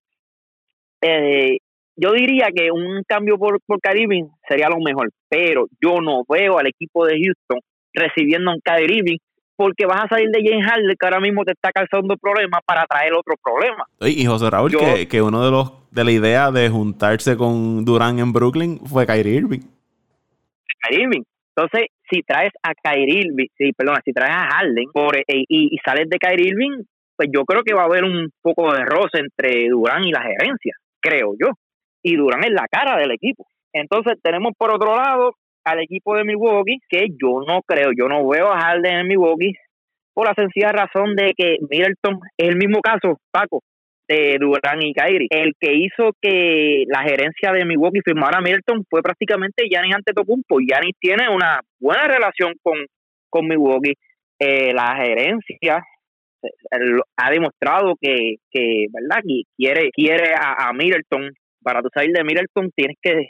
Eh, 1.01 1.59
yo 2.01 2.13
diría 2.13 2.49
que 2.55 2.71
un 2.71 3.03
cambio 3.07 3.37
por, 3.39 3.59
por 3.67 3.81
Kyrie 3.81 4.27
sería 4.49 4.69
lo 4.69 4.79
mejor, 4.79 5.11
pero 5.29 5.67
yo 5.83 6.01
no 6.01 6.23
veo 6.29 6.59
al 6.59 6.67
equipo 6.69 7.05
de 7.07 7.15
Houston 7.15 7.61
recibiendo 7.93 8.53
un 8.53 8.61
Kyrie 8.61 8.99
Irving 8.99 9.19
porque 9.57 9.87
vas 9.87 10.05
a 10.05 10.09
salir 10.09 10.29
de 10.31 10.41
James 10.49 10.65
Harden 10.65 10.95
que 10.97 11.07
ahora 11.07 11.19
mismo 11.19 11.45
te 11.45 11.51
está 11.51 11.73
causando 11.73 12.17
problemas 12.17 12.61
para 12.65 12.87
traer 12.87 13.13
otro 13.13 13.35
problema. 13.43 13.85
Y 14.01 14.25
José 14.25 14.49
Raúl, 14.49 14.71
que, 14.71 15.09
que, 15.09 15.21
uno 15.21 15.45
de 15.45 15.51
los 15.51 15.73
de 15.91 16.05
la 16.05 16.13
idea 16.13 16.51
de 16.53 16.69
juntarse 16.69 17.37
con 17.37 17.85
Durán 17.85 18.21
en 18.21 18.33
Brooklyn 18.33 18.79
fue 18.87 19.05
Kyrie 19.05 19.35
Irving. 19.35 19.61
Kyrie 20.81 21.05
Irving. 21.05 21.23
Entonces, 21.57 21.89
si 22.09 22.23
traes 22.23 22.53
a 22.63 22.73
Kyrie 22.73 23.27
Irving, 23.27 23.49
sí, 23.57 23.73
perdona, 23.73 24.01
si 24.05 24.13
traes 24.13 24.31
a 24.33 24.47
Harden 24.47 24.85
por, 24.93 25.17
eh, 25.17 25.25
y, 25.27 25.77
sales 25.85 26.09
de 26.09 26.19
Kyrie 26.19 26.51
Irving, 26.51 26.85
pues 27.17 27.29
yo 27.33 27.45
creo 27.45 27.65
que 27.65 27.75
va 27.75 27.83
a 27.83 27.87
haber 27.87 28.05
un 28.05 28.31
poco 28.41 28.73
de 28.73 28.85
roce 28.85 29.19
entre 29.19 29.69
Durán 29.69 30.05
y 30.05 30.13
la 30.13 30.23
gerencia, 30.23 30.77
creo 31.01 31.33
yo. 31.41 31.51
Y 32.09 32.16
Durán 32.16 32.42
es 32.44 32.53
la 32.53 32.66
cara 32.71 32.97
del 32.99 33.11
equipo. 33.11 33.47
Entonces, 33.73 34.14
tenemos 34.23 34.53
por 34.57 34.73
otro 34.73 34.97
lado 34.97 35.35
al 35.64 35.81
equipo 35.81 36.16
de 36.16 36.25
Milwaukee, 36.25 36.79
que 36.88 37.09
yo 37.21 37.40
no 37.47 37.61
creo, 37.66 37.90
yo 37.94 38.09
no 38.09 38.27
veo 38.27 38.51
a 38.51 38.61
Harden 38.61 39.01
en 39.01 39.09
Milwaukee 39.09 39.53
por 40.14 40.27
la 40.27 40.35
sencilla 40.35 40.73
razón 40.73 41.14
de 41.14 41.35
que 41.37 41.59
Middleton 41.68 42.18
es 42.38 42.49
el 42.49 42.57
mismo 42.57 42.81
caso, 42.81 43.21
Paco, 43.31 43.62
de 44.09 44.38
Durán 44.40 44.81
y 44.81 44.94
Kyrie. 44.94 45.29
El 45.31 45.53
que 45.61 45.75
hizo 45.75 46.12
que 46.21 46.85
la 46.88 47.03
gerencia 47.03 47.53
de 47.53 47.66
Milwaukee 47.66 48.01
firmara 48.03 48.38
a 48.38 48.40
Middleton 48.40 48.85
fue 48.88 49.03
prácticamente 49.03 49.68
Giannis 49.68 49.97
Antetokounmpo. 49.97 50.61
Giannis 50.61 50.97
tiene 50.99 51.29
una 51.29 51.61
buena 51.79 52.09
relación 52.09 52.55
con, 52.62 52.79
con 53.29 53.47
Milwaukee. 53.47 53.94
Eh, 54.40 54.73
la 54.73 54.97
gerencia 54.97 55.85
eh, 56.42 56.49
ha 57.16 57.31
demostrado 57.31 57.94
que, 58.01 58.37
que 58.51 58.87
verdad 58.90 59.23
quiere 59.57 59.90
quiere 59.90 60.33
a, 60.35 60.68
a 60.68 60.73
Middleton 60.73 61.31
para 61.69 61.83
tu 61.83 61.91
salir 61.93 62.13
de 62.15 62.25
Middleton 62.25 62.71
tienes 62.75 62.97
que 63.03 63.29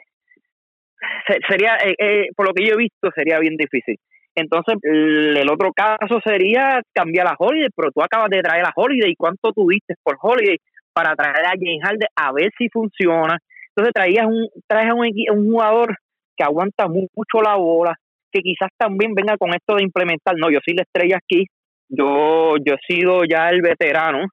sería, 1.48 1.77
eh, 1.85 1.94
eh, 1.98 2.29
por 2.37 2.46
lo 2.46 2.55
que 2.55 2.64
yo 2.64 2.74
he 2.74 2.77
visto, 2.77 3.11
sería 3.12 3.40
bien 3.40 3.57
difícil. 3.57 3.96
Entonces, 4.37 4.77
el 4.85 5.51
otro 5.51 5.72
caso 5.72 6.20
sería 6.24 6.81
cambiar 6.94 7.27
a 7.27 7.35
Holiday, 7.37 7.70
pero 7.74 7.90
tú 7.90 8.01
acabas 8.01 8.31
de 8.31 8.40
traer 8.40 8.64
a 8.64 8.72
Holiday. 8.77 9.11
¿Y 9.11 9.16
cuánto 9.16 9.53
tuviste 9.53 9.94
por 10.05 10.16
Holiday 10.22 10.59
para 10.92 11.16
traer 11.16 11.46
a 11.46 11.59
James 11.59 11.83
Harden 11.83 12.09
a 12.14 12.33
ver 12.33 12.51
si 12.57 12.68
funciona? 12.68 13.38
Entonces, 13.70 13.92
traías 13.92 14.27
un, 14.27 14.48
traes 14.68 14.90
a 14.90 14.94
un, 14.94 15.09
un 15.33 15.51
jugador 15.51 15.96
que 16.37 16.44
aguanta 16.44 16.87
mucho 16.87 17.42
la 17.42 17.57
bola, 17.57 17.96
que 18.31 18.40
quizás 18.40 18.70
también 18.77 19.14
venga 19.14 19.37
con 19.37 19.51
esto 19.51 19.74
de 19.74 19.83
implementar. 19.83 20.37
No, 20.37 20.48
yo 20.48 20.61
soy 20.64 20.74
la 20.74 20.83
estrella 20.83 21.16
aquí. 21.16 21.46
Yo, 21.88 22.55
yo 22.64 22.74
he 22.74 22.94
sido 22.94 23.24
ya 23.24 23.48
el 23.48 23.62
veterano 23.62 24.27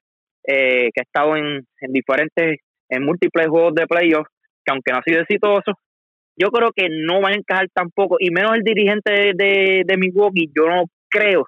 eh, 0.47 0.91
que 0.93 1.01
ha 1.01 1.03
estado 1.03 1.35
en, 1.35 1.65
en 1.81 1.91
diferentes, 1.91 2.59
en 2.89 3.03
múltiples 3.03 3.47
juegos 3.47 3.73
de 3.75 3.87
playoffs, 3.87 4.29
que 4.63 4.71
aunque 4.71 4.91
no 4.91 4.99
ha 4.99 5.03
sido 5.03 5.21
exitoso, 5.21 5.73
yo 6.37 6.49
creo 6.49 6.71
que 6.75 6.87
no 6.89 7.21
van 7.21 7.33
a 7.33 7.37
encajar 7.37 7.67
tampoco, 7.73 8.17
y 8.19 8.29
menos 8.31 8.55
el 8.55 8.63
dirigente 8.63 9.33
de, 9.35 9.83
de, 9.85 9.97
Milwaukee, 9.97 10.51
yo 10.55 10.67
no 10.67 10.83
creo 11.09 11.47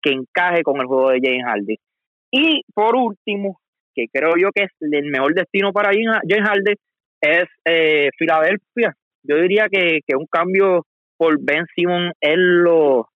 que 0.00 0.12
encaje 0.12 0.62
con 0.62 0.80
el 0.80 0.86
juego 0.86 1.10
de 1.10 1.20
James 1.22 1.44
Harden. 1.44 1.76
Y 2.30 2.62
por 2.72 2.94
último, 2.94 3.58
que 3.94 4.06
creo 4.12 4.34
yo 4.40 4.50
que 4.54 4.64
es 4.64 4.70
el 4.80 5.10
mejor 5.10 5.34
destino 5.34 5.72
para 5.72 5.90
James 5.90 6.48
Harden, 6.48 6.76
es 7.20 7.44
eh, 7.64 8.10
Filadelfia. 8.16 8.94
Yo 9.24 9.36
diría 9.36 9.66
que, 9.68 10.00
que 10.06 10.16
un 10.16 10.26
cambio 10.26 10.84
por 11.16 11.36
Ben 11.40 11.66
Simon 11.74 12.12
es, 12.20 12.36
lo, 12.36 13.08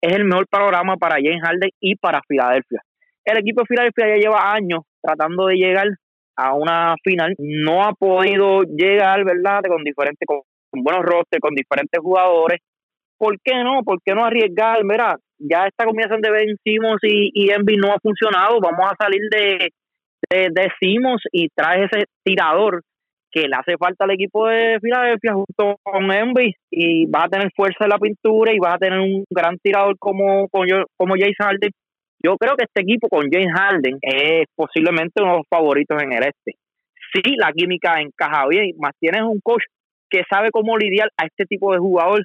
es 0.00 0.12
el 0.14 0.24
mejor 0.24 0.46
panorama 0.46 0.96
para 0.96 1.16
James 1.16 1.42
Harden 1.42 1.70
y 1.80 1.96
para 1.96 2.22
Filadelfia. 2.28 2.80
El 3.24 3.38
equipo 3.38 3.62
de 3.62 3.66
Filadelfia 3.66 4.08
ya 4.08 4.16
lleva 4.16 4.52
años 4.52 4.82
tratando 5.02 5.46
de 5.46 5.56
llegar 5.56 5.88
a 6.40 6.54
una 6.54 6.94
final, 7.04 7.34
no 7.38 7.82
ha 7.82 7.92
podido 7.92 8.62
llegar, 8.62 9.24
¿verdad? 9.24 9.60
Con 9.68 9.84
diferentes 9.84 10.26
con 10.26 10.82
buenos 10.82 11.04
rosters, 11.04 11.40
con 11.40 11.54
diferentes 11.54 12.00
jugadores. 12.00 12.60
¿Por 13.18 13.36
qué 13.44 13.62
no? 13.62 13.82
¿Por 13.84 13.98
qué 14.02 14.14
no 14.14 14.24
arriesgar? 14.24 14.82
Mira, 14.84 15.16
ya 15.38 15.66
esta 15.66 15.84
combinación 15.84 16.22
de 16.22 16.30
Ben 16.30 16.56
Simmons 16.64 17.00
y, 17.02 17.30
y 17.34 17.50
Envy 17.50 17.76
no 17.76 17.92
ha 17.92 17.98
funcionado. 18.00 18.58
Vamos 18.60 18.90
a 18.90 18.96
salir 18.98 19.20
de, 19.30 19.68
de, 20.30 20.72
y 21.32 21.48
trae 21.54 21.84
ese 21.84 22.04
tirador 22.24 22.80
que 23.30 23.42
le 23.42 23.54
hace 23.54 23.76
falta 23.76 24.04
al 24.04 24.12
equipo 24.12 24.48
de 24.48 24.78
Filadelfia 24.80 25.34
junto 25.34 25.78
con 25.82 26.10
Envy 26.10 26.54
y 26.70 27.06
va 27.06 27.24
a 27.24 27.28
tener 27.28 27.50
fuerza 27.54 27.84
en 27.84 27.90
la 27.90 27.98
pintura 27.98 28.52
y 28.52 28.58
va 28.58 28.74
a 28.74 28.78
tener 28.78 28.98
un 28.98 29.24
gran 29.30 29.58
tirador 29.58 29.96
como, 29.98 30.48
como, 30.48 30.64
como 30.96 31.14
James 31.18 31.36
Harden. 31.38 31.70
Yo 32.22 32.36
creo 32.36 32.54
que 32.56 32.64
este 32.64 32.82
equipo 32.82 33.08
con 33.08 33.30
James 33.30 33.52
Harden 33.54 33.98
es 34.02 34.46
posiblemente 34.54 35.22
uno 35.22 35.32
de 35.32 35.36
los 35.38 35.46
favoritos 35.48 36.02
en 36.02 36.12
el 36.12 36.22
este. 36.22 36.52
Sí, 37.12 37.34
la 37.36 37.52
química 37.52 38.00
encaja 38.00 38.46
bien, 38.48 38.72
más 38.78 38.92
tienes 39.00 39.22
un 39.22 39.40
coach 39.42 39.64
que 40.10 40.22
sabe 40.28 40.50
cómo 40.50 40.76
lidiar 40.76 41.08
a 41.16 41.26
este 41.26 41.44
tipo 41.46 41.72
de 41.72 41.78
jugador. 41.78 42.24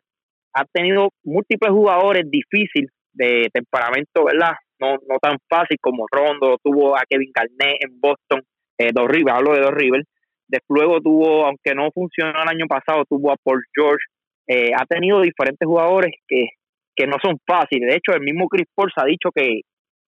Ha 0.53 0.65
tenido 0.65 1.09
múltiples 1.23 1.71
jugadores 1.71 2.29
difíciles 2.29 2.91
de 3.13 3.47
temperamento, 3.53 4.25
¿verdad? 4.25 4.53
No, 4.79 4.93
no 5.07 5.17
tan 5.21 5.37
fácil 5.49 5.77
como 5.79 6.05
Rondo, 6.11 6.57
tuvo 6.61 6.95
a 6.97 7.03
Kevin 7.09 7.31
Garnett 7.33 7.77
en 7.79 7.99
Boston, 7.99 8.41
eh, 8.77 8.91
Dos 8.93 9.07
River, 9.07 9.33
hablo 9.33 9.53
de 9.53 9.61
Dos 9.61 9.73
River. 9.73 10.03
Después 10.47 10.81
luego 10.81 11.01
tuvo, 11.01 11.45
aunque 11.45 11.73
no 11.73 11.89
funcionó 11.91 12.43
el 12.43 12.49
año 12.49 12.67
pasado, 12.67 13.03
tuvo 13.09 13.31
a 13.31 13.37
Paul 13.41 13.63
George. 13.73 14.03
Eh, 14.47 14.71
ha 14.77 14.85
tenido 14.85 15.21
diferentes 15.21 15.65
jugadores 15.65 16.13
que, 16.27 16.49
que 16.95 17.07
no 17.07 17.15
son 17.23 17.37
fáciles. 17.47 17.89
De 17.89 17.95
hecho, 17.95 18.13
el 18.13 18.21
mismo 18.21 18.47
Chris 18.47 18.67
Paul 18.75 18.91
ha 18.97 19.05
dicho 19.05 19.29
que, 19.33 19.61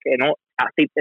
que 0.09 0.17
no 0.17 0.33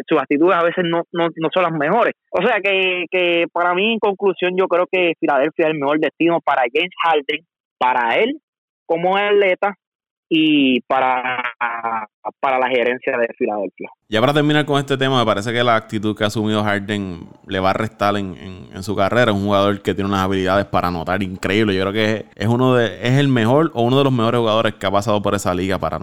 sus 0.06 0.18
actitudes 0.18 0.54
a 0.54 0.62
veces 0.64 0.84
no, 0.84 1.02
no, 1.12 1.28
no, 1.34 1.48
son 1.52 1.62
las 1.62 1.72
mejores. 1.72 2.12
O 2.30 2.42
sea 2.46 2.60
que, 2.62 3.04
que 3.10 3.46
para 3.52 3.74
mí, 3.74 3.94
en 3.94 3.98
conclusión, 3.98 4.52
yo 4.56 4.66
creo 4.66 4.86
que 4.90 5.14
Filadelfia 5.18 5.66
es 5.66 5.72
el 5.72 5.78
mejor 5.78 5.98
destino 5.98 6.40
para 6.44 6.62
James 6.72 6.92
Harden, 7.02 7.46
para 7.78 8.16
él 8.16 8.38
como 8.86 9.16
atleta 9.16 9.74
y 10.28 10.80
para, 10.82 11.42
para 12.40 12.58
la 12.58 12.68
gerencia 12.68 13.16
de 13.16 13.28
Filadelfia. 13.36 13.88
Ya 14.08 14.20
para 14.20 14.34
terminar 14.34 14.64
con 14.66 14.78
este 14.78 14.96
tema, 14.96 15.18
me 15.18 15.24
parece 15.24 15.52
que 15.52 15.64
la 15.64 15.76
actitud 15.76 16.16
que 16.16 16.24
ha 16.24 16.26
asumido 16.28 16.62
Harden 16.62 17.28
le 17.46 17.60
va 17.60 17.70
a 17.70 17.72
restar 17.72 18.16
en, 18.16 18.36
en, 18.72 18.82
su 18.82 18.94
carrera. 18.94 19.32
Es 19.32 19.36
un 19.36 19.44
jugador 19.44 19.80
que 19.82 19.94
tiene 19.94 20.08
unas 20.08 20.20
habilidades 20.20 20.66
para 20.66 20.88
anotar 20.88 21.22
increíbles. 21.22 21.76
Yo 21.76 21.82
creo 21.82 21.92
que 21.92 22.26
es, 22.34 22.46
uno 22.46 22.74
de, 22.74 23.06
es 23.06 23.18
el 23.18 23.28
mejor 23.28 23.70
o 23.74 23.82
uno 23.82 23.98
de 23.98 24.04
los 24.04 24.12
mejores 24.12 24.38
jugadores 24.38 24.74
que 24.74 24.86
ha 24.86 24.90
pasado 24.90 25.22
por 25.22 25.34
esa 25.34 25.54
liga 25.54 25.78
para 25.78 25.98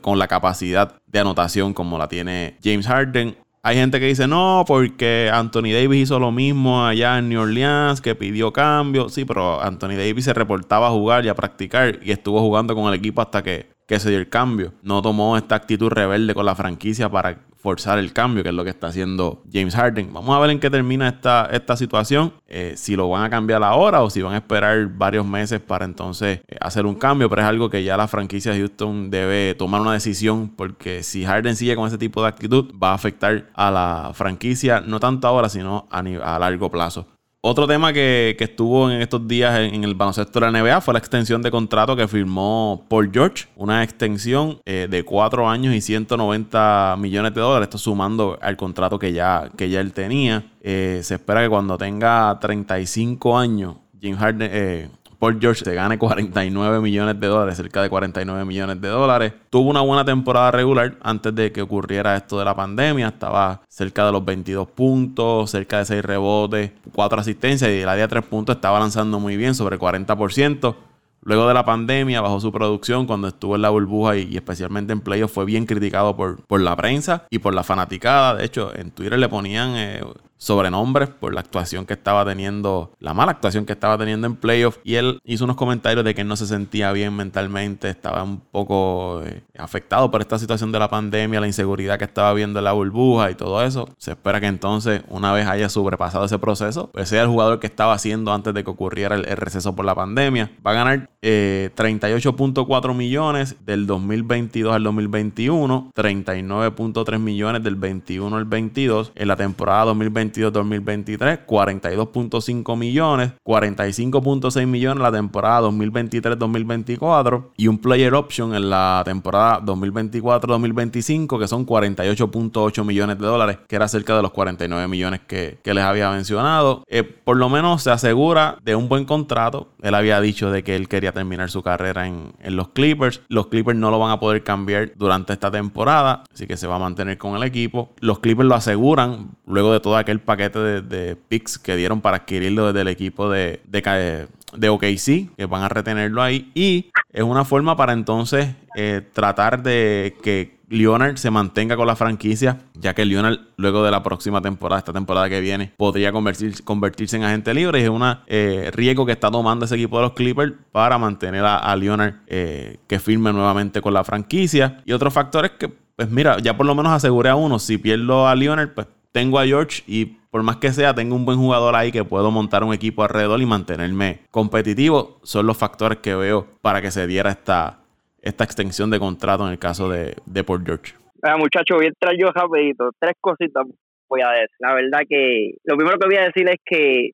con 0.00 0.18
la 0.18 0.26
capacidad 0.26 0.94
de 1.06 1.20
anotación 1.20 1.74
como 1.74 1.98
la 1.98 2.08
tiene 2.08 2.56
James 2.62 2.86
Harden. 2.86 3.36
Hay 3.66 3.76
gente 3.76 3.98
que 3.98 4.04
dice 4.04 4.26
no, 4.28 4.64
porque 4.66 5.30
Anthony 5.32 5.72
Davis 5.72 6.02
hizo 6.02 6.18
lo 6.18 6.30
mismo 6.30 6.84
allá 6.84 7.16
en 7.16 7.30
New 7.30 7.40
Orleans, 7.40 8.02
que 8.02 8.14
pidió 8.14 8.52
cambio. 8.52 9.08
Sí, 9.08 9.24
pero 9.24 9.62
Anthony 9.62 9.96
Davis 9.96 10.26
se 10.26 10.34
reportaba 10.34 10.88
a 10.88 10.90
jugar 10.90 11.24
y 11.24 11.30
a 11.30 11.34
practicar 11.34 11.98
y 12.02 12.10
estuvo 12.10 12.40
jugando 12.40 12.74
con 12.74 12.92
el 12.92 12.94
equipo 12.98 13.22
hasta 13.22 13.42
que, 13.42 13.73
se 13.88 14.10
dio 14.10 14.18
el 14.18 14.28
cambio. 14.28 14.72
No 14.82 15.02
tomó 15.02 15.36
esta 15.36 15.54
actitud 15.54 15.88
rebelde 15.88 16.34
con 16.34 16.46
la 16.46 16.54
franquicia 16.54 17.08
para 17.08 17.38
forzar 17.64 17.98
el 17.98 18.12
cambio, 18.12 18.42
que 18.42 18.50
es 18.50 18.54
lo 18.54 18.62
que 18.62 18.68
está 18.68 18.88
haciendo 18.88 19.42
James 19.50 19.74
Harden. 19.74 20.12
Vamos 20.12 20.36
a 20.36 20.38
ver 20.38 20.50
en 20.50 20.60
qué 20.60 20.68
termina 20.68 21.08
esta, 21.08 21.48
esta 21.50 21.78
situación, 21.78 22.34
eh, 22.46 22.74
si 22.76 22.94
lo 22.94 23.08
van 23.08 23.24
a 23.24 23.30
cambiar 23.30 23.62
ahora 23.62 24.02
o 24.02 24.10
si 24.10 24.20
van 24.20 24.34
a 24.34 24.36
esperar 24.36 24.86
varios 24.88 25.24
meses 25.24 25.60
para 25.60 25.86
entonces 25.86 26.40
eh, 26.46 26.56
hacer 26.60 26.84
un 26.84 26.94
cambio, 26.94 27.30
pero 27.30 27.40
es 27.40 27.48
algo 27.48 27.70
que 27.70 27.82
ya 27.82 27.96
la 27.96 28.06
franquicia 28.06 28.52
de 28.52 28.58
Houston 28.58 29.10
debe 29.10 29.54
tomar 29.54 29.80
una 29.80 29.94
decisión, 29.94 30.50
porque 30.50 31.02
si 31.02 31.24
Harden 31.24 31.56
sigue 31.56 31.74
con 31.74 31.88
ese 31.88 31.96
tipo 31.96 32.20
de 32.20 32.28
actitud, 32.28 32.70
va 32.78 32.90
a 32.90 32.94
afectar 32.94 33.50
a 33.54 33.70
la 33.70 34.10
franquicia, 34.12 34.82
no 34.82 35.00
tanto 35.00 35.26
ahora, 35.26 35.48
sino 35.48 35.88
a, 35.90 36.00
a 36.00 36.38
largo 36.38 36.70
plazo. 36.70 37.06
Otro 37.46 37.66
tema 37.66 37.92
que, 37.92 38.34
estuvo 38.38 38.90
en 38.90 39.02
estos 39.02 39.28
días 39.28 39.58
en, 39.58 39.84
el 39.84 39.94
baloncesto 39.94 40.40
de 40.40 40.50
la 40.50 40.62
NBA 40.62 40.80
fue 40.80 40.94
la 40.94 40.98
extensión 40.98 41.42
de 41.42 41.50
contrato 41.50 41.94
que 41.94 42.08
firmó 42.08 42.86
Paul 42.88 43.10
George. 43.12 43.48
Una 43.54 43.82
extensión 43.82 44.62
eh, 44.64 44.88
de 44.88 45.04
4 45.04 45.46
años 45.46 45.74
y 45.74 45.82
190 45.82 46.96
millones 46.98 47.34
de 47.34 47.42
dólares. 47.42 47.66
Esto 47.66 47.76
sumando 47.76 48.38
al 48.40 48.56
contrato 48.56 48.98
que 48.98 49.12
ya, 49.12 49.50
que 49.58 49.68
ya 49.68 49.82
él 49.82 49.92
tenía. 49.92 50.50
Eh, 50.62 51.00
se 51.02 51.16
espera 51.16 51.42
que 51.42 51.50
cuando 51.50 51.76
tenga 51.76 52.38
35 52.40 53.36
años, 53.36 53.76
Jim 54.00 54.16
Harden, 54.16 54.50
eh, 54.50 54.88
Paul 55.24 55.38
George 55.40 55.64
se 55.64 55.74
gane 55.74 55.96
49 55.96 56.82
millones 56.82 57.18
de 57.18 57.26
dólares, 57.28 57.56
cerca 57.56 57.80
de 57.80 57.88
49 57.88 58.44
millones 58.44 58.78
de 58.78 58.88
dólares. 58.88 59.32
Tuvo 59.48 59.70
una 59.70 59.80
buena 59.80 60.04
temporada 60.04 60.50
regular 60.50 60.98
antes 61.00 61.34
de 61.34 61.50
que 61.50 61.62
ocurriera 61.62 62.14
esto 62.14 62.38
de 62.38 62.44
la 62.44 62.54
pandemia. 62.54 63.08
Estaba 63.08 63.62
cerca 63.66 64.04
de 64.04 64.12
los 64.12 64.22
22 64.22 64.68
puntos, 64.68 65.50
cerca 65.50 65.78
de 65.78 65.86
6 65.86 66.04
rebotes, 66.04 66.72
4 66.92 67.20
asistencias 67.20 67.70
y 67.70 67.80
el 67.80 67.88
área 67.88 68.02
de 68.02 68.08
3 68.08 68.24
puntos 68.26 68.56
estaba 68.56 68.78
lanzando 68.78 69.18
muy 69.18 69.38
bien, 69.38 69.54
sobre 69.54 69.78
40%. 69.78 70.76
Luego 71.22 71.48
de 71.48 71.54
la 71.54 71.64
pandemia, 71.64 72.20
bajó 72.20 72.38
su 72.38 72.52
producción 72.52 73.06
cuando 73.06 73.28
estuvo 73.28 73.56
en 73.56 73.62
la 73.62 73.70
burbuja 73.70 74.18
y, 74.18 74.36
especialmente 74.36 74.92
en 74.92 75.00
playoffs 75.00 75.32
fue 75.32 75.46
bien 75.46 75.64
criticado 75.64 76.14
por, 76.16 76.44
por 76.44 76.60
la 76.60 76.76
prensa 76.76 77.24
y 77.30 77.38
por 77.38 77.54
la 77.54 77.62
fanaticada. 77.62 78.34
De 78.34 78.44
hecho, 78.44 78.76
en 78.76 78.90
Twitter 78.90 79.18
le 79.18 79.30
ponían 79.30 79.70
eh, 79.74 80.02
sobrenombres 80.36 81.08
por 81.08 81.34
la 81.34 81.40
actuación 81.40 81.86
que 81.86 81.94
estaba 81.94 82.24
teniendo, 82.24 82.92
la 83.00 83.14
mala 83.14 83.32
actuación 83.32 83.64
que 83.64 83.72
estaba 83.72 83.98
teniendo 83.98 84.26
en 84.26 84.36
playoff. 84.36 84.78
Y 84.84 84.96
él 84.96 85.18
hizo 85.24 85.44
unos 85.44 85.56
comentarios 85.56 86.04
de 86.04 86.14
que 86.14 86.24
no 86.24 86.36
se 86.36 86.46
sentía 86.46 86.92
bien 86.92 87.14
mentalmente, 87.14 87.88
estaba 87.88 88.22
un 88.22 88.40
poco 88.40 89.22
eh, 89.24 89.42
afectado 89.56 90.10
por 90.10 90.20
esta 90.20 90.38
situación 90.38 90.72
de 90.72 90.78
la 90.78 90.88
pandemia, 90.88 91.40
la 91.40 91.46
inseguridad 91.46 91.98
que 91.98 92.04
estaba 92.04 92.32
viendo 92.34 92.58
en 92.58 92.64
la 92.64 92.72
burbuja 92.72 93.30
y 93.30 93.34
todo 93.34 93.62
eso. 93.62 93.88
Se 93.98 94.12
espera 94.12 94.40
que 94.40 94.46
entonces, 94.46 95.02
una 95.08 95.32
vez 95.32 95.46
haya 95.46 95.68
sobrepasado 95.68 96.24
ese 96.24 96.38
proceso, 96.38 96.90
pues 96.92 97.08
sea 97.08 97.22
el 97.22 97.28
jugador 97.28 97.60
que 97.60 97.66
estaba 97.66 97.94
haciendo 97.94 98.32
antes 98.32 98.52
de 98.54 98.64
que 98.64 98.70
ocurriera 98.70 99.14
el, 99.16 99.24
receso 99.24 99.74
por 99.74 99.84
la 99.84 99.94
pandemia. 99.94 100.50
Va 100.66 100.72
a 100.72 100.74
ganar 100.74 101.10
38.4 101.22 102.90
eh, 102.90 102.94
millones 102.94 103.56
del 103.64 103.86
2022 103.86 104.74
al 104.74 104.82
2021, 104.84 105.90
39.3 105.94 107.18
millones 107.18 107.62
del 107.62 107.76
21 107.76 108.36
al 108.36 108.44
22 108.44 109.12
en 109.14 109.28
la 109.28 109.36
temporada 109.36 109.84
2021 109.86 110.23
2023 110.32 111.40
42.5 111.46 112.76
millones, 112.76 113.32
45.6 113.44 114.66
millones 114.66 115.02
la 115.02 115.12
temporada 115.12 115.68
2023-2024 115.68 117.50
y 117.56 117.68
un 117.68 117.78
player 117.78 118.14
option 118.14 118.54
en 118.54 118.70
la 118.70 119.02
temporada 119.04 119.60
2024-2025 119.62 121.38
que 121.38 121.48
son 121.48 121.66
48.8 121.66 122.84
millones 122.84 123.18
de 123.18 123.26
dólares, 123.26 123.58
que 123.68 123.76
era 123.76 123.88
cerca 123.88 124.16
de 124.16 124.22
los 124.22 124.30
49 124.32 124.88
millones 124.88 125.20
que, 125.26 125.58
les 125.64 125.84
había 125.84 126.10
mencionado. 126.10 126.84
Eh, 126.86 127.02
por 127.02 127.36
lo 127.36 127.48
menos 127.48 127.82
se 127.82 127.90
asegura 127.90 128.58
de 128.62 128.76
un 128.76 128.88
buen 128.88 129.04
contrato. 129.04 129.68
Él 129.82 129.94
había 129.94 130.20
dicho 130.20 130.50
de 130.50 130.62
que 130.62 130.76
él 130.76 130.88
quería 130.88 131.12
terminar 131.12 131.50
su 131.50 131.62
carrera 131.62 132.06
en, 132.06 132.32
los 132.44 132.68
Clippers. 132.68 133.22
Los 133.28 133.48
Clippers 133.48 133.76
no 133.76 133.90
lo 133.90 133.98
van 133.98 134.12
a 134.12 134.20
poder 134.20 134.44
cambiar 134.44 134.92
durante 134.94 135.32
esta 135.32 135.50
temporada, 135.50 136.22
así 136.32 136.46
que 136.46 136.56
se 136.56 136.66
va 136.66 136.76
a 136.76 136.78
mantener 136.78 137.18
con 137.18 137.34
el 137.34 137.42
equipo. 137.42 137.92
Los 137.98 138.20
Clippers 138.20 138.48
lo 138.48 138.54
aseguran 138.54 139.30
luego 139.46 139.72
de 139.72 139.80
toda 139.80 139.98
aquel 139.98 140.13
paquete 140.20 140.82
de, 140.82 141.16
picks 141.16 141.58
que 141.58 141.76
dieron 141.76 142.00
para 142.00 142.18
adquirirlo 142.18 142.66
desde 142.66 142.82
el 142.82 142.88
equipo 142.88 143.30
de, 143.30 143.60
de, 143.66 144.26
de 144.56 144.68
OKC, 144.68 145.36
que 145.36 145.46
van 145.46 145.62
a 145.62 145.68
retenerlo 145.68 146.22
ahí. 146.22 146.50
Y 146.54 146.90
es 147.12 147.22
una 147.22 147.44
forma 147.44 147.76
para 147.76 147.92
entonces 147.92 148.54
eh, 148.76 149.02
tratar 149.12 149.62
de 149.62 150.16
que 150.22 150.54
Leonard 150.68 151.16
se 151.16 151.30
mantenga 151.30 151.76
con 151.76 151.86
la 151.86 151.96
franquicia, 151.96 152.58
ya 152.74 152.94
que 152.94 153.04
Leonard 153.04 153.38
luego 153.56 153.84
de 153.84 153.90
la 153.90 154.02
próxima 154.02 154.40
temporada, 154.40 154.80
esta 154.80 154.92
temporada 154.92 155.28
que 155.28 155.40
viene, 155.40 155.72
podría 155.76 156.12
convertirse, 156.12 157.16
en 157.16 157.24
agente 157.24 157.54
libre. 157.54 157.80
Y 157.80 157.84
es 157.84 157.88
un 157.88 158.02
eh, 158.26 158.70
riesgo 158.74 159.06
que 159.06 159.12
está 159.12 159.30
tomando 159.30 159.64
ese 159.64 159.76
equipo 159.76 159.96
de 159.98 160.02
los 160.02 160.12
Clippers 160.12 160.54
para 160.72 160.98
mantener 160.98 161.44
a, 161.44 161.74
Leonard 161.76 162.14
eh, 162.26 162.78
que 162.86 162.98
firme 162.98 163.32
nuevamente 163.32 163.80
con 163.80 163.94
la 163.94 164.04
franquicia. 164.04 164.82
Y 164.84 164.92
otro 164.92 165.10
factor 165.10 165.44
es 165.44 165.52
que, 165.52 165.68
pues 165.68 166.10
mira, 166.10 166.38
ya 166.38 166.56
por 166.56 166.66
lo 166.66 166.74
menos 166.74 166.92
aseguré 166.92 167.28
a 167.28 167.36
uno, 167.36 167.58
si 167.58 167.78
pierdo 167.78 168.26
a 168.26 168.34
Leonard, 168.34 168.74
pues 168.74 168.86
tengo 169.14 169.38
a 169.38 169.46
George 169.46 169.84
y 169.86 170.06
por 170.30 170.42
más 170.42 170.56
que 170.56 170.72
sea, 170.72 170.92
tengo 170.92 171.14
un 171.14 171.24
buen 171.24 171.38
jugador 171.38 171.76
ahí 171.76 171.92
que 171.92 172.02
puedo 172.02 172.32
montar 172.32 172.64
un 172.64 172.74
equipo 172.74 173.04
alrededor 173.04 173.40
y 173.40 173.46
mantenerme 173.46 174.18
competitivo. 174.32 175.20
Son 175.22 175.46
los 175.46 175.56
factores 175.56 175.98
que 175.98 176.16
veo 176.16 176.48
para 176.60 176.82
que 176.82 176.90
se 176.90 177.06
diera 177.06 177.30
esta, 177.30 177.78
esta 178.20 178.42
extensión 178.42 178.90
de 178.90 178.98
contrato 178.98 179.46
en 179.46 179.52
el 179.52 179.58
caso 179.60 179.88
de, 179.88 180.16
de 180.26 180.42
Port 180.42 180.66
George. 180.66 180.94
muchachos, 181.38 181.76
voy 181.76 181.84
a 181.84 181.88
entrar 181.90 182.14
yo 182.18 182.32
rapidito. 182.32 182.90
Tres 182.98 183.14
cositas 183.20 183.64
voy 184.08 184.22
a 184.22 184.30
decir. 184.30 184.56
La 184.58 184.74
verdad 184.74 185.02
que 185.08 185.52
lo 185.62 185.76
primero 185.76 185.96
que 185.96 186.08
voy 186.08 186.16
a 186.16 186.26
decir 186.26 186.48
es 186.48 186.58
que 186.64 187.10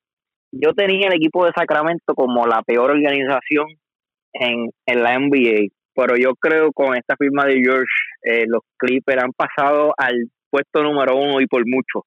yo 0.51 0.73
tenía 0.73 1.07
el 1.07 1.13
equipo 1.13 1.45
de 1.45 1.51
Sacramento 1.55 2.15
como 2.15 2.47
la 2.47 2.63
peor 2.63 2.89
organización 2.89 3.67
en, 4.33 4.71
en 4.87 5.03
la 5.03 5.19
NBA, 5.19 5.67
pero 5.93 6.17
yo 6.17 6.33
creo 6.33 6.71
con 6.71 6.95
esta 6.95 7.15
firma 7.15 7.45
de 7.45 7.61
George, 7.61 7.93
eh, 8.23 8.45
los 8.47 8.61
Clippers 8.77 9.23
han 9.23 9.33
pasado 9.33 9.93
al 9.95 10.31
puesto 10.51 10.83
número 10.83 11.15
uno 11.15 11.41
y 11.41 11.47
por 11.47 11.63
mucho. 11.65 12.05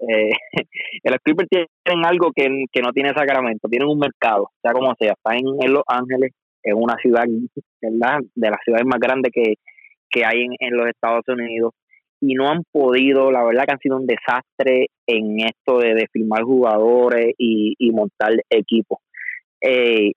Eh, 0.00 0.30
los 1.04 1.18
Clippers 1.22 1.48
tienen 1.50 2.06
algo 2.06 2.30
que, 2.34 2.48
no 2.48 2.92
tiene 2.92 3.10
Sacramento, 3.10 3.68
tienen 3.68 3.88
un 3.88 3.98
mercado, 3.98 4.50
sea 4.62 4.72
como 4.72 4.94
sea, 4.98 5.12
están 5.12 5.36
en, 5.36 5.72
Los 5.72 5.82
Ángeles, 5.86 6.32
en 6.62 6.76
una 6.76 6.96
ciudad, 6.96 7.24
¿verdad? 7.82 8.20
De 8.34 8.50
las 8.50 8.60
ciudades 8.64 8.86
más 8.86 8.98
grandes 8.98 9.30
que, 9.32 10.24
hay 10.24 10.46
en, 10.58 10.76
los 10.76 10.86
Estados 10.88 11.24
Unidos, 11.28 11.74
y 12.20 12.34
no 12.34 12.48
han 12.48 12.62
podido, 12.70 13.30
la 13.30 13.44
verdad 13.44 13.64
que 13.66 13.72
han 13.72 13.78
sido 13.78 13.96
un 13.96 14.06
desastre 14.06 14.88
en 15.06 15.40
esto 15.40 15.78
de, 15.78 15.94
de 15.94 16.06
firmar 16.12 16.42
jugadores 16.42 17.34
y, 17.36 17.90
montar 17.92 18.32
equipos. 18.48 18.98
Eh, 19.60 20.12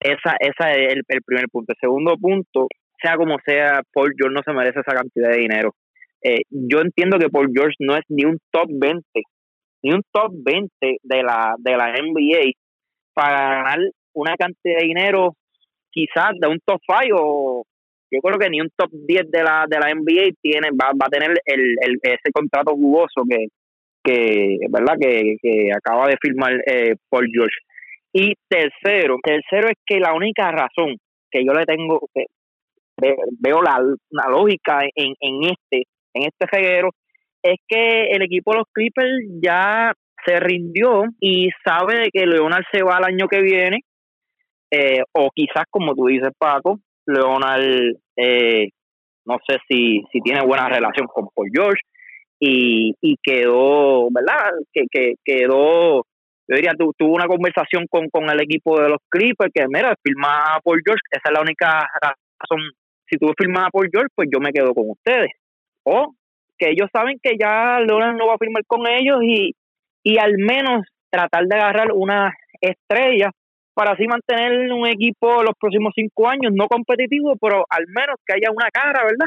esa, 0.00 0.36
esa 0.40 0.72
es 0.72 0.92
el, 0.94 1.02
el, 1.06 1.22
primer 1.22 1.46
punto. 1.50 1.72
El 1.72 1.78
segundo 1.80 2.16
punto, 2.16 2.66
sea 3.00 3.16
como 3.16 3.36
sea, 3.44 3.82
Paul 3.92 4.14
George 4.16 4.34
no 4.34 4.42
se 4.44 4.52
merece 4.52 4.80
esa 4.80 4.96
cantidad 4.96 5.30
de 5.30 5.38
dinero. 5.38 5.74
Eh, 6.22 6.42
yo 6.50 6.80
entiendo 6.80 7.18
que 7.18 7.30
Paul 7.30 7.50
George 7.54 7.76
no 7.78 7.96
es 7.96 8.02
ni 8.08 8.24
un 8.24 8.38
top 8.50 8.68
20, 8.68 9.02
ni 9.82 9.92
un 9.92 10.02
top 10.12 10.32
20 10.32 10.70
de 11.02 11.22
la, 11.22 11.54
de 11.58 11.76
la 11.76 11.92
NBA 11.92 12.52
para 13.14 13.62
ganar 13.62 13.78
una 14.12 14.36
cantidad 14.36 14.78
de 14.78 14.86
dinero 14.86 15.34
quizás 15.90 16.32
de 16.38 16.48
un 16.48 16.58
top 16.64 16.80
5 16.86 17.16
o 17.18 17.64
yo 18.12 18.20
creo 18.20 18.38
que 18.38 18.50
ni 18.50 18.60
un 18.60 18.70
top 18.76 18.90
10 18.92 19.30
de 19.30 19.42
la, 19.42 19.66
de 19.68 19.78
la 19.78 19.94
NBA 19.94 20.34
tiene, 20.42 20.70
va, 20.70 20.90
va 21.00 21.06
a 21.06 21.10
tener 21.10 21.30
el, 21.44 21.76
el, 21.80 21.98
ese 22.02 22.32
contrato 22.32 22.72
jugoso 22.72 23.22
que, 23.28 23.46
que 24.02 24.58
verdad 24.68 24.94
que, 25.00 25.36
que 25.40 25.70
acaba 25.72 26.08
de 26.08 26.16
firmar 26.20 26.52
eh, 26.66 26.96
Paul 27.08 27.28
George. 27.32 27.56
Y 28.12 28.34
tercero, 28.48 29.16
tercero 29.22 29.68
es 29.68 29.76
que 29.86 30.00
la 30.00 30.12
única 30.12 30.50
razón 30.50 30.96
que 31.30 31.44
yo 31.44 31.52
le 31.52 31.64
tengo, 31.64 32.00
que 32.12 32.24
veo 33.38 33.62
la, 33.62 33.80
la 34.10 34.28
lógica 34.28 34.80
en, 34.94 35.14
en 35.20 35.44
este 35.44 35.84
en 36.14 36.22
este 36.24 36.46
reguero 36.50 36.90
es 37.42 37.56
que 37.66 38.10
el 38.10 38.22
equipo 38.22 38.52
de 38.52 38.58
los 38.58 38.66
Clippers 38.72 39.24
ya 39.42 39.92
se 40.24 40.38
rindió 40.40 41.04
y 41.20 41.48
sabe 41.64 42.10
que 42.12 42.26
Leonard 42.26 42.64
se 42.72 42.82
va 42.82 42.98
el 42.98 43.14
año 43.14 43.28
que 43.28 43.40
viene, 43.40 43.80
eh, 44.70 45.02
o 45.12 45.30
quizás 45.34 45.64
como 45.70 45.94
tú 45.94 46.06
dices 46.06 46.30
Paco, 46.38 46.78
Leonard 47.06 47.62
eh, 48.16 48.68
no 49.24 49.38
sé 49.46 49.58
si, 49.68 50.02
si 50.12 50.20
tiene 50.20 50.44
buena 50.44 50.68
relación 50.68 51.06
con 51.06 51.28
Paul 51.34 51.50
George 51.52 51.82
y, 52.38 52.94
y 53.00 53.16
quedó, 53.22 54.08
¿verdad? 54.10 54.50
Que, 54.72 54.84
que 54.90 55.14
quedó, 55.24 56.04
yo 56.48 56.56
diría, 56.56 56.72
tuvo 56.74 57.14
una 57.14 57.26
conversación 57.26 57.86
con, 57.88 58.08
con 58.10 58.28
el 58.28 58.40
equipo 58.40 58.80
de 58.80 58.88
los 58.90 58.98
Clippers 59.08 59.52
que, 59.54 59.66
mira, 59.68 59.94
firma 60.02 60.56
a 60.56 60.60
Paul 60.60 60.80
George, 60.84 61.02
esa 61.10 61.28
es 61.28 61.32
la 61.32 61.42
única 61.42 61.86
razón. 62.02 62.70
Si 63.08 63.16
tú 63.18 63.32
firmas 63.36 63.66
a 63.66 63.70
Paul 63.70 63.88
George, 63.90 64.08
pues 64.14 64.28
yo 64.32 64.40
me 64.40 64.52
quedo 64.52 64.72
con 64.74 64.90
ustedes 64.90 65.30
o 65.84 66.14
que 66.58 66.70
ellos 66.70 66.88
saben 66.92 67.18
que 67.22 67.36
ya 67.38 67.80
Leonard 67.80 68.16
no 68.16 68.26
va 68.26 68.34
a 68.34 68.38
firmar 68.38 68.64
con 68.66 68.86
ellos 68.86 69.18
y, 69.22 69.54
y 70.02 70.18
al 70.18 70.36
menos 70.36 70.86
tratar 71.10 71.44
de 71.46 71.56
agarrar 71.56 71.92
una 71.92 72.32
estrella 72.60 73.30
para 73.74 73.92
así 73.92 74.06
mantener 74.06 74.70
un 74.72 74.86
equipo 74.86 75.42
los 75.42 75.54
próximos 75.58 75.92
cinco 75.94 76.28
años, 76.28 76.52
no 76.54 76.66
competitivo, 76.66 77.34
pero 77.40 77.64
al 77.68 77.86
menos 77.88 78.16
que 78.26 78.34
haya 78.34 78.50
una 78.52 78.68
cara, 78.70 79.04
¿verdad? 79.04 79.26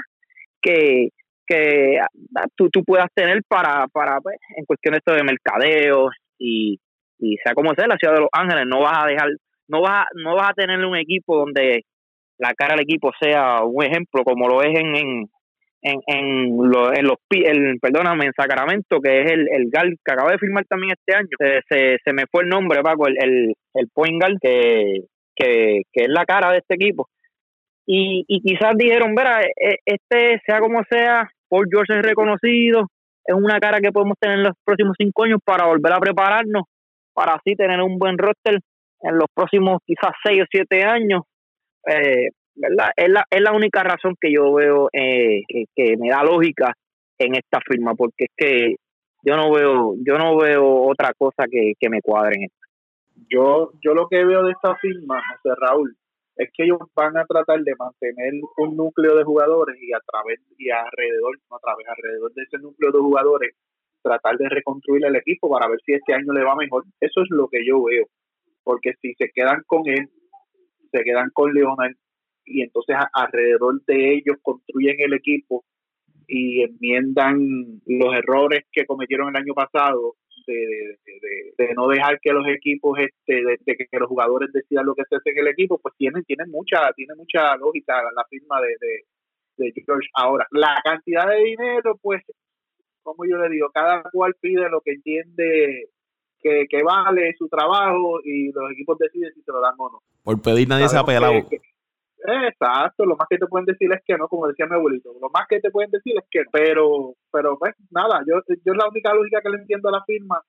Que, 0.61 1.09
que 1.47 1.97
ah, 1.99 2.45
tú, 2.55 2.69
tú 2.69 2.83
puedas 2.83 3.07
tener 3.15 3.41
para, 3.47 3.87
para 3.87 4.19
pues, 4.21 4.37
en 4.55 4.65
cuestiones 4.65 5.01
de 5.05 5.23
mercadeo 5.23 6.09
y, 6.37 6.79
y 7.19 7.37
sea 7.43 7.53
como 7.53 7.73
sea 7.73 7.87
la 7.87 7.97
ciudad 7.97 8.15
de 8.15 8.21
Los 8.21 8.29
Ángeles, 8.31 8.65
no 8.67 8.81
vas 8.81 9.03
a 9.03 9.07
dejar, 9.07 9.29
no 9.67 9.81
vas, 9.81 10.05
no 10.15 10.35
vas 10.35 10.51
a 10.51 10.53
tener 10.53 10.85
un 10.85 10.97
equipo 10.97 11.37
donde 11.37 11.81
la 12.37 12.53
cara 12.53 12.75
del 12.75 12.83
equipo 12.83 13.11
sea 13.19 13.63
un 13.63 13.83
ejemplo 13.83 14.23
como 14.23 14.47
lo 14.47 14.61
es 14.61 14.77
en, 14.77 14.95
en, 14.95 15.29
en, 15.83 15.99
en 16.07 16.57
los 16.57 16.89
el, 17.29 17.79
perdóname, 17.79 18.25
en 18.25 18.33
Sacramento, 18.33 18.99
que 19.01 19.21
es 19.21 19.31
el, 19.31 19.47
el 19.51 19.69
GAL 19.69 19.95
que 20.03 20.13
acaba 20.13 20.31
de 20.31 20.37
firmar 20.37 20.65
también 20.65 20.93
este 20.93 21.15
año. 21.15 21.29
Se, 21.69 21.97
se, 22.03 22.13
me 22.13 22.23
fue 22.31 22.43
el 22.43 22.49
nombre, 22.49 22.81
Paco, 22.81 23.07
el, 23.07 23.17
el, 23.21 23.53
el 23.73 23.87
point 23.93 24.21
GAL 24.21 24.37
que, 24.41 25.01
que, 25.35 25.81
que 25.91 26.03
es 26.03 26.09
la 26.09 26.25
cara 26.25 26.51
de 26.51 26.59
este 26.59 26.75
equipo. 26.75 27.09
Y, 27.85 28.23
y 28.27 28.41
quizás 28.41 28.75
dijeron, 28.77 29.13
verá, 29.13 29.41
e, 29.41 29.75
este 29.85 30.41
sea 30.45 30.59
como 30.59 30.81
sea, 30.89 31.29
Paul 31.49 31.67
George 31.69 31.99
es 31.99 32.01
reconocido, 32.01 32.87
es 33.25 33.35
una 33.35 33.59
cara 33.59 33.79
que 33.79 33.91
podemos 33.91 34.17
tener 34.19 34.37
en 34.37 34.43
los 34.43 34.53
próximos 34.63 34.95
cinco 34.97 35.25
años 35.25 35.39
para 35.43 35.65
volver 35.65 35.91
a 35.91 35.99
prepararnos, 35.99 36.63
para 37.13 37.33
así 37.33 37.55
tener 37.55 37.81
un 37.81 37.99
buen 37.99 38.17
roster 38.17 38.59
en 39.01 39.17
los 39.17 39.27
próximos 39.33 39.79
quizás 39.85 40.11
seis 40.23 40.43
o 40.43 40.45
siete 40.49 40.83
años. 40.83 41.23
Eh, 41.87 42.29
¿verdad? 42.55 42.91
Es 42.95 43.09
la, 43.09 43.25
es 43.29 43.41
la 43.41 43.51
única 43.51 43.83
razón 43.83 44.15
que 44.19 44.31
yo 44.31 44.53
veo 44.53 44.89
eh, 44.93 45.41
que, 45.47 45.97
me 45.97 46.09
da 46.09 46.23
lógica 46.23 46.73
en 47.17 47.35
esta 47.35 47.59
firma, 47.67 47.93
porque 47.95 48.25
es 48.25 48.31
que 48.35 48.75
yo 49.25 49.37
no 49.37 49.51
veo 49.51 49.95
yo 50.05 50.17
no 50.17 50.37
veo 50.37 50.83
otra 50.83 51.13
cosa 51.17 51.45
que, 51.49 51.89
me 51.89 52.01
cuadre 52.01 52.35
en 52.37 52.43
esto. 52.43 52.57
Yo, 53.29 53.71
yo 53.81 53.93
lo 53.93 54.07
que 54.07 54.23
veo 54.25 54.43
de 54.43 54.51
esta 54.51 54.75
firma, 54.75 55.21
José 55.21 55.55
Raúl, 55.59 55.95
es 56.35 56.49
que 56.53 56.63
ellos 56.63 56.79
van 56.95 57.15
a 57.17 57.25
tratar 57.25 57.61
de 57.61 57.75
mantener 57.77 58.33
un 58.57 58.75
núcleo 58.75 59.15
de 59.15 59.23
jugadores 59.23 59.77
y 59.79 59.93
a 59.93 59.99
través 59.99 60.39
y 60.57 60.69
alrededor, 60.69 61.37
no 61.49 61.57
a 61.57 61.59
través, 61.59 61.87
alrededor 61.87 62.33
de 62.33 62.43
ese 62.43 62.57
núcleo 62.57 62.91
de 62.91 62.99
jugadores, 62.99 63.55
tratar 64.01 64.37
de 64.37 64.49
reconstruir 64.49 65.05
el 65.05 65.15
equipo 65.15 65.49
para 65.49 65.69
ver 65.69 65.79
si 65.85 65.93
este 65.93 66.13
año 66.13 66.33
le 66.33 66.43
va 66.43 66.55
mejor. 66.55 66.83
Eso 66.99 67.21
es 67.21 67.27
lo 67.29 67.47
que 67.47 67.65
yo 67.65 67.83
veo. 67.83 68.05
Porque 68.63 68.93
si 69.01 69.13
se 69.13 69.29
quedan 69.33 69.61
con 69.67 69.87
él, 69.87 70.09
se 70.91 71.03
quedan 71.03 71.29
con 71.33 71.53
Leonard, 71.53 71.93
y 72.45 72.61
entonces 72.61 72.95
alrededor 73.13 73.83
de 73.85 74.15
ellos 74.15 74.37
construyen 74.41 74.95
el 74.99 75.13
equipo 75.13 75.63
y 76.27 76.63
enmiendan 76.63 77.81
los 77.85 78.15
errores 78.15 78.65
que 78.71 78.85
cometieron 78.85 79.29
el 79.29 79.41
año 79.41 79.53
pasado 79.53 80.15
de, 80.45 80.97
de, 81.57 81.73
no 81.73 81.87
dejar 81.87 82.19
que 82.19 82.31
los 82.33 82.45
equipos 82.47 82.99
este 82.99 83.43
de, 83.43 83.57
que, 83.65 83.87
los 83.99 84.09
jugadores 84.09 84.51
decidan 84.51 84.85
lo 84.85 84.93
que 84.93 85.03
se 85.09 85.15
hace 85.15 85.29
en 85.29 85.37
el 85.39 85.47
equipo 85.47 85.79
pues 85.79 85.95
tienen 85.97 86.23
tienen 86.25 86.49
mucha 86.51 86.91
tiene 86.95 87.15
mucha 87.15 87.55
lógica 87.55 87.93
la 88.13 88.25
firma 88.29 88.59
de, 88.59 88.75
de, 89.57 89.73
George. 89.85 90.09
Ahora 90.15 90.45
la 90.51 90.81
cantidad 90.83 91.29
de 91.29 91.43
dinero 91.43 91.97
pues 92.01 92.21
como 93.03 93.25
yo 93.25 93.37
le 93.37 93.49
digo 93.49 93.69
cada 93.73 94.03
cual 94.11 94.35
pide 94.41 94.69
lo 94.69 94.81
que 94.81 94.91
entiende 94.91 95.89
que, 96.41 96.65
que 96.69 96.83
vale 96.83 97.33
su 97.37 97.47
trabajo 97.47 98.19
y 98.23 98.51
los 98.51 98.71
equipos 98.71 98.97
deciden 98.97 99.33
si 99.33 99.41
se 99.41 99.51
lo 99.51 99.61
dan 99.61 99.75
o 99.77 99.89
no. 99.89 99.99
Por 100.23 100.41
pedir 100.41 100.67
nadie 100.67 100.89
se 100.89 100.97
ha 100.97 101.05
pelado 101.05 101.47
Exacto, 102.25 103.05
lo 103.05 103.17
más 103.17 103.27
que 103.29 103.37
te 103.37 103.47
pueden 103.47 103.65
decir 103.65 103.91
es 103.91 104.01
que 104.05 104.17
no, 104.17 104.27
como 104.27 104.47
decía 104.47 104.65
mi 104.65 104.75
abuelito, 104.75 105.13
lo 105.19 105.29
más 105.29 105.45
que 105.47 105.59
te 105.59 105.71
pueden 105.71 105.91
decir 105.91 106.13
es 106.17 106.25
que 106.31 106.43
pero, 106.51 107.15
pero 107.31 107.57
pues 107.59 107.75
nada, 107.91 108.23
yo, 108.25 108.41
yo 108.65 108.73
la 108.73 108.87
única 108.87 109.13
lógica 109.13 109.41
que 109.41 109.49
le 109.49 109.57
entiendo 109.57 109.89
a 109.89 109.93
la 109.93 110.03
firma 110.05 110.41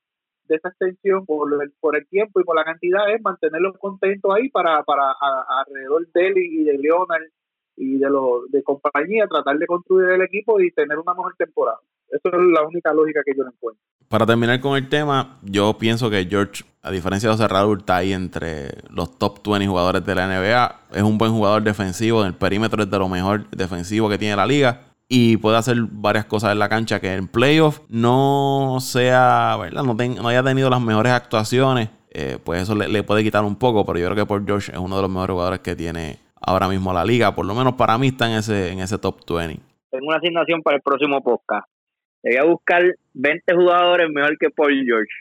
de 0.46 0.56
esa 0.56 0.68
extensión 0.68 1.24
por 1.26 1.50
el, 1.62 1.72
por 1.80 1.96
el 1.96 2.06
tiempo 2.06 2.40
y 2.40 2.44
por 2.44 2.54
la 2.54 2.64
cantidad 2.64 3.10
es 3.12 3.20
mantenerlos 3.22 3.76
contentos 3.78 4.32
ahí 4.34 4.48
para, 4.50 4.82
para 4.84 5.14
alrededor 5.20 6.06
de 6.12 6.26
él 6.28 6.38
y 6.38 6.64
de 6.64 6.78
Leonard 6.78 7.24
y 7.76 7.98
de 7.98 8.10
los 8.10 8.50
de 8.50 8.62
compañía 8.62 9.26
tratar 9.26 9.58
de 9.58 9.66
construir 9.66 10.10
el 10.10 10.22
equipo 10.22 10.60
y 10.60 10.70
tener 10.70 10.98
una 10.98 11.14
mejor 11.14 11.34
temporada. 11.36 11.78
Eso 12.08 12.28
es 12.28 12.46
la 12.52 12.62
única 12.64 12.92
lógica 12.92 13.22
que 13.24 13.32
yo 13.36 13.42
le 13.42 13.50
encuentro. 13.50 13.82
Para 14.08 14.26
terminar 14.26 14.60
con 14.60 14.76
el 14.76 14.88
tema, 14.88 15.38
yo 15.42 15.76
pienso 15.76 16.08
que 16.08 16.24
George, 16.24 16.62
a 16.84 16.90
diferencia 16.90 17.34
de 17.34 17.48
Raúl, 17.48 17.78
está 17.78 17.96
ahí 17.96 18.12
entre 18.12 18.68
los 18.90 19.18
top 19.18 19.40
20 19.48 19.66
jugadores 19.66 20.04
de 20.04 20.14
la 20.14 20.26
NBA. 20.26 20.80
Es 20.92 21.02
un 21.02 21.16
buen 21.16 21.32
jugador 21.32 21.62
defensivo, 21.62 22.20
en 22.20 22.28
el 22.28 22.34
perímetro 22.34 22.82
es 22.82 22.90
de 22.90 22.98
lo 22.98 23.08
mejor 23.08 23.48
defensivo 23.50 24.08
que 24.10 24.18
tiene 24.18 24.36
la 24.36 24.46
liga. 24.46 24.82
Y 25.08 25.38
puede 25.38 25.56
hacer 25.56 25.76
varias 25.80 26.26
cosas 26.26 26.52
en 26.52 26.58
la 26.58 26.68
cancha 26.68 27.00
que 27.00 27.14
en 27.14 27.26
playoff 27.26 27.80
no 27.88 28.78
sea, 28.80 29.56
¿verdad? 29.58 29.82
No, 29.82 29.94
no 29.94 30.28
haya 30.28 30.42
tenido 30.42 30.68
las 30.68 30.80
mejores 30.80 31.12
actuaciones. 31.12 31.88
Eh, 32.10 32.38
pues 32.44 32.62
eso 32.62 32.74
le, 32.74 33.02
puede 33.02 33.24
quitar 33.24 33.44
un 33.44 33.56
poco, 33.56 33.84
pero 33.86 33.98
yo 33.98 34.06
creo 34.06 34.16
que 34.16 34.26
por 34.26 34.44
George 34.44 34.70
es 34.70 34.78
uno 34.78 34.96
de 34.96 35.02
los 35.02 35.10
mejores 35.10 35.32
jugadores 35.32 35.60
que 35.60 35.74
tiene 35.74 36.18
ahora 36.38 36.68
mismo 36.68 36.92
la 36.92 37.04
liga. 37.04 37.34
Por 37.34 37.46
lo 37.46 37.54
menos 37.54 37.74
para 37.74 37.96
mí 37.96 38.08
está 38.08 38.30
en 38.30 38.38
ese, 38.38 38.72
en 38.72 38.80
ese 38.80 38.98
top 38.98 39.20
20. 39.26 39.60
Tengo 39.90 40.06
una 40.06 40.16
asignación 40.18 40.62
para 40.62 40.76
el 40.76 40.82
próximo 40.82 41.22
podcast 41.22 41.66
voy 42.24 42.36
a 42.36 42.44
buscar 42.44 42.82
20 43.14 43.54
jugadores 43.54 44.08
mejor 44.10 44.36
que 44.38 44.50
Paul 44.50 44.82
George. 44.84 45.12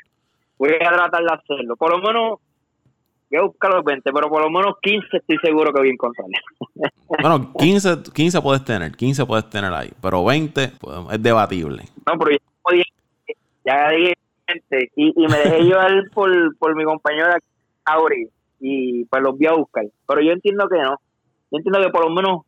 Voy 0.63 0.71
a 0.75 0.93
tratar 0.93 1.21
de 1.25 1.33
hacerlo. 1.33 1.75
Por 1.75 1.91
lo 1.91 1.97
menos, 1.97 2.39
voy 3.29 3.37
a 3.37 3.41
buscar 3.41 3.73
los 3.73 3.83
20, 3.83 4.13
pero 4.13 4.29
por 4.29 4.41
lo 4.43 4.49
menos 4.49 4.75
15 4.81 5.17
estoy 5.17 5.37
seguro 5.43 5.73
que 5.73 5.81
voy 5.81 5.89
a 5.89 5.91
encontrar. 5.91 6.27
bueno, 7.21 7.51
15, 7.59 8.13
15 8.13 8.41
puedes 8.41 8.63
tener, 8.63 8.93
15 8.93 9.25
puedes 9.25 9.49
tener 9.49 9.73
ahí, 9.73 9.91
pero 10.01 10.23
20 10.23 10.71
pues, 10.79 10.97
es 11.11 11.21
debatible. 11.21 11.83
No, 12.07 12.17
pero 12.17 12.37
ya, 13.65 13.89
dije 13.89 14.13
20 14.47 14.91
y, 14.95 15.25
y 15.25 15.27
me 15.27 15.37
dejé 15.37 15.63
llevar 15.63 15.91
por, 16.13 16.31
por 16.55 16.75
mi 16.77 16.85
compañero 16.85 17.35
Auri 17.83 18.29
y 18.61 19.03
pues 19.03 19.21
los 19.21 19.37
voy 19.37 19.47
a 19.47 19.55
buscar. 19.55 19.83
Pero 20.07 20.21
yo 20.21 20.31
entiendo 20.31 20.69
que 20.69 20.77
no. 20.77 20.95
Yo 21.51 21.57
entiendo 21.57 21.81
que 21.81 21.89
por 21.89 22.05
lo 22.05 22.15
menos 22.15 22.43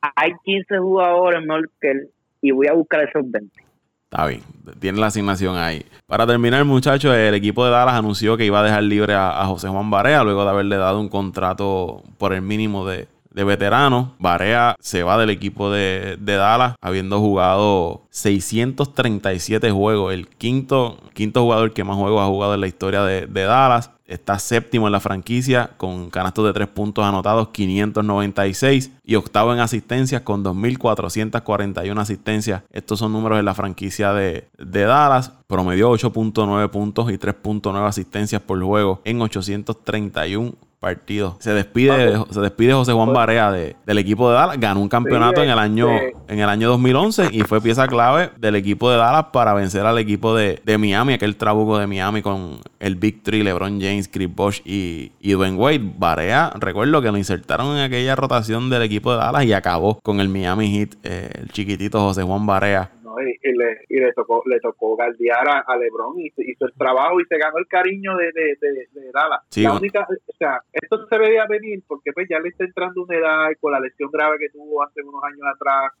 hay 0.00 0.32
15 0.42 0.78
jugadores 0.78 1.42
mejor 1.42 1.68
que 1.78 1.90
él 1.90 2.08
y 2.40 2.50
voy 2.50 2.68
a 2.68 2.72
buscar 2.72 3.06
esos 3.06 3.30
20. 3.30 3.71
Está 4.12 4.26
bien, 4.26 4.42
tiene 4.78 5.00
la 5.00 5.06
asignación 5.06 5.56
ahí. 5.56 5.86
Para 6.06 6.26
terminar, 6.26 6.62
muchachos, 6.66 7.14
el 7.14 7.32
equipo 7.32 7.64
de 7.64 7.70
Dallas 7.70 7.94
anunció 7.94 8.36
que 8.36 8.44
iba 8.44 8.60
a 8.60 8.62
dejar 8.62 8.82
libre 8.82 9.14
a, 9.14 9.42
José 9.46 9.68
Juan 9.68 9.88
Barea 9.88 10.22
luego 10.22 10.44
de 10.44 10.50
haberle 10.50 10.76
dado 10.76 11.00
un 11.00 11.08
contrato 11.08 12.02
por 12.18 12.34
el 12.34 12.42
mínimo 12.42 12.86
de, 12.86 13.08
de 13.34 13.44
veterano. 13.44 14.14
Barea 14.18 14.76
se 14.80 15.02
va 15.02 15.18
del 15.18 15.30
equipo 15.30 15.70
de, 15.70 16.18
Dallas 16.20 16.74
habiendo 16.80 17.20
jugado 17.20 18.02
637 18.10 19.70
juegos. 19.70 20.12
El 20.12 20.28
quinto, 20.28 20.98
quinto 21.14 21.42
jugador 21.42 21.72
que 21.72 21.84
más 21.84 21.96
juegos 21.96 22.22
ha 22.22 22.26
jugado 22.26 22.54
en 22.54 22.60
la 22.60 22.66
historia 22.66 23.02
de, 23.02 23.26
de 23.26 23.42
Dallas. 23.42 23.90
Está 24.06 24.38
séptimo 24.38 24.88
en 24.88 24.92
la 24.92 25.00
franquicia 25.00 25.70
con 25.78 26.10
canastos 26.10 26.44
de 26.44 26.52
tres 26.52 26.68
puntos 26.68 27.04
anotados, 27.04 27.48
596. 27.48 28.90
Y 29.04 29.14
octavo 29.14 29.54
en 29.54 29.60
asistencias 29.60 30.20
con 30.22 30.44
2.441 30.44 31.98
asistencias. 31.98 32.62
Estos 32.70 32.98
son 32.98 33.12
números 33.12 33.38
de 33.38 33.42
la 33.42 33.54
franquicia 33.54 34.12
de, 34.12 34.48
de 34.58 34.82
Dallas. 34.82 35.32
Promedió 35.46 35.90
8.9 35.92 36.68
puntos 36.68 37.10
y 37.10 37.16
3.9 37.16 37.86
asistencias 37.86 38.42
por 38.42 38.62
juego 38.62 39.00
en 39.04 39.22
831 39.22 40.71
partido. 40.82 41.36
Se 41.38 41.54
despide, 41.54 42.20
se 42.28 42.40
despide 42.40 42.72
José 42.72 42.92
Juan 42.92 43.12
Barea 43.12 43.52
de, 43.52 43.76
del 43.86 43.98
equipo 43.98 44.28
de 44.28 44.34
Dallas. 44.34 44.58
Ganó 44.58 44.80
un 44.80 44.88
campeonato 44.88 45.40
en 45.40 45.48
el 45.48 45.58
año 45.58 45.88
en 46.26 46.40
el 46.40 46.48
año 46.48 46.68
2011 46.70 47.28
y 47.30 47.42
fue 47.42 47.60
pieza 47.60 47.86
clave 47.86 48.32
del 48.36 48.56
equipo 48.56 48.90
de 48.90 48.96
Dallas 48.96 49.26
para 49.32 49.54
vencer 49.54 49.86
al 49.86 49.98
equipo 49.98 50.34
de, 50.34 50.60
Miami, 50.78 51.12
aquel 51.12 51.36
trabuco 51.36 51.78
de 51.78 51.86
Miami 51.86 52.20
con 52.20 52.58
el 52.80 52.96
Big 52.96 53.22
Three, 53.22 53.44
LeBron 53.44 53.80
James, 53.80 54.08
Chris 54.08 54.34
Bosh 54.34 54.60
y, 54.64 55.12
y 55.20 55.32
Dwayne 55.32 55.56
Wade. 55.56 55.92
Barea, 55.96 56.52
recuerdo 56.58 57.00
que 57.00 57.12
lo 57.12 57.16
insertaron 57.16 57.76
en 57.76 57.84
aquella 57.84 58.16
rotación 58.16 58.68
del 58.68 58.82
equipo 58.82 59.12
de 59.12 59.18
Dallas 59.18 59.44
y 59.44 59.52
acabó 59.52 60.00
con 60.02 60.18
el 60.18 60.28
Miami 60.28 60.68
Heat, 60.68 60.94
eh, 61.04 61.30
el 61.34 61.52
chiquitito 61.52 62.00
José 62.00 62.24
Juan 62.24 62.44
Barea 62.44 62.90
y, 63.20 63.52
le, 63.52 63.80
y 63.88 64.00
le 64.00 64.12
tocó 64.12 64.42
le 64.46 64.60
tocó 64.60 64.96
galdear 64.96 65.64
a, 65.66 65.76
LeBron 65.76 66.18
y 66.18 66.26
hizo 66.26 66.66
el 66.66 66.72
trabajo 66.74 67.20
y 67.20 67.24
se 67.24 67.38
ganó 67.38 67.58
el 67.58 67.66
cariño 67.66 68.16
de, 68.16 68.32
de, 68.32 68.56
de, 68.60 69.10
Dallas. 69.12 69.40
la 69.56 69.74
única, 69.74 70.06
o 70.08 70.36
sea, 70.38 70.60
esto 70.72 71.06
se 71.06 71.18
veía 71.18 71.46
venir 71.46 71.82
porque 71.86 72.12
pues 72.12 72.28
ya 72.28 72.38
le 72.38 72.48
está 72.48 72.64
entrando 72.64 73.02
una 73.04 73.16
edad 73.16 73.50
y 73.50 73.56
con 73.56 73.72
la 73.72 73.80
lesión 73.80 74.10
grave 74.10 74.38
que 74.38 74.50
tuvo 74.50 74.82
hace 74.82 75.02
unos 75.02 75.22
años 75.24 75.46
atrás 75.54 75.92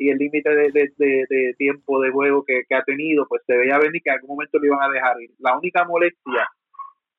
y 0.00 0.08
el 0.08 0.16
límite 0.16 0.48
de, 0.48 1.54
tiempo 1.58 2.00
de 2.00 2.10
juego 2.10 2.42
que, 2.42 2.64
ha 2.74 2.82
tenido, 2.84 3.26
pues 3.28 3.42
se 3.46 3.54
veía 3.54 3.78
venir 3.78 4.00
que 4.02 4.08
en 4.08 4.16
algún 4.16 4.30
momento 4.30 4.58
le 4.58 4.68
iban 4.68 4.82
a 4.82 4.88
dejar 4.88 5.20
ir. 5.20 5.30
La 5.38 5.58
única 5.58 5.84
molestia 5.84 6.48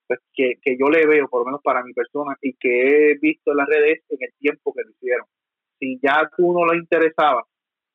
pues, 0.08 0.20
que, 0.34 0.56
que 0.60 0.78
yo 0.80 0.90
le 0.90 1.06
veo, 1.06 1.28
por 1.28 1.42
lo 1.42 1.46
menos 1.46 1.62
para 1.64 1.84
mi 1.84 1.94
persona, 1.94 2.36
y 2.42 2.54
que 2.54 3.12
he 3.12 3.18
visto 3.20 3.52
en 3.52 3.58
las 3.58 3.68
redes 3.68 4.02
en 4.10 4.18
el 4.20 4.34
tiempo 4.40 4.74
que 4.74 4.82
lo 4.84 4.90
hicieron. 4.90 5.28
Si 5.78 6.00
ya 6.02 6.28
tú 6.36 6.52
no 6.54 6.66
lo 6.66 6.74
interesaba, 6.74 7.46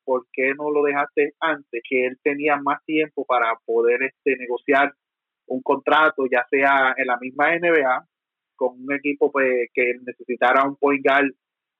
¿por 0.07 0.25
qué 0.31 0.53
no 0.57 0.71
lo 0.71 0.83
dejaste 0.83 1.33
antes? 1.41 1.83
Que 1.87 2.05
él 2.05 2.17
tenía 2.23 2.55
más 2.55 2.81
tiempo 2.85 3.25
para 3.25 3.53
poder 3.65 4.01
este, 4.03 4.37
negociar 4.37 4.93
un 5.47 5.61
contrato, 5.61 6.23
ya 6.31 6.45
sea 6.49 6.93
en 6.95 7.07
la 7.07 7.17
misma 7.17 7.53
NBA, 7.57 8.05
con 8.55 8.81
un 8.81 8.93
equipo 8.93 9.29
pues, 9.29 9.69
que 9.73 9.95
necesitara 10.05 10.63
un 10.63 10.77
point 10.77 11.05
guard 11.05 11.31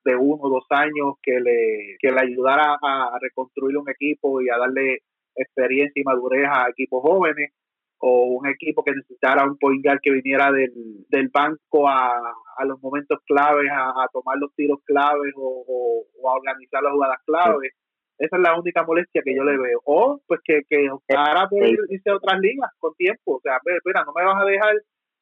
de 0.03 0.15
uno 0.17 0.41
o 0.41 0.49
dos 0.49 0.65
años 0.71 1.15
que 1.23 1.39
le, 1.39 1.95
que 1.99 2.11
le 2.11 2.19
ayudara 2.19 2.77
a, 2.81 3.17
reconstruir 3.21 3.77
un 3.77 3.89
equipo 3.89 4.41
y 4.41 4.49
a 4.49 4.57
darle 4.57 5.03
experiencia 5.33 6.01
y 6.01 6.03
madurez 6.03 6.47
a 6.49 6.69
equipos 6.69 7.01
jóvenes, 7.01 7.51
o 7.99 8.25
un 8.39 8.47
equipo 8.47 8.83
que 8.83 8.91
necesitara 8.91 9.45
un 9.45 9.57
point 9.57 9.83
guard 9.83 9.99
que 10.01 10.11
viniera 10.11 10.51
del, 10.51 10.73
del 11.07 11.29
banco 11.29 11.87
a, 11.87 12.11
a 12.57 12.65
los 12.65 12.81
momentos 12.81 13.19
claves, 13.25 13.69
a, 13.71 14.05
tomar 14.11 14.37
los 14.37 14.53
tiros 14.53 14.79
claves 14.83 15.33
o, 15.37 16.03
o, 16.21 16.29
a 16.29 16.33
organizar 16.33 16.83
las 16.83 16.91
jugadas 16.91 17.19
claves. 17.25 17.71
Esa 18.17 18.35
es 18.35 18.41
la 18.41 18.59
única 18.59 18.83
molestia 18.83 19.21
que 19.23 19.35
yo 19.35 19.43
le 19.43 19.57
veo. 19.57 19.81
O 19.85 20.19
pues 20.25 20.39
que, 20.43 20.63
que 20.67 20.89
optara 20.89 21.47
por 21.47 21.63
irse 21.63 22.09
a 22.09 22.15
otras 22.15 22.39
ligas 22.39 22.71
con 22.79 22.95
tiempo. 22.95 23.35
O 23.35 23.41
sea, 23.41 23.59
mira, 23.85 24.03
no 24.03 24.13
me 24.13 24.25
vas 24.25 24.41
a 24.41 24.45
dejar, 24.45 24.75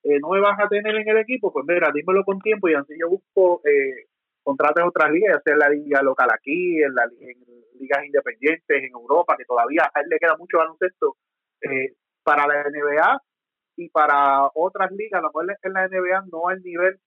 eh, 0.03 0.19
no 0.19 0.29
me 0.29 0.39
vas 0.39 0.57
a 0.59 0.69
tener 0.69 0.95
en 0.95 1.07
el 1.07 1.17
equipo, 1.17 1.51
pues 1.51 1.65
mira, 1.67 1.91
dímelo 1.93 2.23
con 2.23 2.39
tiempo 2.39 2.69
y 2.69 2.73
así 2.73 2.93
yo 2.99 3.09
busco 3.09 3.61
eh, 3.65 4.07
contratos 4.43 4.83
en 4.83 4.87
otras 4.89 5.11
ligas, 5.11 5.35
ya 5.35 5.41
sea 5.41 5.53
en 5.53 5.59
la 5.59 5.69
liga 5.69 6.01
local 6.03 6.29
aquí, 6.31 6.81
en, 6.81 6.93
la, 6.95 7.03
en 7.03 7.37
ligas 7.79 8.05
independientes, 8.05 8.83
en 8.83 8.91
Europa, 8.91 9.35
que 9.37 9.45
todavía 9.45 9.89
a 9.93 10.01
él 10.01 10.07
le 10.09 10.19
queda 10.19 10.37
mucho 10.37 10.59
baloncesto 10.59 11.17
eh, 11.61 11.93
para 12.23 12.47
la 12.47 12.63
NBA 12.69 13.21
y 13.77 13.89
para 13.89 14.49
otras 14.53 14.91
ligas, 14.91 15.19
a 15.19 15.21
lo 15.21 15.29
mejor 15.29 15.57
en 15.61 15.73
la 15.73 15.87
NBA 15.87 16.25
no 16.31 16.47
al 16.47 16.61
nivel 16.61 16.97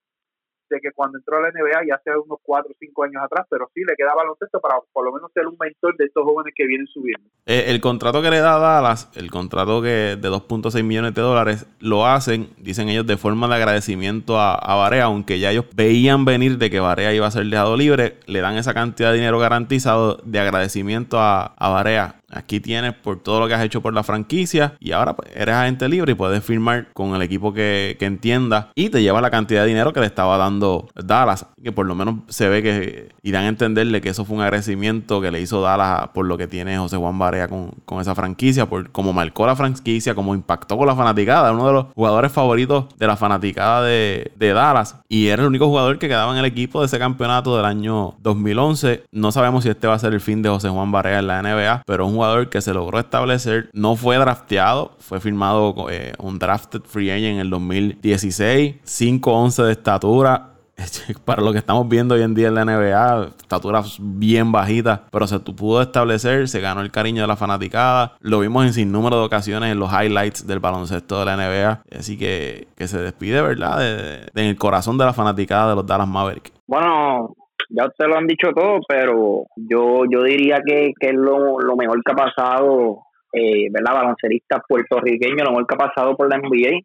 de 0.69 0.81
que 0.81 0.91
cuando 0.93 1.19
entró 1.19 1.39
a 1.39 1.43
la 1.43 1.49
NBA, 1.49 1.87
ya 1.89 1.95
hace 1.97 2.11
unos 2.19 2.39
4 2.43 2.71
o 2.71 2.77
5 2.79 3.05
años 3.05 3.23
atrás, 3.23 3.47
pero 3.51 3.71
sí 3.75 3.81
le 3.87 3.95
queda 3.97 4.15
baloncesto 4.15 4.61
para 4.61 4.77
por 4.93 5.05
lo 5.05 5.13
menos 5.13 5.31
ser 5.33 5.47
un 5.47 5.57
mentor 5.59 5.97
de 5.97 6.07
estos 6.07 6.25
jóvenes 6.25 6.53
que 6.57 6.67
vienen 6.67 6.87
subiendo. 6.87 7.27
Eh, 7.47 7.65
el 7.69 7.81
contrato 7.81 8.23
que 8.23 8.31
le 8.31 8.41
da 8.41 8.59
Dallas, 8.59 9.11
el 9.15 9.31
contrato 9.31 9.83
que 9.83 10.17
de 10.17 10.29
2.6 10.29 10.83
millones 10.83 11.15
de 11.15 11.23
dólares, 11.23 11.67
lo 11.81 12.07
hacen, 12.07 12.51
dicen 12.59 12.89
ellos, 12.89 13.07
de 13.07 13.17
forma 13.17 13.49
de 13.49 13.55
agradecimiento 13.55 14.39
a, 14.39 14.55
a 14.55 14.77
Barea, 14.77 15.05
aunque 15.05 15.39
ya 15.39 15.51
ellos 15.51 15.67
veían 15.75 16.25
venir 16.25 16.59
de 16.59 16.71
que 16.71 16.81
Barea 16.81 17.13
iba 17.15 17.27
a 17.27 17.31
ser 17.31 17.47
dejado 17.47 17.77
libre, 17.77 18.19
le 18.27 18.41
dan 18.41 18.57
esa 18.57 18.75
cantidad 18.75 19.11
de 19.11 19.17
dinero 19.17 19.39
garantizado 19.39 20.19
de 20.25 20.41
agradecimiento 20.41 21.19
a, 21.19 21.55
a 21.57 21.69
Barea 21.69 22.19
Aquí 22.31 22.61
tienes 22.61 22.95
por 22.95 23.21
todo 23.21 23.41
lo 23.41 23.49
que 23.49 23.55
has 23.55 23.65
hecho 23.65 23.81
por 23.81 23.95
la 23.95 24.03
franquicia 24.03 24.75
y 24.81 24.93
ahora 24.93 25.17
pues, 25.17 25.31
eres 25.35 25.55
agente 25.55 25.89
libre 25.89 26.13
y 26.13 26.15
puedes 26.15 26.45
firmar 26.45 26.89
con 26.93 27.15
el 27.15 27.23
equipo 27.23 27.53
que, 27.53 27.97
que 27.99 28.07
entienda 28.07 28.71
y 28.75 28.91
te 28.91 29.03
lleva 29.03 29.21
la 29.21 29.31
cantidad 29.31 29.63
de 29.63 29.69
dinero 29.69 29.93
que 29.93 30.01
le 30.01 30.07
estaba 30.07 30.37
dando 30.37 30.89
Dallas. 30.95 31.47
Que 31.63 31.73
por 31.73 31.87
lo 31.87 31.95
menos 31.95 32.17
se 32.29 32.49
ve 32.49 32.63
que 32.63 33.09
irán 33.23 33.45
a 33.45 33.49
entenderle 33.49 34.01
que 34.01 34.11
eso 34.11 34.25
fue 34.25 34.37
un 34.37 34.43
agradecimiento 34.43 35.21
que 35.21 35.31
le 35.31 35.41
hizo 35.41 35.63
Dallas 35.63 36.09
por 36.13 36.27
lo 36.27 36.37
que 36.37 36.47
tiene 36.47 36.77
José 36.77 36.97
Juan 36.97 37.19
Barea 37.19 37.49
con, 37.49 37.71
con 37.85 38.01
esa 38.01 38.15
franquicia, 38.15 38.67
por 38.67 38.91
cómo 38.91 39.13
marcó 39.13 39.47
la 39.47 39.57
franquicia, 39.57 40.15
cómo 40.15 40.35
impactó 40.35 40.77
con 40.77 40.87
la 40.87 40.95
fanaticada. 40.95 41.53
Uno 41.53 41.67
de 41.67 41.73
los 41.73 41.87
jugadores 41.95 42.31
favoritos 42.31 42.87
de 42.99 43.07
la 43.07 43.17
fanaticada 43.17 43.83
de, 43.83 44.33
de 44.37 44.53
Dallas 44.53 44.97
y 45.09 45.29
era 45.29 45.43
el 45.43 45.49
único 45.49 45.67
jugador 45.67 45.99
que 45.99 46.09
quedaba 46.09 46.33
en 46.33 46.39
el 46.39 46.45
equipo 46.45 46.81
de 46.81 46.87
ese 46.87 46.99
campeonato 46.99 47.57
del 47.57 47.65
año 47.65 48.15
2011. 48.21 49.05
No 49.13 49.33
sabemos 49.33 49.65
si 49.65 49.71
este 49.71 49.87
va 49.87 49.95
a 49.95 49.99
ser 49.99 50.13
el 50.13 50.21
fin 50.21 50.43
de 50.43 50.51
José 50.51 50.69
Juan 50.69 50.93
Barea 50.93 51.21
en 51.21 51.27
la 51.27 51.43
NBA, 51.43 51.83
pero 51.87 52.07
un 52.07 52.18
jugador 52.19 52.49
que 52.49 52.61
se 52.61 52.75
logró 52.75 52.99
establecer. 52.99 53.71
No 53.73 53.97
fue 53.97 54.17
drafteado, 54.17 54.93
fue 54.99 55.21
firmado 55.21 55.87
eh, 55.91 56.13
un 56.19 56.39
drafted 56.39 56.83
free 56.83 57.11
agent 57.11 57.35
en 57.35 57.39
el 57.39 57.51
2016. 57.51 58.77
5'11 58.85 59.65
de 59.65 59.73
estatura. 59.73 60.49
Para 61.25 61.43
lo 61.43 61.53
que 61.53 61.59
estamos 61.59 61.89
viendo 61.89 62.15
hoy 62.15 62.23
en 62.23 62.35
día 62.35 62.49
en 62.49 62.55
la 62.55 62.65
NBA, 62.65 63.31
estatura 63.39 63.83
bien 63.99 64.53
bajita, 64.53 65.05
pero 65.11 65.27
se 65.27 65.39
pudo 65.41 65.83
establecer, 65.83 66.49
se 66.49 66.61
ganó 66.61 66.81
el 66.81 66.91
cariño 66.91 67.23
de 67.23 67.29
la 67.29 67.37
fanaticada. 67.37 68.17
Lo 68.21 68.41
vimos 68.41 68.65
en 68.67 68.73
sin 68.73 68.93
número 68.93 69.19
de 69.19 69.25
ocasiones 69.25 69.73
en 69.73 69.79
los 69.79 69.91
highlights 69.93 70.47
del 70.47 70.61
baloncesto 70.61 71.19
de 71.19 71.25
la 71.25 71.37
NBA. 71.37 71.99
Así 71.99 72.17
que, 72.17 72.69
que 72.77 72.89
se 72.89 72.99
despide, 72.99 73.43
¿verdad? 73.43 73.79
De, 73.79 74.31
en 74.35 74.47
el 74.47 74.57
corazón 74.57 74.99
de 74.99 75.05
la 75.05 75.13
fanaticada 75.13 75.71
de 75.71 75.77
los 75.77 75.87
Dallas 75.87 76.09
Mavericks. 76.09 76.53
Bueno, 76.67 77.35
ya 77.71 77.87
ustedes 77.87 78.11
lo 78.11 78.17
han 78.17 78.27
dicho 78.27 78.53
todo, 78.53 78.81
pero 78.89 79.47
yo 79.57 80.05
yo 80.11 80.23
diría 80.23 80.61
que, 80.65 80.93
que 80.99 81.09
es 81.09 81.15
lo, 81.15 81.61
lo 81.61 81.77
mejor 81.77 82.03
que 82.03 82.13
ha 82.13 82.17
pasado, 82.17 83.03
eh, 83.33 83.69
¿verdad? 83.71 83.95
Balonceristas 83.95 84.63
puertorriqueños, 84.69 85.43
lo 85.43 85.51
mejor 85.51 85.67
que 85.67 85.75
ha 85.75 85.89
pasado 85.89 86.17
por 86.17 86.31
la 86.31 86.39
NBA, 86.39 86.81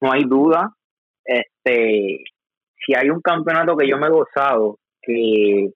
no 0.00 0.12
hay 0.12 0.22
duda. 0.24 0.70
Este, 1.24 2.24
si 2.84 2.94
hay 2.94 3.10
un 3.10 3.20
campeonato 3.20 3.76
que 3.76 3.88
yo 3.88 3.98
me 3.98 4.06
he 4.06 4.10
gozado, 4.10 4.78
que, 5.00 5.70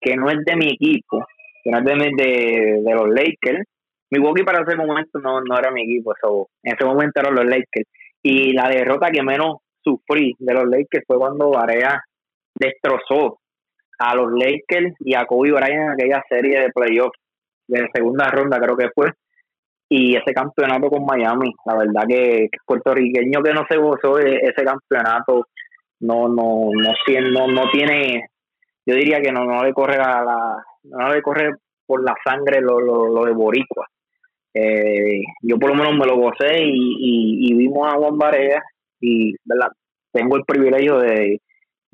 que 0.00 0.16
no 0.16 0.30
es 0.30 0.38
de 0.44 0.56
mi 0.56 0.68
equipo, 0.68 1.24
que 1.62 1.70
no 1.70 1.78
es 1.78 1.84
de, 1.84 2.80
de, 2.84 2.94
los 2.94 3.08
Lakers, 3.08 3.64
Milwaukee 4.10 4.44
para 4.44 4.62
ese 4.62 4.76
momento 4.76 5.18
no, 5.18 5.40
no 5.40 5.58
era 5.58 5.70
mi 5.70 5.82
equipo, 5.82 6.12
eso, 6.14 6.48
en 6.62 6.74
ese 6.74 6.84
momento 6.84 7.20
eran 7.20 7.34
los 7.34 7.44
Lakers. 7.44 7.88
Y 8.22 8.52
la 8.52 8.68
derrota 8.68 9.10
que 9.10 9.22
menos 9.22 9.58
sufrí 9.82 10.34
de 10.38 10.54
los 10.54 10.64
Lakers 10.64 11.04
fue 11.06 11.18
cuando 11.18 11.50
Varea 11.50 12.00
destrozó 12.54 13.38
a 13.98 14.14
los 14.14 14.32
Lakers 14.32 14.94
y 15.00 15.14
a 15.14 15.24
Kobe 15.24 15.52
Bryant 15.52 15.82
en 15.82 15.90
aquella 15.90 16.22
serie 16.28 16.60
de 16.60 16.70
playoffs 16.70 17.18
de 17.66 17.88
segunda 17.94 18.30
ronda 18.30 18.58
creo 18.58 18.76
que 18.76 18.90
fue 18.94 19.10
y 19.88 20.16
ese 20.16 20.32
campeonato 20.32 20.88
con 20.88 21.04
Miami 21.04 21.52
la 21.66 21.76
verdad 21.76 22.04
que, 22.08 22.48
puertorriqueño 22.66 23.42
que 23.42 23.52
no 23.52 23.64
se 23.68 23.76
gozó 23.76 24.18
ese 24.18 24.64
campeonato 24.64 25.46
no 26.00 26.28
no 26.28 26.70
no 26.72 27.46
no, 27.48 27.70
tiene 27.70 28.26
yo 28.86 28.94
diría 28.94 29.20
que 29.20 29.32
no, 29.32 29.44
no 29.44 29.62
le 29.62 29.72
corre 29.72 29.96
la 29.96 30.56
no 30.84 31.08
le 31.12 31.22
corre 31.22 31.50
por 31.86 32.02
la 32.02 32.14
sangre 32.24 32.60
lo, 32.60 32.80
lo, 32.80 33.24
de 33.24 33.32
boricua 33.32 33.86
eh, 34.52 35.20
yo 35.42 35.58
por 35.58 35.70
lo 35.70 35.76
menos 35.76 35.94
me 35.96 36.06
lo 36.06 36.16
gocé 36.16 36.62
y, 36.62 37.50
y, 37.50 37.54
vimos 37.54 37.92
a 37.92 37.96
Juan 37.96 38.16
Barea 38.16 38.62
y 39.00 39.34
¿verdad? 39.44 39.68
tengo 40.12 40.36
el 40.36 40.44
privilegio 40.44 40.98
de 40.98 41.40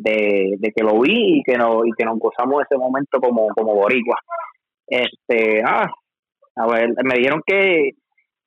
de, 0.02 0.72
que 0.74 0.82
lo 0.82 1.00
vi 1.00 1.38
y 1.38 1.42
que, 1.42 1.56
no, 1.56 1.84
y 1.84 1.92
que 1.92 2.04
nos 2.04 2.18
gozamos 2.18 2.62
ese 2.62 2.78
momento 2.78 3.20
como, 3.20 3.48
como 3.48 3.74
boricua. 3.74 4.16
Este, 4.86 5.62
ah, 5.64 5.90
a 6.56 6.66
ver, 6.66 6.90
me 7.04 7.16
dijeron 7.16 7.42
que, 7.46 7.90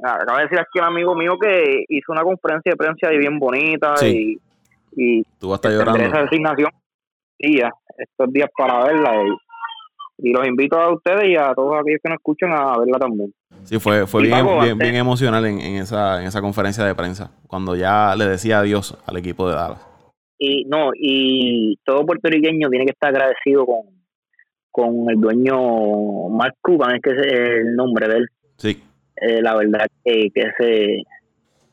acaba 0.04 0.40
de 0.40 0.44
decir 0.46 0.60
aquí 0.60 0.80
un 0.80 0.86
amigo 0.86 1.16
mío 1.16 1.38
que 1.40 1.86
hizo 1.88 2.12
una 2.12 2.24
conferencia 2.24 2.72
de 2.72 2.76
prensa 2.76 3.10
bien 3.10 3.40
bonita 3.40 3.96
y, 4.06 4.38
y 4.92 5.24
tú 5.40 5.50
vas 5.50 5.54
a 5.54 5.56
estar 5.56 5.72
llorando. 5.72 6.04
esa 6.04 6.24
designación 6.24 6.70
ya, 7.40 7.70
estos 7.98 8.32
días 8.32 8.50
para 8.58 8.86
verla 8.86 9.16
y, 10.18 10.32
los 10.32 10.48
invito 10.48 10.80
a 10.80 10.94
ustedes 10.94 11.26
y 11.26 11.36
a 11.36 11.54
todos 11.54 11.74
aquellos 11.74 12.00
que 12.02 12.10
nos 12.10 12.18
escuchan 12.18 12.52
a 12.54 12.78
verla 12.78 12.98
también. 12.98 13.34
Sí, 13.64 13.78
fue, 13.80 14.08
fue 14.08 14.24
bien, 14.24 14.46
bien, 14.62 14.78
bien, 14.78 14.96
emocional 14.96 15.46
en, 15.46 15.60
en, 15.60 15.76
esa, 15.76 16.22
en 16.22 16.28
esa 16.28 16.40
conferencia 16.40 16.86
de 16.86 16.96
prensa, 16.96 17.32
cuando 17.48 17.76
ya 17.76 18.16
le 18.16 18.26
decía 18.26 18.60
adiós 18.60 18.98
al 19.06 19.18
equipo 19.18 19.50
de 19.50 19.56
Dallas 19.56 19.93
y 20.46 20.66
no 20.66 20.92
y 20.94 21.78
todo 21.86 22.06
puertorriqueño 22.06 22.70
tiene 22.70 22.86
que 22.86 22.92
estar 22.92 23.10
agradecido 23.10 23.66
con, 23.66 23.86
con 24.72 25.10
el 25.10 25.16
dueño 25.16 26.28
Mark 26.30 26.56
Cuban 26.62 26.96
es 26.96 27.02
que 27.02 27.12
es 27.12 27.28
el 27.28 27.76
nombre 27.76 28.10
de 28.10 28.16
él. 28.18 28.28
Sí. 28.58 28.84
Eh, 29.16 29.42
la 29.42 29.56
verdad 29.56 29.88
que, 30.04 30.30
que 30.34 30.42
ese 30.42 31.04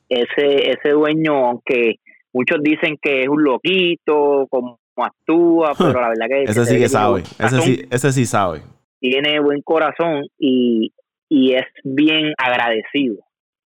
ese 0.08 0.70
ese 0.70 0.90
dueño 0.90 1.46
aunque 1.46 1.96
muchos 2.32 2.58
dicen 2.62 2.96
que 3.02 3.22
es 3.22 3.28
un 3.28 3.42
loquito 3.42 4.46
como 4.48 4.78
actúa 4.96 5.72
pero 5.78 6.00
la 6.00 6.10
verdad 6.10 6.26
que 6.28 6.42
ese 6.44 6.64
sí 6.66 6.78
que 6.78 6.88
sabe 6.88 7.22
ese 7.22 7.60
sí 7.62 7.82
ese 7.90 8.12
sí 8.12 8.24
sabe. 8.24 8.60
tiene 9.00 9.40
buen 9.40 9.62
corazón 9.62 10.26
y, 10.38 10.92
y 11.28 11.54
es 11.54 11.64
bien 11.82 12.34
agradecido. 12.38 13.16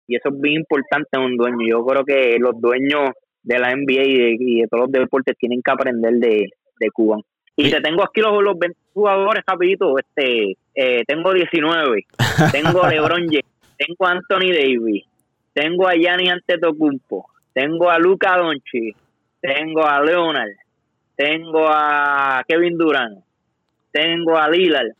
Y 0.07 0.16
eso 0.16 0.28
es 0.28 0.40
bien 0.40 0.57
importante 0.57 1.09
en 1.12 1.22
un 1.22 1.36
dueño. 1.36 1.66
Yo 1.66 1.86
creo 1.86 2.05
que 2.05 2.36
los 2.38 2.61
dueños 2.61 3.11
de 3.43 3.59
la 3.59 3.74
NBA 3.74 4.03
y 4.05 4.61
de, 4.61 4.68
todos 4.68 4.84
los 4.84 4.93
deportes 4.93 5.36
tienen 5.38 5.62
que 5.62 5.70
aprender 5.70 6.14
de, 6.14 6.51
de 6.78 6.90
Cuba. 6.90 7.18
Y 7.57 7.70
te 7.70 7.80
tengo 7.80 8.03
aquí 8.03 8.20
los, 8.20 8.43
los 8.43 8.59
20 8.59 8.78
jugadores 8.95 9.45
rapidito, 9.47 9.99
este, 9.99 10.57
eh, 10.74 11.05
tengo 11.07 11.32
19, 11.32 12.07
tengo 12.51 12.82
a 12.82 12.90
LeBron 12.90 13.26
James, 13.26 13.45
tengo 13.76 14.07
a 14.07 14.12
Anthony 14.12 14.53
Davis, 14.53 15.05
tengo 15.53 15.86
a 15.86 15.95
Gianni 15.95 16.28
Antetokounmpo, 16.28 17.26
tengo 17.53 17.90
a 17.90 17.99
Luca 17.99 18.38
Doncic, 18.38 18.97
tengo 19.40 19.84
a 19.84 20.01
Leonard, 20.01 20.57
tengo 21.14 21.66
a 21.68 22.43
Kevin 22.49 22.78
Durant, 22.78 23.22
tengo 23.90 24.38
a 24.38 24.49
Lillard, 24.49 24.93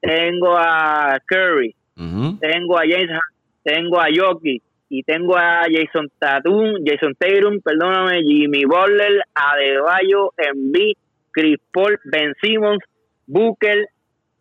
tengo 0.00 0.56
a 0.56 1.20
Curry, 1.26 1.74
tengo 1.94 2.78
a 2.78 2.82
James, 2.82 3.20
tengo 3.62 4.00
a 4.00 4.06
Jokic, 4.14 4.62
y 4.88 5.02
tengo 5.02 5.36
a 5.36 5.62
Jason 5.70 6.08
Tatum, 6.18 6.84
Jason 6.84 7.14
Tatum, 7.18 7.60
perdóname, 7.60 8.22
Jimmy 8.22 8.64
Butler, 8.64 9.22
Adebayo, 9.34 10.32
Embiid, 10.36 10.96
Chris 11.32 11.58
Paul, 11.72 11.98
Ben 12.04 12.32
Simmons, 12.40 12.82
Booker, 13.26 13.86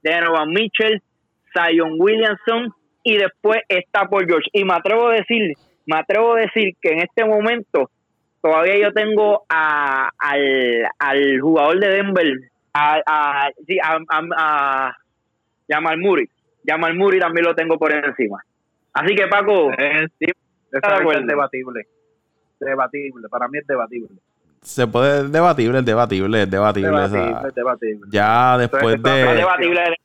Donovan 0.04 0.50
Mitchell, 0.50 1.02
Zion 1.54 1.96
Williamson 2.00 2.74
y 3.04 3.18
después 3.18 3.62
está 3.68 4.06
por 4.06 4.26
George. 4.28 4.50
Y 4.54 4.64
me 4.64 4.74
atrevo 4.76 5.10
a 5.10 5.16
decir, 5.16 5.54
me 5.86 5.98
atrevo 5.98 6.36
a 6.36 6.42
decir 6.42 6.76
que 6.82 6.90
en 6.90 7.00
este 7.00 7.26
momento 7.26 7.90
todavía 8.42 8.78
yo 8.78 8.92
tengo 8.92 9.44
a, 9.50 10.10
al, 10.18 10.88
al 11.00 11.40
jugador 11.40 11.80
de 11.80 11.90
Denver, 11.90 12.34
a, 12.74 13.02
a, 13.06 13.48
a, 13.48 14.00
a, 14.38 14.98
Jamal 15.70 15.98
Murray. 15.98 16.28
Jamal 16.66 16.96
Murray 16.96 17.20
también 17.20 17.46
lo 17.46 17.56
tengo 17.56 17.78
por 17.78 17.94
encima. 17.94 18.44
Así 18.94 19.16
que 19.16 19.28
Paco, 19.28 19.72
eh, 19.74 20.06
es 20.06 21.28
debatible. 21.28 21.88
Debatible, 22.60 23.28
para 23.30 23.48
mí 23.48 23.58
es 23.58 23.68
debatible. 23.68 24.10
Se 24.64 24.88
puede 24.88 25.28
debatible, 25.28 25.80
es 25.80 25.86
debatible, 25.86 26.44
es 26.44 26.50
debatible. 26.50 26.90
Debatible, 26.90 27.52
debatible. 27.54 28.08
Ya 28.10 28.58
después 28.58 29.04
de, 29.04 29.46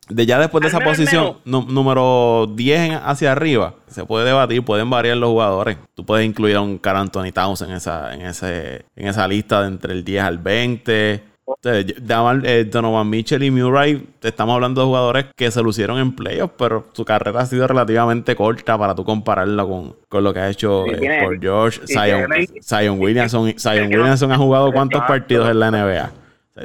de, 0.08 0.26
ya 0.26 0.38
después 0.40 0.62
de 0.62 0.68
esa 0.68 0.80
posición 0.80 1.36
número 1.44 2.48
10 2.52 3.00
hacia 3.04 3.30
arriba, 3.30 3.74
se 3.86 4.04
puede 4.04 4.24
debatir, 4.24 4.64
pueden 4.64 4.90
variar 4.90 5.16
los 5.16 5.30
jugadores. 5.30 5.78
Tú 5.94 6.04
puedes 6.04 6.26
incluir 6.26 6.56
a 6.56 6.60
un 6.60 6.78
Carl 6.78 6.98
Anthony 6.98 7.30
Towns 7.32 7.62
en 7.62 7.70
esa, 7.70 8.12
en 8.12 8.22
ese, 8.22 8.84
en 8.96 9.06
esa 9.06 9.28
lista 9.28 9.62
de 9.62 9.68
entre 9.68 9.92
el 9.92 10.02
10 10.02 10.24
al 10.24 10.38
20. 10.38 11.22
Eh, 11.64 12.64
Donovan 12.70 13.08
Mitchell 13.10 13.42
y 13.42 13.50
Murray, 13.50 14.06
estamos 14.22 14.54
hablando 14.54 14.80
de 14.80 14.86
jugadores 14.86 15.26
que 15.36 15.50
se 15.50 15.62
lucieron 15.62 15.98
en 15.98 16.14
playoffs, 16.14 16.54
pero 16.58 16.86
su 16.92 17.04
carrera 17.04 17.40
ha 17.40 17.46
sido 17.46 17.66
relativamente 17.66 18.36
corta 18.36 18.76
para 18.78 18.94
tú 18.94 19.04
compararla 19.04 19.64
con, 19.64 19.96
con 20.08 20.24
lo 20.24 20.32
que 20.32 20.40
ha 20.40 20.48
hecho 20.50 20.86
eh, 20.86 21.20
por 21.24 21.40
George. 21.40 21.80
Zion, 21.86 22.98
Williamson, 23.00 23.54
Zion 23.58 23.88
Williamson 23.88 24.32
ha 24.32 24.36
jugado 24.36 24.72
cuántos 24.72 25.02
partidos 25.02 25.48
en 25.50 25.58
la 25.60 25.70
NBA. 25.70 26.10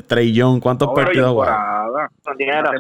Trey 0.08 0.34
Young, 0.34 0.60
¿cuántos 0.60 0.88
No, 0.88 0.94
partidos 0.96 1.28
ha 1.28 1.32
jugado? 1.32 1.52
temporada, 1.54 2.10
No 2.26 2.36
tiene 2.36 2.52
una 2.54 2.62
razón. 2.64 2.78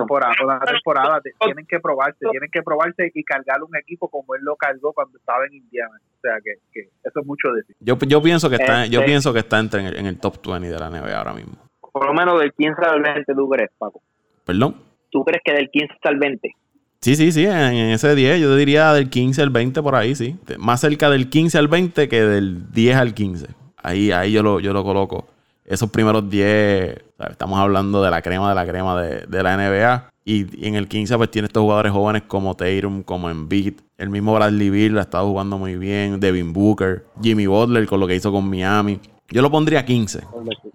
temporada, 0.74 1.22
tienen 1.40 1.66
que 1.68 1.80
probarse, 1.80 2.26
tienen 2.32 2.50
que 2.52 2.64
probarse 2.64 3.12
y 3.14 3.24
cargar 3.24 3.62
un 3.62 3.76
equipo 3.76 4.08
como 4.08 4.34
él 4.34 4.42
lo 4.44 4.56
cargó 4.56 4.94
cuando 4.94 5.18
estaba 5.20 5.46
en 5.46 5.54
Indiana. 5.54 5.92
O 6.18 6.20
sea 6.22 6.34
que, 6.44 6.54
que 6.74 6.90
eso 7.04 7.20
es 7.20 7.26
mucho 7.28 7.50
decir. 7.54 7.76
Yo, 7.82 7.98
yo 8.00 8.20
pienso 8.22 8.50
que 8.50 8.56
está, 8.56 8.88
yo 8.88 9.02
Este- 9.02 9.06
pienso 9.12 9.32
que 9.32 9.40
está 9.40 9.60
entre 9.60 9.82
en 9.82 9.86
el, 9.88 9.96
en 9.98 10.06
el 10.08 10.18
top 10.20 10.38
20 10.48 10.70
de 10.70 10.80
la 10.80 10.90
NBA 10.90 11.16
ahora 11.18 11.34
mismo. 11.34 11.54
Por 11.94 12.08
lo 12.08 12.14
menos 12.14 12.40
del 12.40 12.52
15 12.52 12.82
al 12.86 13.02
20, 13.02 13.34
¿tú 13.36 13.48
crees, 13.48 13.70
Paco? 13.78 14.02
Perdón. 14.44 14.76
¿Tú 15.12 15.24
crees 15.24 15.42
que 15.46 15.54
del 15.54 15.70
15 15.70 15.94
al 16.04 16.18
20? 16.18 16.56
Sí, 17.02 17.16
sí, 17.16 17.32
sí, 17.32 17.46
en, 17.46 17.52
ese 17.52 18.16
10, 18.16 18.42
yo 18.42 18.56
diría 18.56 18.94
del 18.94 19.10
15 19.10 19.44
al 19.44 19.52
20 19.52 19.84
por 19.84 19.96
ahí, 19.96 20.16
sí. 20.16 20.36
Más 20.58 20.82
cerca 20.82 21.10
del 21.12 21.30
15 21.30 21.58
al 21.60 21.68
20 21.68 22.10
que 22.10 22.24
del 22.24 22.72
10 22.72 22.96
al 22.96 23.14
15. 23.14 23.48
Ahí, 23.78 24.12
ahí 24.12 24.32
yo 24.32 24.42
lo, 24.42 24.60
yo 24.60 24.74
lo 24.74 24.84
coloco. 24.84 25.28
Esos 25.66 25.92
primeros 25.92 26.28
10, 26.30 26.96
¿sabes? 27.18 27.32
estamos 27.32 27.60
hablando 27.60 28.02
de 28.02 28.10
la 28.10 28.22
crema 28.24 28.50
de 28.50 28.56
la 28.56 28.66
crema 28.66 29.02
de, 29.02 29.26
de 29.28 29.44
la 29.44 29.56
NBA. 29.56 30.10
Y, 30.26 30.66
y 30.66 30.68
en 30.68 30.76
el 30.76 30.88
15 30.88 31.16
pues 31.18 31.30
tiene 31.30 31.46
estos 31.46 31.62
jugadores 31.62 31.92
jóvenes 31.92 32.24
como 32.24 32.56
Tatum, 32.56 33.04
como 33.04 33.30
Embiid. 33.30 33.76
El 34.00 34.10
mismo 34.10 34.34
Bradley 34.34 34.70
Beal 34.72 34.98
ha 34.98 35.02
estado 35.02 35.28
jugando 35.28 35.60
muy 35.60 35.76
bien. 35.76 36.20
Devin 36.20 36.54
Booker, 36.54 37.06
Jimmy 37.22 37.46
Butler 37.46 37.86
con 37.86 38.00
lo 38.00 38.08
que 38.08 38.16
hizo 38.16 38.32
con 38.32 38.50
Miami. 38.50 39.00
Yo 39.34 39.42
lo 39.42 39.50
pondría 39.50 39.84
15. 39.84 40.22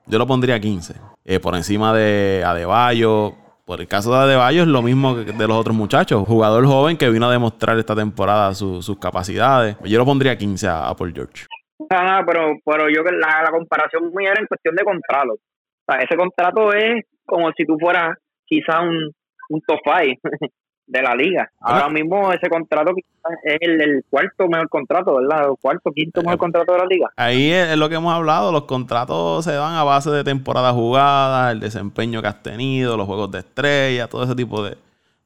Yo 0.07 0.19
lo 0.19 0.27
pondría 0.27 0.59
15. 0.59 0.95
Eh, 1.25 1.39
por 1.39 1.55
encima 1.55 1.95
de 1.95 2.43
Adebayo. 2.45 3.35
Por 3.65 3.81
el 3.81 3.87
caso 3.87 4.11
de 4.11 4.19
Adebayo 4.19 4.63
es 4.63 4.69
lo 4.69 4.83
mismo 4.83 5.15
que 5.15 5.31
de 5.31 5.47
los 5.47 5.57
otros 5.57 5.77
muchachos. 5.77 6.25
Jugador 6.27 6.67
joven 6.67 6.97
que 6.97 7.09
vino 7.09 7.29
a 7.29 7.33
demostrar 7.33 7.79
esta 7.79 7.95
temporada 7.95 8.53
su- 8.55 8.83
sus 8.83 8.99
capacidades. 8.99 9.77
Yo 9.85 9.99
lo 9.99 10.05
pondría 10.05 10.37
15 10.37 10.67
a, 10.67 10.93
Paul 10.97 11.13
George. 11.15 11.47
Ah, 11.91 12.23
pero, 12.27 12.57
pero 12.65 12.89
yo 12.89 13.05
que 13.05 13.13
la, 13.13 13.43
la 13.45 13.51
comparación 13.53 14.11
mía 14.13 14.33
era 14.33 14.41
en 14.41 14.47
cuestión 14.49 14.75
de 14.75 14.83
contrato. 14.83 15.35
O 15.35 15.39
sea, 15.93 16.01
ese 16.03 16.17
contrato 16.17 16.73
es 16.73 17.05
como 17.25 17.53
si 17.57 17.65
tú 17.65 17.77
fueras 17.79 18.17
quizás 18.45 18.81
un, 18.83 19.13
un 19.51 19.61
top 19.69 19.79
five 19.85 20.19
de 20.89 21.03
la 21.03 21.15
liga. 21.15 21.51
Ahora 21.61 21.89
mismo 21.91 22.33
ese 22.33 22.49
contrato 22.49 22.93
es 23.45 23.59
el, 23.61 23.81
el 23.81 24.05
cuarto 24.09 24.49
mejor 24.49 24.69
contrato, 24.71 25.17
¿verdad? 25.17 25.51
El 25.51 25.57
cuarto, 25.61 25.93
quinto 25.93 26.23
mejor 26.23 26.39
contrato 26.39 26.73
de 26.73 26.79
la 26.79 26.87
liga. 26.87 27.11
Ahí 27.15 27.51
es, 27.51 27.77
lo 27.77 27.89
que 27.91 27.97
hemos 27.97 28.13
hablado. 28.15 28.51
Los 28.51 28.65
contratos 28.65 29.45
se 29.45 29.53
dan 29.53 29.75
a 29.75 29.85
base 29.85 30.11
de 30.11 30.25
temporada 30.25 30.73
jugada, 30.73 31.53
el 31.53 31.61
desempeño 31.61 32.23
que 32.23 32.29
has 32.29 32.43
tenido, 32.43 32.97
los 32.97 33.07
juegos 33.07 33.31
de 33.31 33.41
estrella, 33.41 34.09
todo 34.09 34.25
ese 34.25 34.35
tipo 34.35 34.65
de, 34.65 34.79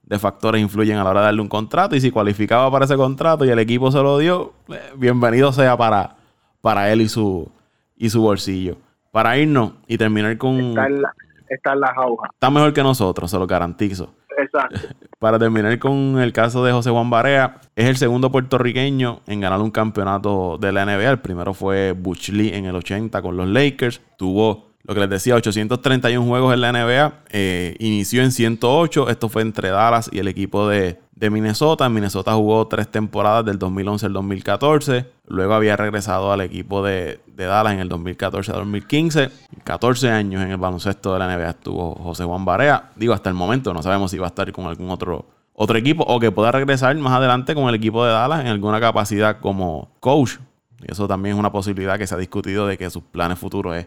de 0.03 0.19
factores 0.19 0.61
influyen 0.61 0.99
a 0.99 1.05
la 1.05 1.11
hora 1.11 1.21
de 1.21 1.27
darle 1.27 1.43
un 1.43 1.49
contrato. 1.49 1.95
Y 1.95 2.01
si 2.01 2.11
cualificaba 2.11 2.69
para 2.71 2.85
ese 2.85 2.97
contrato 2.97 3.45
y 3.45 3.51
el 3.51 3.59
equipo 3.61 3.91
se 3.93 4.03
lo 4.03 4.19
dio, 4.19 4.53
eh, 4.69 4.81
bienvenido 4.97 5.53
sea 5.53 5.77
para, 5.77 6.17
para 6.61 6.93
él 6.93 7.03
y 7.03 7.09
su, 7.09 7.49
y 7.97 8.11
su 8.11 8.21
bolsillo. 8.21 8.77
Para 9.13 9.39
irnos 9.39 9.75
y 9.87 9.97
terminar 9.97 10.37
con... 10.39 10.59
Está 10.59 10.87
en, 10.87 11.03
la- 11.03 11.13
está 11.49 11.73
en 11.75 11.81
las 11.81 11.91
jaujas. 11.93 12.31
Está 12.33 12.51
mejor 12.51 12.73
que 12.73 12.83
nosotros, 12.83 13.31
se 13.31 13.39
lo 13.39 13.47
garantizo. 13.47 14.13
Exacto. 14.39 14.81
Para 15.23 15.39
terminar 15.39 15.79
con 15.79 16.18
el 16.18 16.33
caso 16.33 16.64
de 16.64 16.73
José 16.73 16.91
Juan 16.91 17.09
Barea, 17.09 17.61
es 17.77 17.87
el 17.87 17.97
segundo 17.97 18.33
puertorriqueño 18.33 19.20
en 19.29 19.41
ganar 19.41 19.61
un 19.61 19.70
campeonato 19.70 20.59
de 20.61 20.73
la 20.73 20.85
NBA. 20.85 21.11
El 21.11 21.20
primero 21.20 21.55
fue 21.55 21.93
Butch 21.93 22.31
Lee 22.31 22.51
en 22.53 22.64
el 22.64 22.75
80 22.75 23.23
con 23.23 23.37
los 23.37 23.47
Lakers. 23.47 24.01
Tuvo, 24.18 24.73
lo 24.83 24.95
que 24.95 24.99
les 24.99 25.09
decía, 25.09 25.37
831 25.37 26.27
juegos 26.27 26.53
en 26.53 26.61
la 26.61 26.73
NBA. 26.73 27.12
Eh, 27.31 27.77
inició 27.79 28.25
en 28.25 28.33
108. 28.33 29.11
Esto 29.11 29.29
fue 29.29 29.43
entre 29.43 29.68
Dallas 29.68 30.11
y 30.12 30.18
el 30.18 30.27
equipo 30.27 30.66
de, 30.66 30.99
de 31.23 31.31
Minnesota. 31.31 31.87
En 31.87 31.95
Minnesota 31.95 32.35
jugó 32.35 32.66
tres 32.66 32.89
temporadas 32.89 33.45
del 33.45 33.57
2011 33.57 34.07
al 34.07 34.12
2014. 34.12 35.07
Luego 35.29 35.55
había 35.55 35.77
regresado 35.77 36.33
al 36.33 36.41
equipo 36.41 36.83
de, 36.83 37.20
de 37.29 37.45
Dallas 37.45 37.75
en 37.75 37.79
el 37.79 37.89
2014 37.89 38.51
al 38.51 38.59
2015. 38.59 39.31
14 39.62 40.11
años 40.11 40.43
en 40.43 40.51
el 40.51 40.57
baloncesto 40.57 41.12
de 41.12 41.20
la 41.20 41.29
NBA 41.29 41.51
estuvo 41.51 41.95
José 41.95 42.25
Juan 42.25 42.45
Barea. 42.45 42.91
Digo, 42.97 43.14
hasta 43.14 43.29
el 43.29 43.37
momento 43.37 43.73
no 43.73 43.85
sabemos 43.85 44.11
si 44.11 44.18
va 44.18 44.27
a 44.27 44.31
estar 44.31 44.51
con 44.51 44.66
algún 44.66 44.91
otro, 44.91 45.25
otro 45.53 45.79
equipo 45.79 46.03
o 46.03 46.18
que 46.18 46.33
pueda 46.33 46.51
regresar 46.51 46.97
más 46.97 47.12
adelante 47.12 47.55
con 47.55 47.68
el 47.68 47.77
equipo 47.77 48.05
de 48.05 48.11
Dallas 48.11 48.41
en 48.41 48.49
alguna 48.49 48.81
capacidad 48.81 49.39
como 49.39 49.93
coach. 50.01 50.39
Eso 50.83 51.07
también 51.07 51.37
es 51.37 51.39
una 51.39 51.53
posibilidad 51.53 51.99
que 51.99 52.09
se 52.09 52.16
ha 52.16 52.18
discutido 52.18 52.66
de 52.66 52.77
que 52.77 52.91
sus 52.91 53.05
planes 53.05 53.39
futuros 53.39 53.77
es 53.77 53.87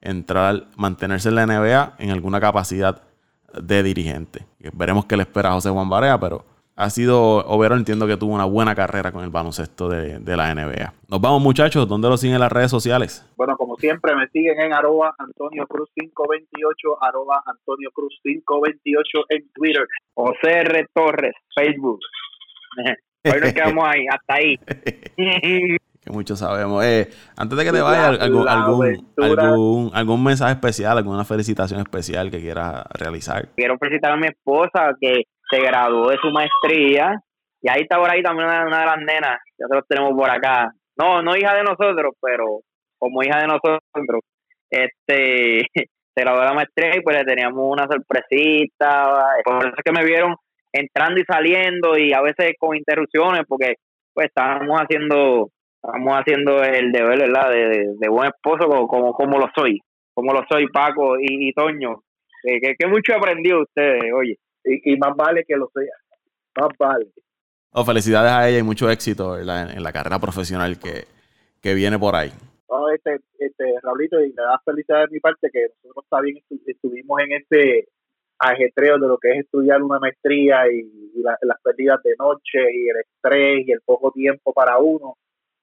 entrar, 0.00 0.68
mantenerse 0.76 1.28
en 1.28 1.34
la 1.34 1.44
NBA 1.44 1.96
en 1.98 2.10
alguna 2.10 2.40
capacidad 2.40 3.02
de 3.52 3.82
dirigente. 3.82 4.46
Veremos 4.72 5.04
qué 5.04 5.18
le 5.18 5.24
espera 5.24 5.50
a 5.50 5.52
José 5.52 5.68
Juan 5.68 5.90
Barea, 5.90 6.18
pero 6.18 6.46
ha 6.80 6.88
sido, 6.88 7.44
Overo 7.46 7.76
entiendo 7.76 8.06
que 8.06 8.16
tuvo 8.16 8.34
una 8.34 8.46
buena 8.46 8.74
carrera 8.74 9.12
con 9.12 9.22
el 9.22 9.28
baloncesto 9.28 9.90
de, 9.90 10.18
de 10.18 10.36
la 10.36 10.54
NBA. 10.54 10.94
Nos 11.08 11.20
vamos 11.20 11.42
muchachos, 11.42 11.86
¿dónde 11.86 12.08
lo 12.08 12.16
siguen 12.16 12.36
en 12.36 12.40
las 12.40 12.50
redes 12.50 12.70
sociales? 12.70 13.26
Bueno, 13.36 13.54
como 13.58 13.76
siempre, 13.76 14.16
me 14.16 14.26
siguen 14.28 14.58
en 14.58 14.72
arroba 14.72 15.14
Antonio 15.18 15.66
Cruz 15.66 15.90
528, 15.94 17.04
arroba 17.04 17.42
Antonio 17.44 17.90
Cruz 17.92 18.18
528 18.22 19.18
en 19.28 19.52
Twitter. 19.52 19.86
José 20.14 20.60
R. 20.60 20.86
Torres, 20.94 21.34
Facebook. 21.54 22.00
Hoy 23.24 23.40
nos 23.42 23.52
quedamos 23.52 23.84
ahí, 23.86 24.06
hasta 24.10 24.34
ahí. 24.34 24.56
Que 26.02 26.10
muchos 26.10 26.38
sabemos. 26.38 26.82
Eh, 26.82 27.10
antes 27.36 27.58
de 27.58 27.62
que 27.62 27.72
te 27.72 27.82
vayas, 27.82 28.18
algún, 28.20 28.48
algún, 28.48 29.06
algún, 29.18 29.90
algún 29.92 30.24
mensaje 30.24 30.54
especial, 30.54 30.96
alguna 30.96 31.26
felicitación 31.26 31.80
especial 31.80 32.30
que 32.30 32.40
quieras 32.40 32.84
realizar. 32.98 33.50
Quiero 33.54 33.76
felicitar 33.76 34.12
a 34.12 34.16
mi 34.16 34.28
esposa 34.28 34.96
que 34.98 35.24
se 35.50 35.60
graduó 35.60 36.10
de 36.10 36.18
su 36.18 36.30
maestría. 36.30 37.20
Y 37.62 37.68
ahí 37.68 37.82
está 37.82 37.98
por 37.98 38.10
ahí 38.10 38.22
también 38.22 38.48
una, 38.48 38.66
una 38.66 38.80
de 38.80 38.86
las 38.86 38.98
nenas 38.98 39.38
que 39.56 39.62
nosotros 39.62 39.84
tenemos 39.88 40.12
por 40.16 40.30
acá. 40.30 40.70
No, 40.96 41.22
no 41.22 41.36
hija 41.36 41.54
de 41.54 41.62
nosotros, 41.62 42.14
pero 42.20 42.60
como 42.98 43.22
hija 43.22 43.40
de 43.40 43.46
nosotros. 43.46 44.20
Este, 44.70 45.66
se 46.14 46.20
graduó 46.22 46.40
de 46.40 46.46
la 46.46 46.54
maestría 46.54 46.96
y 46.96 47.02
pues 47.02 47.16
le 47.16 47.24
teníamos 47.24 47.60
una 47.62 47.86
sorpresita. 47.86 49.24
Por 49.44 49.66
eso 49.66 49.74
es 49.76 49.84
que 49.84 49.92
me 49.92 50.04
vieron 50.04 50.34
entrando 50.72 51.20
y 51.20 51.24
saliendo 51.24 51.98
y 51.98 52.12
a 52.12 52.20
veces 52.20 52.52
con 52.58 52.76
interrupciones 52.76 53.42
porque 53.48 53.74
pues 54.14 54.28
estábamos 54.28 54.78
haciendo 54.80 55.48
estábamos 55.74 56.14
haciendo 56.14 56.62
el 56.62 56.92
deber 56.92 57.18
verdad 57.18 57.50
de, 57.50 58.08
buen 58.08 58.28
esposo 58.28 58.68
como, 58.68 58.86
como 58.86 59.12
como 59.12 59.38
lo 59.38 59.48
soy 59.54 59.80
como 60.14 60.32
lo 60.32 60.42
soy 60.48 60.68
Paco 60.68 61.16
y, 61.18 61.52
Toño 61.54 62.02
que, 62.42 62.60
que, 62.60 62.74
que 62.78 62.86
mucho 62.86 63.14
de 63.14 63.54
ustedes 63.54 64.12
oye 64.14 64.36
Y, 64.64 64.92
y 64.92 64.96
más 64.98 65.16
vale 65.16 65.44
que 65.46 65.56
lo 65.56 65.70
sea. 65.74 65.94
Más 66.60 66.70
vale. 66.78 67.06
Oh, 67.72 67.84
felicidades 67.84 68.32
a 68.32 68.48
ella 68.48 68.58
y 68.58 68.62
mucho 68.62 68.90
éxito 68.90 69.38
en, 69.38 69.48
en 69.48 69.82
la 69.82 69.92
carrera 69.92 70.18
profesional 70.18 70.78
que, 70.78 71.04
que 71.62 71.74
viene 71.74 71.98
por 71.98 72.16
ahí. 72.16 72.30
No, 72.68 72.88
este, 72.90 73.20
este, 73.38 73.64
Raulito, 73.82 74.20
y 74.20 74.28
me 74.32 74.42
da 74.42 74.60
felicidad 74.64 75.00
de 75.06 75.12
mi 75.12 75.20
parte 75.20 75.48
que 75.52 75.68
nosotros 75.84 76.04
también 76.10 76.36
estu- 76.36 76.60
estuvimos 76.66 77.20
en 77.20 77.32
este 77.32 77.88
ajetreo 78.38 78.98
de 78.98 79.08
lo 79.08 79.18
que 79.18 79.30
es 79.32 79.44
estudiar 79.44 79.82
una 79.82 79.98
maestría 79.98 80.70
y, 80.72 80.80
y 81.14 81.22
la- 81.22 81.38
las 81.42 81.60
pérdidas 81.62 82.02
de 82.02 82.14
noche 82.18 82.58
y 82.72 82.88
el 82.88 82.96
estrés 82.98 83.66
y 83.66 83.72
el 83.72 83.80
poco 83.84 84.10
tiempo 84.12 84.52
para 84.52 84.78
uno. 84.78 85.08
O 85.10 85.16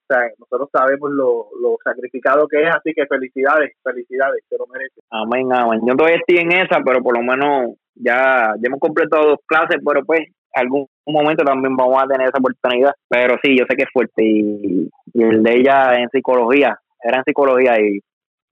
sea, 0.08 0.30
nosotros 0.38 0.70
sabemos 0.72 1.12
lo, 1.12 1.50
lo 1.62 1.78
sacrificado 1.84 2.48
que 2.48 2.62
es, 2.64 2.70
así 2.74 2.94
que 2.94 3.06
felicidades, 3.08 3.74
felicidades, 3.84 4.44
te 4.50 4.58
lo 4.58 4.66
mereces. 4.68 5.04
amén 5.10 5.52
amén 5.52 5.82
yo 5.86 5.96
todavía 5.96 6.20
estoy 6.20 6.38
en 6.38 6.52
esa 6.54 6.80
pero 6.86 7.02
por 7.04 7.18
lo 7.18 7.24
menos 7.24 7.76
ya 8.00 8.54
ya 8.56 8.68
hemos 8.68 8.80
completado 8.80 9.30
dos 9.30 9.40
clases 9.46 9.78
pero 9.86 10.04
pues 10.06 10.22
algún 10.54 10.88
momento 11.06 11.44
también 11.44 11.76
vamos 11.76 12.02
a 12.02 12.08
tener 12.08 12.28
esa 12.30 12.40
oportunidad 12.40 12.92
pero 13.10 13.38
sí 13.44 13.58
yo 13.58 13.66
sé 13.70 13.76
que 13.76 13.84
es 13.84 13.90
fuerte 13.94 14.24
y, 14.24 14.90
y 15.14 15.24
el 15.24 15.44
de 15.44 15.56
ella 15.56 15.96
en 16.00 16.10
psicología 16.10 16.78
era 17.04 17.18
en 17.18 17.24
psicología 17.24 17.80
y, 17.80 17.98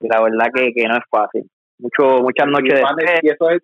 y 0.01 0.07
la 0.07 0.21
verdad 0.21 0.47
que, 0.53 0.71
que 0.73 0.87
no 0.87 0.95
es 0.97 1.03
fácil 1.09 1.49
mucho 1.79 2.21
muchas 2.21 2.47
noches 2.47 2.73
de 2.73 3.19
Y, 3.23 3.29
eso 3.29 3.49
es, 3.49 3.61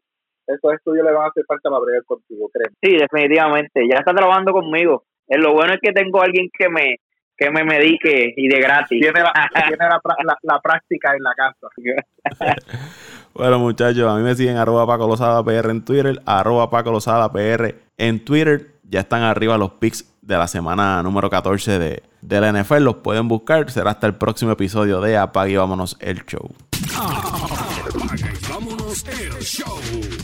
esos 0.47 0.73
estudios 0.73 1.05
le 1.05 1.11
van 1.13 1.25
a 1.25 1.27
hacer 1.27 1.45
falta 1.47 1.69
para 1.69 1.82
bregar 1.82 2.03
contigo, 2.03 2.49
créeme. 2.51 2.75
Sí, 2.82 2.97
definitivamente. 2.97 3.88
Ya 3.88 3.99
está 3.99 4.11
trabajando 4.13 4.51
conmigo. 4.51 5.03
Eh, 5.29 5.38
Lo 5.38 5.53
bueno 5.53 5.73
es 5.75 5.79
que 5.79 5.93
tengo 5.93 6.21
alguien 6.21 6.49
que 6.57 6.67
me 6.67 6.97
que 7.38 7.49
me 7.51 7.63
medique 7.63 8.34
y 8.36 8.47
de 8.49 8.59
gratis. 8.59 8.99
Tiene 8.99 9.21
la, 9.21 9.32
tiene 9.67 9.77
la- 9.88 10.38
la 10.41 10.59
práctica 10.59 11.13
en 11.15 11.23
la 11.23 11.34
casa. 11.36 11.67
Bueno, 13.34 13.59
muchachos, 13.59 14.09
a 14.09 14.15
mí 14.15 14.23
me 14.23 14.36
siguen 14.36 14.57
arroba 14.57 14.86
Paco 14.86 15.07
Lozada 15.07 15.43
PR 15.43 15.69
en 15.71 15.84
Twitter, 15.84 16.21
arroba 16.25 16.69
Paco 16.69 16.91
Lozada 16.91 17.32
PR 17.32 17.75
en 17.97 18.23
Twitter. 18.23 18.75
Ya 18.84 19.01
están 19.01 19.23
arriba 19.23 19.57
los 19.57 19.71
picks 19.71 20.05
de 20.21 20.38
la 20.38 20.47
semana 20.47 21.01
número 21.01 21.29
14 21.29 21.79
de, 21.79 22.03
de 22.21 22.41
la 22.41 22.51
NFL. 22.51 22.84
Los 22.84 22.95
pueden 22.97 23.27
buscar. 23.27 23.71
Será 23.71 23.91
hasta 23.91 24.07
el 24.07 24.15
próximo 24.15 24.51
episodio 24.51 24.99
de 24.99 25.17
Apague 25.17 25.53
y 25.53 25.55
Vámonos 25.55 25.97
el 25.99 26.25
Show. 26.25 26.51
Apaga 26.97 28.32
y 28.34 28.51
vámonos 28.51 29.05
el 29.07 29.39
show. 29.39 30.20